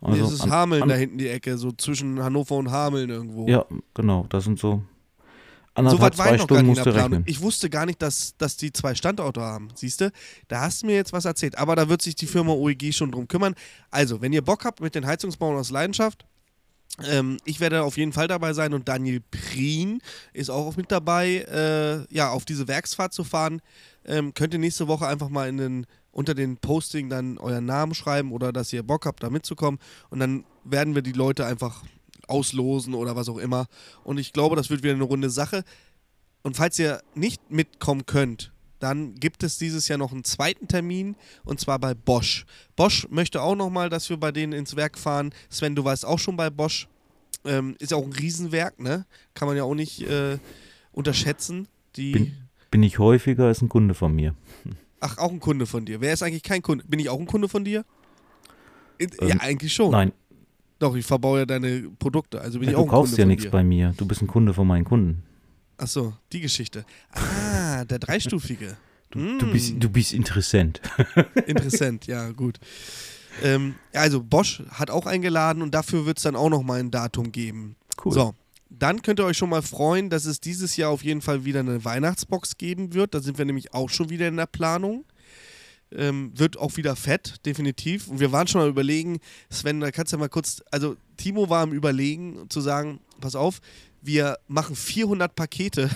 Also, 0.00 0.24
das 0.24 0.32
ist 0.32 0.40
an- 0.42 0.50
Hameln 0.50 0.82
an- 0.82 0.88
da 0.88 0.94
hinten 0.96 1.18
die 1.18 1.28
Ecke, 1.28 1.56
so 1.56 1.70
zwischen 1.72 2.22
Hannover 2.22 2.56
und 2.56 2.70
Hameln 2.72 3.08
irgendwo. 3.08 3.46
Ja, 3.48 3.64
genau. 3.94 4.26
Das 4.28 4.44
sind 4.44 4.58
so 4.58 4.82
so 5.76 5.80
anderthalb, 5.80 6.18
war 6.18 6.26
zwei 6.26 6.34
ich 6.34 6.40
noch 6.40 6.48
gar 6.48 6.58
Stunden 6.58 6.62
nicht 6.62 6.62
in 6.62 6.66
musst 6.66 6.76
der 6.78 6.92
du 6.92 6.98
Planung. 6.98 7.18
rechnen. 7.18 7.30
Ich 7.30 7.40
wusste 7.40 7.70
gar 7.70 7.86
nicht, 7.86 8.02
dass, 8.02 8.36
dass 8.38 8.56
die 8.56 8.72
zwei 8.72 8.94
Standorte 8.94 9.40
haben. 9.40 9.68
Siehst 9.74 10.00
du? 10.00 10.10
Da 10.48 10.62
hast 10.62 10.82
du 10.82 10.86
mir 10.86 10.96
jetzt 10.96 11.12
was 11.12 11.24
erzählt. 11.24 11.58
Aber 11.58 11.76
da 11.76 11.88
wird 11.88 12.02
sich 12.02 12.14
die 12.14 12.26
Firma 12.26 12.52
OEG 12.52 12.92
schon 12.94 13.12
drum 13.12 13.28
kümmern. 13.28 13.54
Also, 13.90 14.20
wenn 14.20 14.32
ihr 14.32 14.42
Bock 14.42 14.64
habt 14.64 14.80
mit 14.80 14.94
den 14.94 15.06
Heizungsbauern 15.06 15.56
aus 15.56 15.70
Leidenschaft, 15.70 16.24
ähm, 17.04 17.36
ich 17.44 17.60
werde 17.60 17.82
auf 17.82 17.96
jeden 17.96 18.12
Fall 18.12 18.28
dabei 18.28 18.52
sein 18.52 18.72
und 18.72 18.88
Daniel 18.88 19.20
Prien 19.30 20.00
ist 20.32 20.50
auch 20.50 20.76
mit 20.76 20.90
dabei, 20.90 21.44
äh, 22.08 22.14
ja, 22.14 22.30
auf 22.30 22.44
diese 22.44 22.68
Werksfahrt 22.68 23.12
zu 23.12 23.24
fahren. 23.24 23.60
Ähm, 24.04 24.32
könnt 24.34 24.54
ihr 24.54 24.60
nächste 24.60 24.88
Woche 24.88 25.06
einfach 25.06 25.28
mal 25.28 25.48
in 25.48 25.58
den, 25.58 25.86
unter 26.10 26.34
den 26.34 26.56
Posting 26.56 27.10
dann 27.10 27.38
euren 27.38 27.66
Namen 27.66 27.94
schreiben 27.94 28.32
oder 28.32 28.52
dass 28.52 28.72
ihr 28.72 28.82
Bock 28.82 29.04
habt, 29.04 29.22
da 29.22 29.30
mitzukommen. 29.30 29.78
Und 30.08 30.20
dann 30.20 30.44
werden 30.64 30.94
wir 30.94 31.02
die 31.02 31.12
Leute 31.12 31.44
einfach 31.44 31.82
auslosen 32.26 32.94
oder 32.94 33.16
was 33.16 33.28
auch 33.28 33.38
immer. 33.38 33.66
Und 34.04 34.18
ich 34.18 34.32
glaube, 34.32 34.56
das 34.56 34.70
wird 34.70 34.82
wieder 34.82 34.94
eine 34.94 35.04
runde 35.04 35.30
Sache. 35.30 35.64
Und 36.42 36.56
falls 36.56 36.78
ihr 36.78 37.00
nicht 37.14 37.50
mitkommen 37.50 38.06
könnt, 38.06 38.52
dann 38.78 39.14
gibt 39.14 39.42
es 39.42 39.58
dieses 39.58 39.88
Jahr 39.88 39.98
noch 39.98 40.12
einen 40.12 40.24
zweiten 40.24 40.68
Termin 40.68 41.16
und 41.44 41.60
zwar 41.60 41.78
bei 41.78 41.94
Bosch. 41.94 42.44
Bosch 42.76 43.06
möchte 43.10 43.40
auch 43.40 43.56
nochmal, 43.56 43.88
dass 43.88 44.10
wir 44.10 44.16
bei 44.18 44.32
denen 44.32 44.52
ins 44.52 44.76
Werk 44.76 44.98
fahren. 44.98 45.32
Sven, 45.48 45.74
du 45.74 45.84
warst 45.84 46.04
auch 46.04 46.18
schon 46.18 46.36
bei 46.36 46.50
Bosch. 46.50 46.88
Ähm, 47.44 47.74
ist 47.78 47.90
ja 47.92 47.96
auch 47.96 48.04
ein 48.04 48.12
Riesenwerk, 48.12 48.78
ne? 48.80 49.06
Kann 49.34 49.48
man 49.48 49.56
ja 49.56 49.64
auch 49.64 49.74
nicht 49.74 50.02
äh, 50.02 50.38
unterschätzen. 50.92 51.68
Die, 51.96 52.12
Bin, 52.12 52.36
bin 52.70 52.82
ich 52.82 52.98
häufiger 52.98 53.46
als 53.46 53.62
ein 53.62 53.68
Kunde 53.68 53.94
von 53.94 54.14
mir. 54.14 54.34
ach, 55.00 55.18
auch 55.18 55.30
ein 55.30 55.40
Kunde 55.40 55.66
von 55.66 55.84
dir. 55.84 56.00
Wer 56.00 56.12
ist 56.12 56.22
eigentlich 56.22 56.42
kein 56.42 56.62
Kunde? 56.62 56.84
Bin 56.86 57.00
ich 57.00 57.08
auch 57.08 57.18
ein 57.18 57.26
Kunde 57.26 57.48
von 57.48 57.64
dir? 57.64 57.84
In, 58.98 59.10
ja, 59.20 59.28
Ähm, 59.28 59.40
eigentlich 59.40 59.72
schon. 59.72 59.90
Nein, 59.92 60.12
Doch, 60.78 60.94
ich 60.94 61.06
verbaue 61.06 61.40
ja 61.40 61.46
deine 61.46 61.88
Produkte. 61.98 62.40
Also 62.40 62.58
bin 62.58 62.68
ja, 62.68 62.72
ich 62.72 62.76
auch 62.78 62.84
du 62.84 62.90
kaufst 62.90 63.16
ja 63.18 63.24
nichts 63.24 63.50
bei 63.50 63.64
mir. 63.64 63.94
Du 63.96 64.06
bist 64.06 64.20
ein 64.22 64.26
Kunde 64.26 64.52
von 64.52 64.66
meinen 64.66 64.84
Kunden. 64.84 65.22
Ach 65.78 65.86
so, 65.86 66.12
die 66.32 66.40
Geschichte. 66.40 66.84
Ah, 67.12 67.84
der 67.84 67.98
dreistufige. 67.98 68.76
Du, 69.08 69.38
du, 69.38 69.52
bist, 69.52 69.74
Mm. 69.76 69.78
du 69.80 69.88
bist 69.88 70.12
interessant. 70.12 70.80
Interessant, 71.46 72.08
ja, 72.08 72.32
gut. 72.32 72.58
Ähm, 73.40 73.76
also 73.94 74.20
Bosch 74.20 74.64
hat 74.68 74.90
auch 74.90 75.06
eingeladen 75.06 75.62
und 75.62 75.72
dafür 75.74 76.06
wird 76.06 76.18
es 76.18 76.24
dann 76.24 76.34
auch 76.34 76.50
noch 76.50 76.64
mal 76.64 76.80
ein 76.80 76.90
Datum 76.90 77.30
geben. 77.30 77.76
Cool. 78.04 78.12
So, 78.12 78.34
dann 78.68 79.02
könnt 79.02 79.20
ihr 79.20 79.24
euch 79.24 79.36
schon 79.38 79.48
mal 79.48 79.62
freuen, 79.62 80.10
dass 80.10 80.24
es 80.24 80.40
dieses 80.40 80.76
Jahr 80.76 80.90
auf 80.90 81.04
jeden 81.04 81.20
Fall 81.22 81.44
wieder 81.44 81.60
eine 81.60 81.84
Weihnachtsbox 81.84 82.58
geben 82.58 82.94
wird. 82.94 83.14
Da 83.14 83.20
sind 83.20 83.38
wir 83.38 83.44
nämlich 83.44 83.72
auch 83.72 83.88
schon 83.90 84.10
wieder 84.10 84.26
in 84.26 84.36
der 84.36 84.46
Planung. 84.46 85.04
Ähm, 85.92 86.32
wird 86.34 86.58
auch 86.58 86.76
wieder 86.76 86.96
fett, 86.96 87.46
definitiv. 87.46 88.08
Und 88.08 88.18
wir 88.18 88.32
waren 88.32 88.48
schon 88.48 88.60
mal 88.60 88.68
überlegen, 88.68 89.20
Sven, 89.50 89.80
da 89.80 89.90
kannst 89.92 90.12
du 90.12 90.16
ja 90.16 90.20
mal 90.20 90.28
kurz, 90.28 90.62
also 90.72 90.96
Timo 91.16 91.48
war 91.48 91.62
am 91.62 91.72
Überlegen 91.72 92.50
zu 92.50 92.60
sagen, 92.60 93.00
pass 93.20 93.36
auf, 93.36 93.60
wir 94.02 94.36
machen 94.48 94.74
400 94.74 95.34
Pakete, 95.36 95.88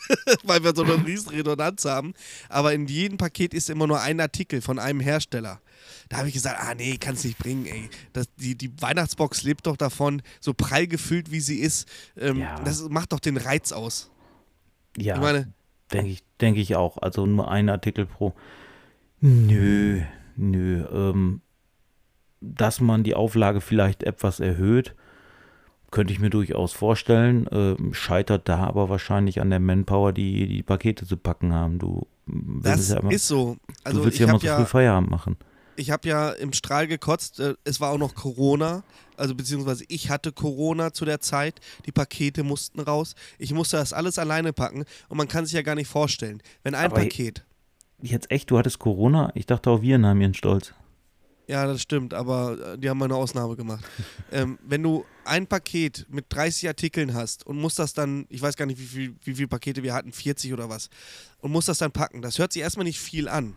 weil 0.42 0.64
wir 0.64 0.74
so 0.74 0.82
eine 0.82 1.04
riesen 1.06 1.30
Redundanz 1.30 1.84
haben, 1.84 2.14
aber 2.48 2.74
in 2.74 2.86
jedem 2.86 3.18
Paket 3.18 3.54
ist 3.54 3.70
immer 3.70 3.86
nur 3.86 4.00
ein 4.00 4.20
Artikel 4.20 4.60
von 4.60 4.78
einem 4.80 5.00
Hersteller. 5.00 5.60
Da 6.08 6.18
habe 6.18 6.28
ich 6.28 6.34
gesagt, 6.34 6.58
ah 6.60 6.74
nee, 6.74 6.96
kannst 6.98 7.24
nicht 7.24 7.38
bringen, 7.38 7.66
ey. 7.66 7.88
Das, 8.12 8.26
die, 8.36 8.56
die 8.56 8.70
Weihnachtsbox 8.80 9.42
lebt 9.44 9.66
doch 9.66 9.76
davon, 9.76 10.22
so 10.40 10.54
prall 10.54 10.86
gefüllt 10.86 11.30
wie 11.30 11.40
sie 11.40 11.58
ist. 11.60 11.88
Ähm, 12.16 12.38
Ja. 12.40 12.60
Das 12.60 12.88
macht 12.88 13.12
doch 13.12 13.20
den 13.20 13.36
Reiz 13.36 13.72
aus. 13.72 14.10
Ja, 14.96 15.14
Ich 15.14 15.20
meine, 15.20 15.52
denke 15.92 16.10
ich, 16.10 16.22
denk 16.40 16.56
ich 16.56 16.74
auch. 16.76 16.98
Also 16.98 17.26
nur 17.26 17.50
ein 17.50 17.68
Artikel 17.68 18.06
pro. 18.06 18.34
Nö, 19.20 20.00
nö. 20.36 20.84
Ähm, 20.92 21.40
dass 22.40 22.80
man 22.80 23.02
die 23.02 23.14
Auflage 23.14 23.60
vielleicht 23.60 24.02
etwas 24.02 24.40
erhöht, 24.40 24.94
könnte 25.90 26.12
ich 26.12 26.20
mir 26.20 26.30
durchaus 26.30 26.72
vorstellen. 26.72 27.48
Ähm, 27.50 27.94
scheitert 27.94 28.48
da 28.48 28.64
aber 28.64 28.88
wahrscheinlich 28.88 29.40
an 29.40 29.50
der 29.50 29.60
Manpower, 29.60 30.12
die 30.12 30.46
die 30.46 30.62
Pakete 30.62 31.06
zu 31.06 31.16
packen 31.16 31.52
haben. 31.54 31.78
Du 31.78 32.06
das 32.26 32.76
willst 32.78 32.90
ja 32.90 33.00
immer, 33.00 33.12
ist 33.12 33.28
so. 33.28 33.56
Also 33.84 33.98
du 34.00 34.04
willst 34.04 34.16
ich 34.20 34.26
ja 34.26 34.28
habe 34.28 34.38
so 34.38 34.46
früh 34.46 34.52
ja, 34.60 34.64
Feierabend 34.64 35.10
machen. 35.10 35.36
ich 35.76 35.90
hab 35.90 36.04
ja 36.04 36.30
im 36.30 36.52
Strahl 36.52 36.86
gekotzt. 36.86 37.40
Äh, 37.40 37.54
es 37.64 37.80
war 37.80 37.92
auch 37.92 37.98
noch 37.98 38.14
Corona. 38.14 38.82
Also 39.16 39.34
beziehungsweise 39.34 39.84
ich 39.88 40.10
hatte 40.10 40.32
Corona 40.32 40.92
zu 40.92 41.04
der 41.06 41.20
Zeit. 41.20 41.60
Die 41.86 41.92
Pakete 41.92 42.42
mussten 42.42 42.80
raus. 42.80 43.14
Ich 43.38 43.54
musste 43.54 43.78
das 43.78 43.92
alles 43.94 44.18
alleine 44.18 44.52
packen. 44.52 44.84
Und 45.08 45.16
man 45.16 45.28
kann 45.28 45.46
sich 45.46 45.54
ja 45.54 45.62
gar 45.62 45.74
nicht 45.76 45.88
vorstellen, 45.88 46.42
wenn 46.62 46.74
ein 46.74 46.86
Aber- 46.90 47.00
Paket 47.00 47.44
Jetzt 48.02 48.30
echt, 48.30 48.50
du 48.50 48.58
hattest 48.58 48.78
Corona? 48.78 49.30
Ich 49.34 49.46
dachte 49.46 49.70
auch 49.70 49.82
Viren 49.82 50.06
haben 50.06 50.20
ihren 50.20 50.34
Stolz. 50.34 50.74
Ja, 51.48 51.64
das 51.66 51.80
stimmt, 51.80 52.12
aber 52.12 52.72
äh, 52.72 52.78
die 52.78 52.90
haben 52.90 52.98
mal 52.98 53.04
eine 53.04 53.14
Ausnahme 53.14 53.54
gemacht. 53.54 53.84
ähm, 54.32 54.58
wenn 54.62 54.82
du 54.82 55.04
ein 55.24 55.46
Paket 55.46 56.06
mit 56.08 56.26
30 56.28 56.68
Artikeln 56.68 57.14
hast 57.14 57.46
und 57.46 57.58
musst 57.58 57.78
das 57.78 57.92
dann, 57.92 58.26
ich 58.28 58.42
weiß 58.42 58.56
gar 58.56 58.66
nicht, 58.66 58.80
wie 58.80 58.86
viel, 58.86 59.16
wie 59.22 59.34
viele 59.34 59.48
Pakete 59.48 59.82
wir 59.82 59.94
hatten, 59.94 60.12
40 60.12 60.52
oder 60.52 60.68
was, 60.68 60.90
und 61.38 61.52
musst 61.52 61.68
das 61.68 61.78
dann 61.78 61.92
packen, 61.92 62.20
das 62.20 62.38
hört 62.38 62.52
sich 62.52 62.62
erstmal 62.62 62.84
nicht 62.84 62.98
viel 62.98 63.28
an. 63.28 63.56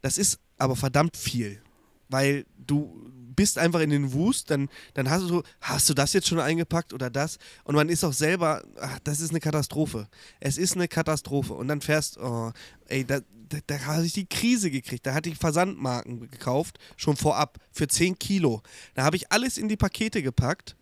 Das 0.00 0.18
ist 0.18 0.40
aber 0.58 0.74
verdammt 0.74 1.16
viel, 1.16 1.62
weil 2.08 2.44
du 2.56 3.08
bist 3.38 3.56
einfach 3.56 3.78
in 3.78 3.90
den 3.90 4.12
Wust, 4.14 4.50
dann, 4.50 4.68
dann 4.94 5.08
hast 5.08 5.22
du 5.22 5.28
so, 5.28 5.42
hast 5.60 5.88
du 5.88 5.94
das 5.94 6.12
jetzt 6.12 6.26
schon 6.26 6.40
eingepackt 6.40 6.92
oder 6.92 7.08
das? 7.08 7.38
Und 7.62 7.76
man 7.76 7.88
ist 7.88 8.02
auch 8.02 8.12
selber, 8.12 8.64
ach, 8.80 8.98
das 9.04 9.20
ist 9.20 9.30
eine 9.30 9.38
Katastrophe. 9.38 10.08
Es 10.40 10.58
ist 10.58 10.74
eine 10.74 10.88
Katastrophe. 10.88 11.54
Und 11.54 11.68
dann 11.68 11.80
fährst, 11.80 12.18
oh, 12.18 12.50
ey, 12.88 13.04
da, 13.04 13.20
da, 13.48 13.58
da 13.64 13.78
habe 13.86 14.04
ich 14.04 14.12
die 14.12 14.26
Krise 14.26 14.72
gekriegt. 14.72 15.06
Da 15.06 15.14
hatte 15.14 15.28
ich 15.28 15.38
Versandmarken 15.38 16.28
gekauft, 16.28 16.80
schon 16.96 17.16
vorab, 17.16 17.60
für 17.70 17.86
10 17.86 18.18
Kilo. 18.18 18.60
Da 18.94 19.04
habe 19.04 19.14
ich 19.14 19.30
alles 19.30 19.56
in 19.56 19.68
die 19.68 19.76
Pakete 19.76 20.20
gepackt 20.20 20.74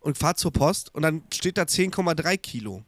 und 0.00 0.18
fahr 0.18 0.34
zur 0.34 0.52
Post 0.52 0.92
und 0.92 1.02
dann 1.02 1.22
steht 1.32 1.58
da 1.58 1.62
10,3 1.62 2.38
Kilo. 2.38 2.82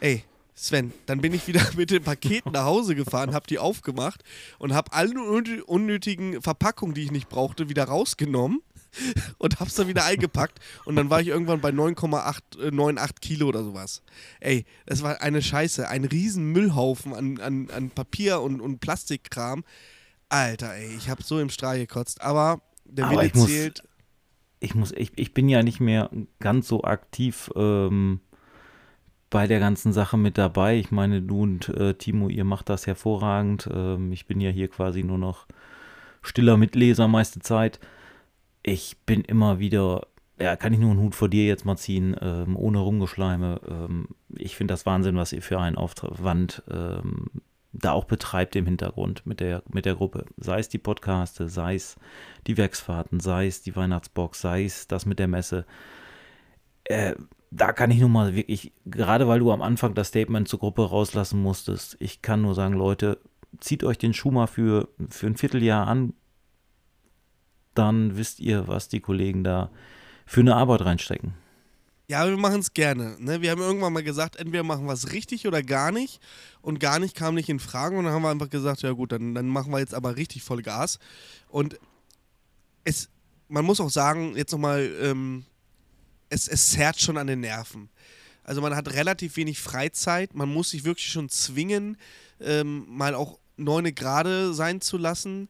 Ey, 0.00 0.24
Sven, 0.56 0.92
dann 1.06 1.20
bin 1.20 1.34
ich 1.34 1.46
wieder 1.48 1.60
mit 1.76 1.90
den 1.90 2.02
Paketen 2.02 2.52
nach 2.52 2.64
Hause 2.64 2.94
gefahren, 2.94 3.34
habe 3.34 3.46
die 3.46 3.58
aufgemacht 3.58 4.22
und 4.58 4.72
habe 4.72 4.92
alle 4.92 5.14
unnö- 5.14 5.62
unnötigen 5.62 6.40
Verpackungen, 6.42 6.94
die 6.94 7.02
ich 7.02 7.10
nicht 7.10 7.28
brauchte, 7.28 7.68
wieder 7.68 7.84
rausgenommen 7.84 8.60
und 9.38 9.58
hab's 9.58 9.74
dann 9.74 9.88
wieder 9.88 10.04
eingepackt 10.04 10.60
und 10.84 10.94
dann 10.96 11.10
war 11.10 11.20
ich 11.20 11.26
irgendwann 11.28 11.60
bei 11.60 11.70
9,98 11.70 13.14
Kilo 13.20 13.48
oder 13.48 13.64
sowas. 13.64 14.02
Ey, 14.40 14.64
das 14.86 15.02
war 15.02 15.20
eine 15.20 15.42
Scheiße, 15.42 15.88
ein 15.88 16.04
riesen 16.04 16.46
Müllhaufen 16.52 17.14
an, 17.14 17.40
an, 17.40 17.70
an 17.70 17.90
Papier 17.90 18.40
und, 18.40 18.60
und 18.60 18.78
Plastikkram. 18.80 19.64
Alter, 20.28 20.74
ey, 20.74 20.94
ich 20.96 21.08
habe 21.10 21.22
so 21.22 21.40
im 21.40 21.50
Strahl 21.50 21.78
gekotzt, 21.78 22.20
aber 22.22 22.62
der 22.84 23.10
Wille 23.10 23.30
muss- 23.34 23.46
zählt. 23.48 23.82
ich 24.60 24.74
muss, 24.76 24.92
ich, 24.92 25.10
ich 25.16 25.34
bin 25.34 25.48
ja 25.48 25.62
nicht 25.64 25.80
mehr 25.80 26.10
ganz 26.38 26.68
so 26.68 26.84
aktiv 26.84 27.50
ähm, 27.56 28.20
bei 29.34 29.48
der 29.48 29.58
ganzen 29.58 29.92
Sache 29.92 30.16
mit 30.16 30.38
dabei. 30.38 30.78
Ich 30.78 30.92
meine, 30.92 31.20
du 31.20 31.42
und 31.42 31.68
äh, 31.70 31.94
Timo, 31.94 32.28
ihr 32.28 32.44
macht 32.44 32.68
das 32.68 32.86
hervorragend. 32.86 33.68
Ähm, 33.68 34.12
ich 34.12 34.28
bin 34.28 34.40
ja 34.40 34.50
hier 34.50 34.68
quasi 34.68 35.02
nur 35.02 35.18
noch 35.18 35.48
stiller 36.22 36.56
Mitleser 36.56 37.08
meiste 37.08 37.40
Zeit. 37.40 37.80
Ich 38.62 38.96
bin 38.98 39.22
immer 39.22 39.58
wieder, 39.58 40.06
ja, 40.38 40.54
kann 40.54 40.72
ich 40.72 40.78
nur 40.78 40.92
einen 40.92 41.00
Hut 41.00 41.16
vor 41.16 41.28
dir 41.28 41.46
jetzt 41.46 41.64
mal 41.64 41.76
ziehen, 41.76 42.14
ähm, 42.20 42.56
ohne 42.56 42.78
Rumgeschleime. 42.78 43.60
Ähm, 43.68 44.06
ich 44.28 44.54
finde 44.54 44.72
das 44.72 44.86
Wahnsinn, 44.86 45.16
was 45.16 45.32
ihr 45.32 45.42
für 45.42 45.58
einen 45.58 45.78
Aufwand 45.78 46.62
ähm, 46.70 47.26
da 47.72 47.90
auch 47.90 48.04
betreibt 48.04 48.54
im 48.54 48.66
Hintergrund 48.66 49.26
mit 49.26 49.40
der, 49.40 49.64
mit 49.68 49.84
der 49.84 49.96
Gruppe. 49.96 50.26
Sei 50.36 50.60
es 50.60 50.68
die 50.68 50.78
Podcaste, 50.78 51.48
sei 51.48 51.74
es 51.74 51.96
die 52.46 52.56
Werksfahrten, 52.56 53.18
sei 53.18 53.48
es 53.48 53.62
die 53.62 53.74
Weihnachtsbox, 53.74 54.40
sei 54.40 54.64
es 54.64 54.86
das 54.86 55.06
mit 55.06 55.18
der 55.18 55.26
Messe. 55.26 55.66
Äh, 56.84 57.16
da 57.56 57.72
kann 57.72 57.92
ich 57.92 58.00
nur 58.00 58.08
mal 58.08 58.34
wirklich, 58.34 58.72
gerade 58.84 59.28
weil 59.28 59.38
du 59.38 59.52
am 59.52 59.62
Anfang 59.62 59.94
das 59.94 60.08
Statement 60.08 60.48
zur 60.48 60.58
Gruppe 60.58 60.88
rauslassen 60.88 61.40
musstest, 61.40 61.96
ich 62.00 62.20
kann 62.20 62.42
nur 62.42 62.54
sagen, 62.54 62.74
Leute, 62.74 63.20
zieht 63.60 63.84
euch 63.84 63.96
den 63.96 64.12
Schuh 64.12 64.32
mal 64.32 64.48
für, 64.48 64.88
für 65.08 65.28
ein 65.28 65.36
Vierteljahr 65.36 65.86
an, 65.86 66.14
dann 67.74 68.16
wisst 68.16 68.40
ihr, 68.40 68.66
was 68.66 68.88
die 68.88 68.98
Kollegen 68.98 69.44
da 69.44 69.70
für 70.26 70.40
eine 70.40 70.56
Arbeit 70.56 70.84
reinstecken. 70.84 71.34
Ja, 72.08 72.28
wir 72.28 72.36
machen 72.36 72.60
es 72.60 72.74
gerne. 72.74 73.16
Ne? 73.20 73.40
Wir 73.40 73.52
haben 73.52 73.60
irgendwann 73.60 73.92
mal 73.92 74.02
gesagt, 74.02 74.36
entweder 74.36 74.64
machen 74.64 74.86
wir 74.86 74.92
es 74.92 75.12
richtig 75.12 75.46
oder 75.46 75.62
gar 75.62 75.90
nicht. 75.90 76.20
Und 76.60 76.78
gar 76.80 76.98
nicht 76.98 77.16
kam 77.16 77.34
nicht 77.34 77.48
in 77.48 77.60
Frage. 77.60 77.96
Und 77.96 78.04
dann 78.04 78.12
haben 78.12 78.22
wir 78.22 78.30
einfach 78.30 78.50
gesagt, 78.50 78.82
ja 78.82 78.92
gut, 78.92 79.12
dann, 79.12 79.34
dann 79.34 79.46
machen 79.46 79.72
wir 79.72 79.78
jetzt 79.78 79.94
aber 79.94 80.16
richtig 80.16 80.42
voll 80.42 80.60
Gas. 80.60 80.98
Und 81.48 81.78
es, 82.84 83.08
man 83.48 83.64
muss 83.64 83.80
auch 83.80 83.88
sagen, 83.88 84.36
jetzt 84.36 84.52
nochmal, 84.52 84.90
ähm, 85.00 85.46
es, 86.28 86.48
es 86.48 86.70
zerrt 86.70 87.00
schon 87.00 87.16
an 87.16 87.26
den 87.26 87.40
Nerven. 87.40 87.88
Also 88.42 88.60
man 88.60 88.76
hat 88.76 88.92
relativ 88.92 89.36
wenig 89.36 89.60
Freizeit. 89.60 90.34
Man 90.34 90.52
muss 90.52 90.70
sich 90.70 90.84
wirklich 90.84 91.08
schon 91.08 91.28
zwingen, 91.28 91.96
ähm, 92.40 92.84
mal 92.88 93.14
auch 93.14 93.38
neune 93.56 93.92
Grade 93.92 94.52
sein 94.52 94.80
zu 94.80 94.98
lassen. 94.98 95.48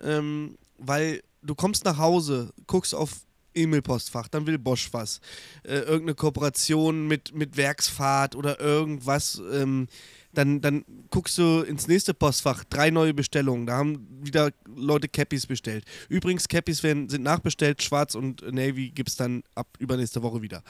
Ähm, 0.00 0.56
weil 0.78 1.22
du 1.42 1.54
kommst 1.54 1.84
nach 1.84 1.98
Hause, 1.98 2.52
guckst 2.66 2.94
auf 2.94 3.25
E-Mail-Postfach, 3.56 4.28
dann 4.28 4.46
will 4.46 4.58
Bosch 4.58 4.88
was. 4.92 5.20
Äh, 5.64 5.78
irgendeine 5.78 6.14
Kooperation 6.14 7.06
mit, 7.06 7.34
mit 7.34 7.56
Werksfahrt 7.56 8.36
oder 8.36 8.60
irgendwas. 8.60 9.40
Ähm, 9.52 9.88
dann, 10.36 10.60
dann 10.60 10.84
guckst 11.10 11.38
du 11.38 11.62
ins 11.62 11.88
nächste 11.88 12.12
Postfach, 12.12 12.64
drei 12.64 12.90
neue 12.90 13.14
Bestellungen. 13.14 13.66
Da 13.66 13.78
haben 13.78 14.06
wieder 14.20 14.50
Leute 14.74 15.08
Cappies 15.08 15.46
bestellt. 15.46 15.84
Übrigens, 16.08 16.48
Cappies 16.48 16.82
werden, 16.82 17.08
sind 17.08 17.22
nachbestellt, 17.22 17.82
Schwarz 17.82 18.14
und 18.14 18.42
Navy 18.52 18.90
gibt 18.90 19.08
es 19.08 19.16
dann 19.16 19.42
ab 19.54 19.66
übernächste 19.78 20.22
Woche 20.22 20.42
wieder. 20.42 20.62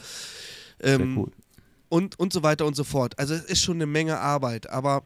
Ähm, 0.81 1.19
cool. 1.19 1.33
und, 1.89 2.19
und 2.19 2.33
so 2.33 2.43
weiter 2.43 2.65
und 2.65 2.77
so 2.77 2.85
fort. 2.85 3.19
Also 3.19 3.35
es 3.35 3.45
ist 3.45 3.63
schon 3.63 3.77
eine 3.77 3.87
Menge 3.87 4.19
Arbeit, 4.19 4.71
aber 4.71 5.03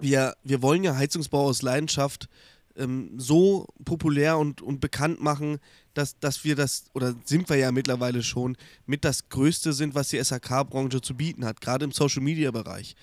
wir, 0.00 0.34
wir 0.42 0.60
wollen 0.60 0.82
ja 0.82 0.96
Heizungsbau 0.96 1.44
aus 1.46 1.62
Leidenschaft 1.62 2.28
ähm, 2.76 3.10
so 3.16 3.66
populär 3.84 4.38
und, 4.38 4.62
und 4.62 4.80
bekannt 4.80 5.20
machen, 5.20 5.58
dass, 5.94 6.18
dass 6.18 6.44
wir 6.44 6.56
das, 6.56 6.84
oder 6.92 7.14
sind 7.24 7.48
wir 7.48 7.56
ja 7.56 7.72
mittlerweile 7.72 8.22
schon, 8.22 8.56
mit 8.86 9.04
das 9.04 9.28
Größte 9.28 9.72
sind, 9.72 9.94
was 9.94 10.08
die 10.08 10.22
SAK-Branche 10.22 11.00
zu 11.00 11.14
bieten 11.14 11.44
hat, 11.44 11.60
gerade 11.60 11.84
im 11.84 11.92
Social-Media-Bereich. 11.92 12.96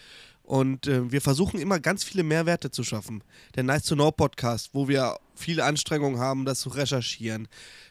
Und 0.43 0.87
äh, 0.87 1.11
wir 1.11 1.21
versuchen 1.21 1.59
immer 1.59 1.79
ganz 1.79 2.03
viele 2.03 2.23
Mehrwerte 2.23 2.71
zu 2.71 2.83
schaffen. 2.83 3.23
Der 3.55 3.63
Nice 3.63 3.83
to 3.85 3.95
Know 3.95 4.11
Podcast, 4.11 4.71
wo 4.73 4.87
wir 4.87 5.17
viele 5.35 5.63
Anstrengungen 5.63 6.19
haben, 6.19 6.45
das 6.45 6.59
zu 6.59 6.69
recherchieren. 6.69 7.47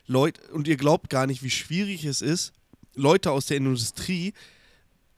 Leute, 0.07 0.43
und 0.53 0.69
ihr 0.69 0.77
glaubt 0.77 1.09
gar 1.09 1.27
nicht, 1.27 1.43
wie 1.43 1.51
schwierig 1.51 2.05
es 2.05 2.21
ist, 2.21 2.53
Leute 2.95 3.31
aus 3.31 3.47
der 3.47 3.57
Industrie 3.57 4.35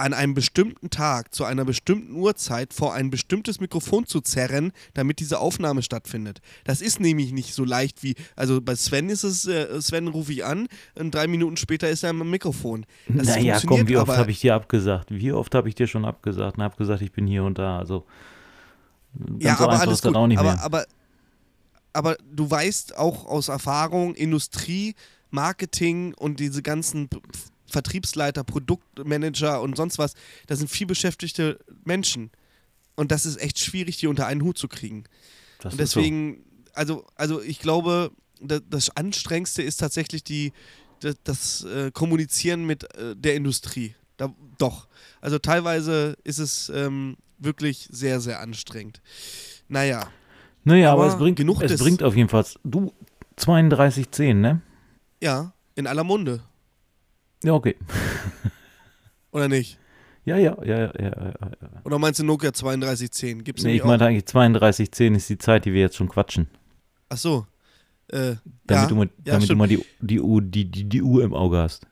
an 0.03 0.15
einem 0.15 0.35
bestimmten 0.35 0.91
Tag 0.91 1.33
zu 1.33 1.45
einer 1.45 1.65
bestimmten 1.65 2.17
Uhrzeit 2.17 2.75
vor 2.75 2.93
ein 2.93 3.11
bestimmtes 3.11 3.61
Mikrofon 3.61 4.05
zu 4.05 4.21
zerren, 4.21 4.73
damit 4.95 5.21
diese 5.21 5.39
Aufnahme 5.39 5.83
stattfindet. 5.83 6.41
Das 6.65 6.83
ist 6.83 6.99
nämlich 6.99 7.33
nicht 7.33 7.55
so 7.55 7.65
leicht 7.65 8.03
wie, 8.03 8.17
also 8.35 8.61
bei 8.61 8.75
Sven 8.75 9.09
ist 9.11 9.23
es, 9.23 9.47
äh, 9.47 9.81
Sven 9.81 10.09
rufe 10.09 10.33
ich 10.33 10.45
an 10.45 10.67
und 10.97 11.15
drei 11.15 11.29
Minuten 11.29 11.57
später 11.57 11.89
ist 11.89 12.03
er 12.03 12.11
am 12.11 12.29
Mikrofon. 12.29 12.85
Das 13.07 13.29
naja, 13.29 13.61
komm, 13.65 13.87
wie 13.87 13.97
oft 13.97 14.11
habe 14.11 14.33
ich 14.33 14.41
dir 14.41 14.57
abgesagt? 14.57 15.13
Wie 15.13 15.31
oft 15.31 15.55
habe 15.55 15.69
ich 15.69 15.77
dir 15.77 15.87
schon 15.87 16.05
abgesagt 16.05 16.59
und 16.59 16.65
habe 16.65 16.77
gesagt, 16.77 17.01
ich 17.01 17.13
bin 17.13 17.29
hier 17.29 17.45
und 17.45 17.59
da. 17.59 17.79
Also 17.79 18.05
ganz 19.17 19.45
ja, 19.45 19.57
so 19.57 19.65
aber 19.65 19.81
alles 19.81 20.03
gut. 20.03 20.17
Auch 20.17 20.27
nicht 20.27 20.39
aber, 20.39 20.55
mehr. 20.55 20.65
Aber, 20.65 20.85
aber 21.93 22.17
du 22.29 22.51
weißt 22.51 22.99
auch 22.99 23.25
aus 23.27 23.47
Erfahrung, 23.47 24.17
Industrie, 24.17 24.97
Marketing 25.31 26.13
und 26.15 26.41
diese 26.41 26.61
ganzen 26.61 27.09
Vertriebsleiter, 27.73 28.45
Produktmanager 28.45 29.61
und 29.61 29.77
sonst 29.77 29.99
was, 29.99 30.15
das 30.47 30.59
sind 30.59 30.69
viel 30.69 30.87
beschäftigte 30.87 31.59
Menschen. 31.85 32.31
Und 32.95 33.11
das 33.11 33.27
ist 33.27 33.41
echt 33.41 33.59
schwierig, 33.59 33.97
die 33.97 34.07
unter 34.07 34.27
einen 34.27 34.43
Hut 34.43 34.59
zu 34.59 34.69
kriegen. 34.69 35.05
Das 35.61 35.73
und 35.73 35.81
deswegen, 35.81 36.45
so. 36.67 36.71
also, 36.75 37.07
also 37.15 37.43
ich 37.43 37.59
glaube, 37.59 38.13
das, 38.41 38.63
das, 38.69 38.97
Anstrengendste 38.97 39.63
ist 39.63 39.79
tatsächlich 39.79 40.23
die, 40.25 40.53
das, 41.01 41.17
das 41.25 41.65
äh, 41.65 41.91
Kommunizieren 41.91 42.67
mit 42.67 42.85
äh, 42.97 43.17
der 43.17 43.35
Industrie. 43.35 43.95
Da, 44.17 44.35
doch. 44.59 44.89
Also 45.21 45.39
teilweise 45.39 46.17
ist 46.25 46.39
es 46.39 46.71
ähm, 46.75 47.17
wirklich 47.39 47.89
sehr, 47.91 48.21
sehr 48.21 48.41
anstrengend. 48.41 49.01
Naja. 49.69 50.09
Naja, 50.65 50.93
aber, 50.93 51.05
aber 51.05 51.13
es 51.13 51.19
bringt 51.19 51.37
genug. 51.37 51.63
Es 51.63 51.81
bringt 51.81 52.03
auf 52.03 52.15
jeden 52.15 52.29
Fall. 52.29 52.45
Du 52.63 52.93
3210, 53.37 54.41
ne? 54.41 54.61
Ja, 55.21 55.55
in 55.75 55.87
aller 55.87 56.05
Munde. 56.05 56.43
Ja, 57.43 57.55
okay. 57.55 57.77
Oder 59.33 59.49
nicht? 59.49 59.79
Ja, 60.25 60.37
ja, 60.37 60.57
ja, 60.65 60.79
ja, 60.79 60.93
ja, 61.01 61.11
ja. 61.29 61.71
Oder 61.85 61.99
meinst 61.99 62.21
du 62.21 62.25
Nokia 62.25 62.53
3210? 62.53 63.43
Gibt's 63.43 63.65
nee, 63.65 63.77
ich 63.77 63.85
meinte 63.85 64.07
eigentlich 64.07 64.25
3210 64.25 65.17
ist 65.17 65.29
die 65.29 65.39
Zeit, 65.39 65.65
die 65.65 65.73
wir 65.73 65.81
jetzt 65.81 65.97
schon 65.97 66.09
quatschen. 66.09 66.47
Ach 67.09 67.17
so. 67.17 67.47
Äh, 68.09 68.37
damit 68.67 68.83
ja, 68.83 68.87
du 68.87 68.95
mal, 68.95 69.07
ja, 69.25 69.33
damit 69.33 69.51
du 69.51 69.57
mal 69.57 69.67
die, 69.67 69.85
die, 70.01 70.21
die, 70.23 70.71
die, 70.71 70.85
die 70.85 71.03
Uhr 71.03 71.25
im 71.25 71.35
Auge 71.35 71.59
hast. 71.59 71.87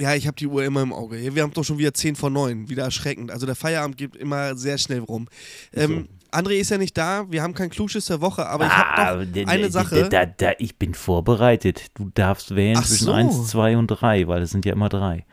Ja, 0.00 0.14
ich 0.14 0.26
habe 0.26 0.36
die 0.36 0.46
Uhr 0.46 0.64
immer 0.64 0.82
im 0.82 0.92
Auge. 0.92 1.34
Wir 1.34 1.42
haben 1.42 1.52
doch 1.52 1.64
schon 1.64 1.78
wieder 1.78 1.92
10 1.92 2.16
vor 2.16 2.30
9. 2.30 2.68
Wieder 2.70 2.84
erschreckend. 2.84 3.30
Also 3.30 3.44
der 3.44 3.54
Feierabend 3.54 3.98
geht 3.98 4.16
immer 4.16 4.56
sehr 4.56 4.78
schnell 4.78 5.00
rum. 5.00 5.28
Ähm, 5.74 6.08
so. 6.08 6.38
André 6.38 6.54
ist 6.54 6.70
ja 6.70 6.78
nicht 6.78 6.96
da, 6.96 7.26
wir 7.28 7.42
haben 7.42 7.54
keinen 7.54 7.70
Klugschiss 7.70 8.06
der 8.06 8.20
Woche, 8.20 8.46
aber 8.46 8.66
ich 8.66 8.72
habe 8.72 9.26
ah, 9.44 9.50
eine 9.50 9.70
Sache. 9.70 10.08
Da, 10.08 10.26
da, 10.26 10.52
ich 10.58 10.76
bin 10.76 10.94
vorbereitet. 10.94 11.86
Du 11.94 12.10
darfst 12.14 12.54
wählen 12.54 12.76
Ach 12.78 12.86
zwischen 12.86 13.06
so. 13.06 13.12
1, 13.12 13.48
2 13.48 13.76
und 13.76 13.88
3, 13.88 14.28
weil 14.28 14.42
es 14.42 14.50
sind 14.50 14.64
ja 14.64 14.72
immer 14.72 14.88
drei. 14.88 15.26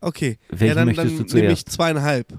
Okay. 0.00 0.38
Welchen 0.48 0.66
ja, 0.66 0.74
dann, 0.74 0.86
möchtest 0.86 1.10
dann 1.10 1.18
du 1.18 1.24
zuerst? 1.26 1.34
Nämlich 1.34 1.66
zweieinhalb. 1.66 2.38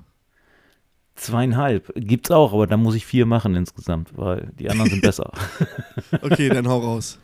Zweieinhalb. 1.15 1.93
Gibt's 1.95 2.31
auch, 2.31 2.53
aber 2.53 2.65
da 2.65 2.77
muss 2.77 2.95
ich 2.95 3.05
vier 3.05 3.27
machen 3.27 3.55
insgesamt, 3.55 4.09
weil 4.17 4.51
die 4.57 4.69
anderen 4.69 4.89
sind 4.89 5.01
besser. 5.03 5.31
okay, 6.21 6.49
dann 6.49 6.67
hau 6.67 6.79
raus. 6.79 7.19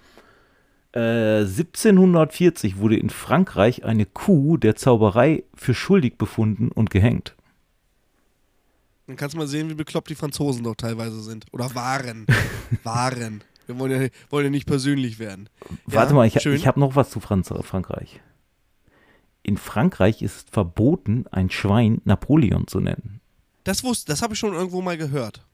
Äh, 0.97 1.41
1740 1.41 2.79
wurde 2.79 2.97
in 2.97 3.11
Frankreich 3.11 3.85
eine 3.85 4.07
Kuh 4.07 4.57
der 4.57 4.75
Zauberei 4.75 5.43
für 5.53 5.75
schuldig 5.75 6.17
befunden 6.17 6.69
und 6.69 6.89
gehängt. 6.89 7.35
Dann 9.05 9.15
kannst 9.15 9.35
du 9.35 9.37
mal 9.37 9.45
sehen, 9.45 9.69
wie 9.69 9.75
bekloppt 9.75 10.09
die 10.09 10.15
Franzosen 10.15 10.63
doch 10.63 10.73
teilweise 10.73 11.21
sind. 11.21 11.45
Oder 11.51 11.75
waren. 11.75 12.25
waren. 12.83 13.43
Wir 13.67 13.77
wollen 13.77 14.01
ja, 14.01 14.07
wollen 14.31 14.45
ja 14.45 14.49
nicht 14.49 14.65
persönlich 14.65 15.19
werden. 15.19 15.49
Warte 15.85 16.13
ja, 16.13 16.15
mal, 16.15 16.25
ich, 16.25 16.43
ich 16.43 16.65
habe 16.65 16.79
noch 16.79 16.95
was 16.95 17.11
zu 17.11 17.19
Franz 17.19 17.53
Frankreich. 17.61 18.19
In 19.43 19.57
Frankreich 19.57 20.23
ist 20.23 20.35
es 20.35 20.45
verboten, 20.49 21.25
ein 21.29 21.51
Schwein 21.51 22.01
Napoleon 22.05 22.65
zu 22.65 22.79
nennen. 22.79 23.21
Das 23.65 23.83
wusste, 23.83 24.11
das 24.11 24.23
habe 24.23 24.33
ich 24.33 24.39
schon 24.39 24.53
irgendwo 24.53 24.81
mal 24.81 24.97
gehört. 24.97 25.45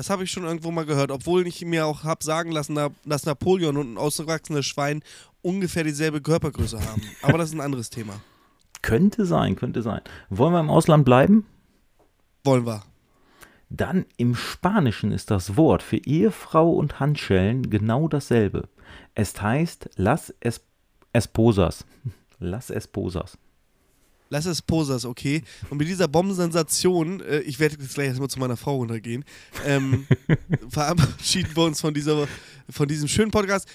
Das 0.00 0.08
habe 0.08 0.24
ich 0.24 0.30
schon 0.30 0.44
irgendwo 0.44 0.70
mal 0.70 0.86
gehört, 0.86 1.10
obwohl 1.10 1.46
ich 1.46 1.62
mir 1.62 1.84
auch 1.84 2.04
habe 2.04 2.24
sagen 2.24 2.52
lassen, 2.52 2.78
dass 3.04 3.26
Napoleon 3.26 3.76
und 3.76 3.92
ein 3.92 3.98
ausgewachsenes 3.98 4.64
Schwein 4.64 5.02
ungefähr 5.42 5.84
dieselbe 5.84 6.22
Körpergröße 6.22 6.80
haben. 6.82 7.02
Aber 7.20 7.36
das 7.36 7.50
ist 7.50 7.54
ein 7.54 7.60
anderes 7.60 7.90
Thema. 7.90 8.14
Könnte 8.80 9.26
sein, 9.26 9.56
könnte 9.56 9.82
sein. 9.82 10.00
Wollen 10.30 10.54
wir 10.54 10.60
im 10.60 10.70
Ausland 10.70 11.04
bleiben? 11.04 11.44
Wollen 12.44 12.64
wir. 12.64 12.82
Dann 13.68 14.06
im 14.16 14.34
Spanischen 14.34 15.12
ist 15.12 15.30
das 15.30 15.58
Wort 15.58 15.82
für 15.82 15.98
Ehefrau 15.98 16.72
und 16.72 16.98
Handschellen 16.98 17.68
genau 17.68 18.08
dasselbe. 18.08 18.70
Es 19.14 19.42
heißt 19.42 19.90
Las 19.96 20.32
es 20.40 20.62
Esposas. 21.12 21.84
Las 22.38 22.70
Esposas. 22.70 23.36
Las 24.30 24.46
Esposas, 24.46 25.04
okay. 25.04 25.42
Und 25.70 25.78
mit 25.78 25.88
dieser 25.88 26.06
Bombensensation, 26.06 27.20
äh, 27.20 27.40
ich 27.40 27.58
werde 27.58 27.76
jetzt 27.80 27.94
gleich 27.94 28.06
erstmal 28.06 28.30
zu 28.30 28.38
meiner 28.38 28.56
Frau 28.56 28.76
runtergehen, 28.76 29.24
ähm, 29.66 30.06
verabschieden 30.68 31.50
wir 31.54 31.64
uns 31.64 31.80
von, 31.80 31.92
dieser, 31.92 32.28
von 32.70 32.86
diesem 32.86 33.08
schönen 33.08 33.32
Podcast. 33.32 33.68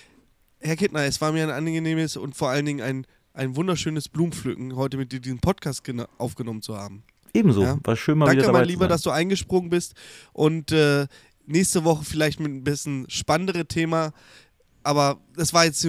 Herr 0.59 0.77
Kittner, 0.77 1.03
es 1.03 1.19
war 1.19 1.33
mir 1.33 1.43
ein 1.43 1.49
angenehmes 1.49 2.15
und 2.15 2.35
vor 2.37 2.49
allen 2.49 2.65
Dingen 2.65 2.81
ein, 2.81 3.05
ein 3.33 3.57
wunderschönes 3.57 4.07
Blumenpflücken, 4.07 4.77
heute 4.77 4.95
mit 4.95 5.11
dir 5.11 5.19
diesen 5.19 5.39
Podcast 5.39 5.83
aufgenommen 6.17 6.61
zu 6.61 6.77
haben. 6.77 7.03
Ebenso. 7.33 7.61
Ja. 7.61 7.77
War 7.83 7.97
schön 7.97 8.17
mal 8.17 8.27
Danke, 8.27 8.37
wieder 8.37 8.47
dabei 8.47 8.59
mein 8.59 8.69
Lieber, 8.69 8.87
dass 8.87 9.01
du 9.01 9.11
eingesprungen 9.11 9.69
bist. 9.69 9.93
Und 10.31 10.71
äh, 10.71 11.05
nächste 11.45 11.83
Woche 11.83 12.05
vielleicht 12.05 12.39
mit 12.39 12.49
ein 12.49 12.63
bisschen 12.63 13.05
spannendere 13.09 13.65
Thema. 13.65 14.13
Aber 14.83 15.19
das 15.35 15.53
war 15.53 15.65
jetzt, 15.65 15.85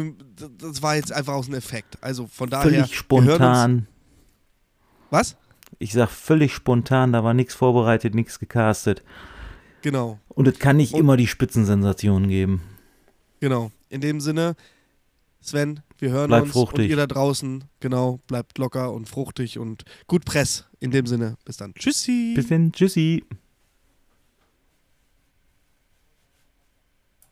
das 0.58 0.82
war 0.82 0.96
jetzt 0.96 1.12
einfach 1.12 1.34
aus 1.34 1.46
dem 1.46 1.54
Effekt. 1.54 2.02
Also 2.02 2.26
von 2.26 2.50
daher. 2.50 2.68
Völlig 2.68 2.96
spontan. 2.96 3.86
Was? 5.10 5.36
Ich 5.78 5.92
sag 5.92 6.08
völlig 6.10 6.54
spontan, 6.54 7.12
da 7.12 7.24
war 7.24 7.34
nichts 7.34 7.54
vorbereitet, 7.54 8.14
nichts 8.14 8.38
gecastet. 8.38 9.02
Genau. 9.82 10.18
Und 10.28 10.48
es 10.48 10.58
kann 10.58 10.76
nicht 10.76 10.94
Und 10.94 11.00
immer 11.00 11.16
die 11.16 11.26
Spitzensensationen 11.26 12.28
geben. 12.28 12.62
Genau. 13.40 13.70
In 13.88 14.00
dem 14.00 14.20
Sinne, 14.20 14.56
Sven, 15.40 15.80
wir 15.98 16.10
hören 16.10 16.28
Bleib 16.28 16.44
uns 16.44 16.52
fruchtig. 16.52 16.84
und 16.84 16.90
ihr 16.90 16.96
da 16.96 17.06
draußen, 17.06 17.64
genau, 17.80 18.18
bleibt 18.26 18.58
locker 18.58 18.92
und 18.92 19.08
fruchtig 19.08 19.58
und 19.58 19.84
gut 20.06 20.24
Press. 20.24 20.64
In 20.80 20.90
dem 20.90 21.06
Sinne, 21.06 21.36
bis 21.44 21.56
dann. 21.56 21.74
Tschüssi. 21.74 22.32
Bis 22.34 22.48
dann, 22.48 22.72
tschüssi. 22.72 23.24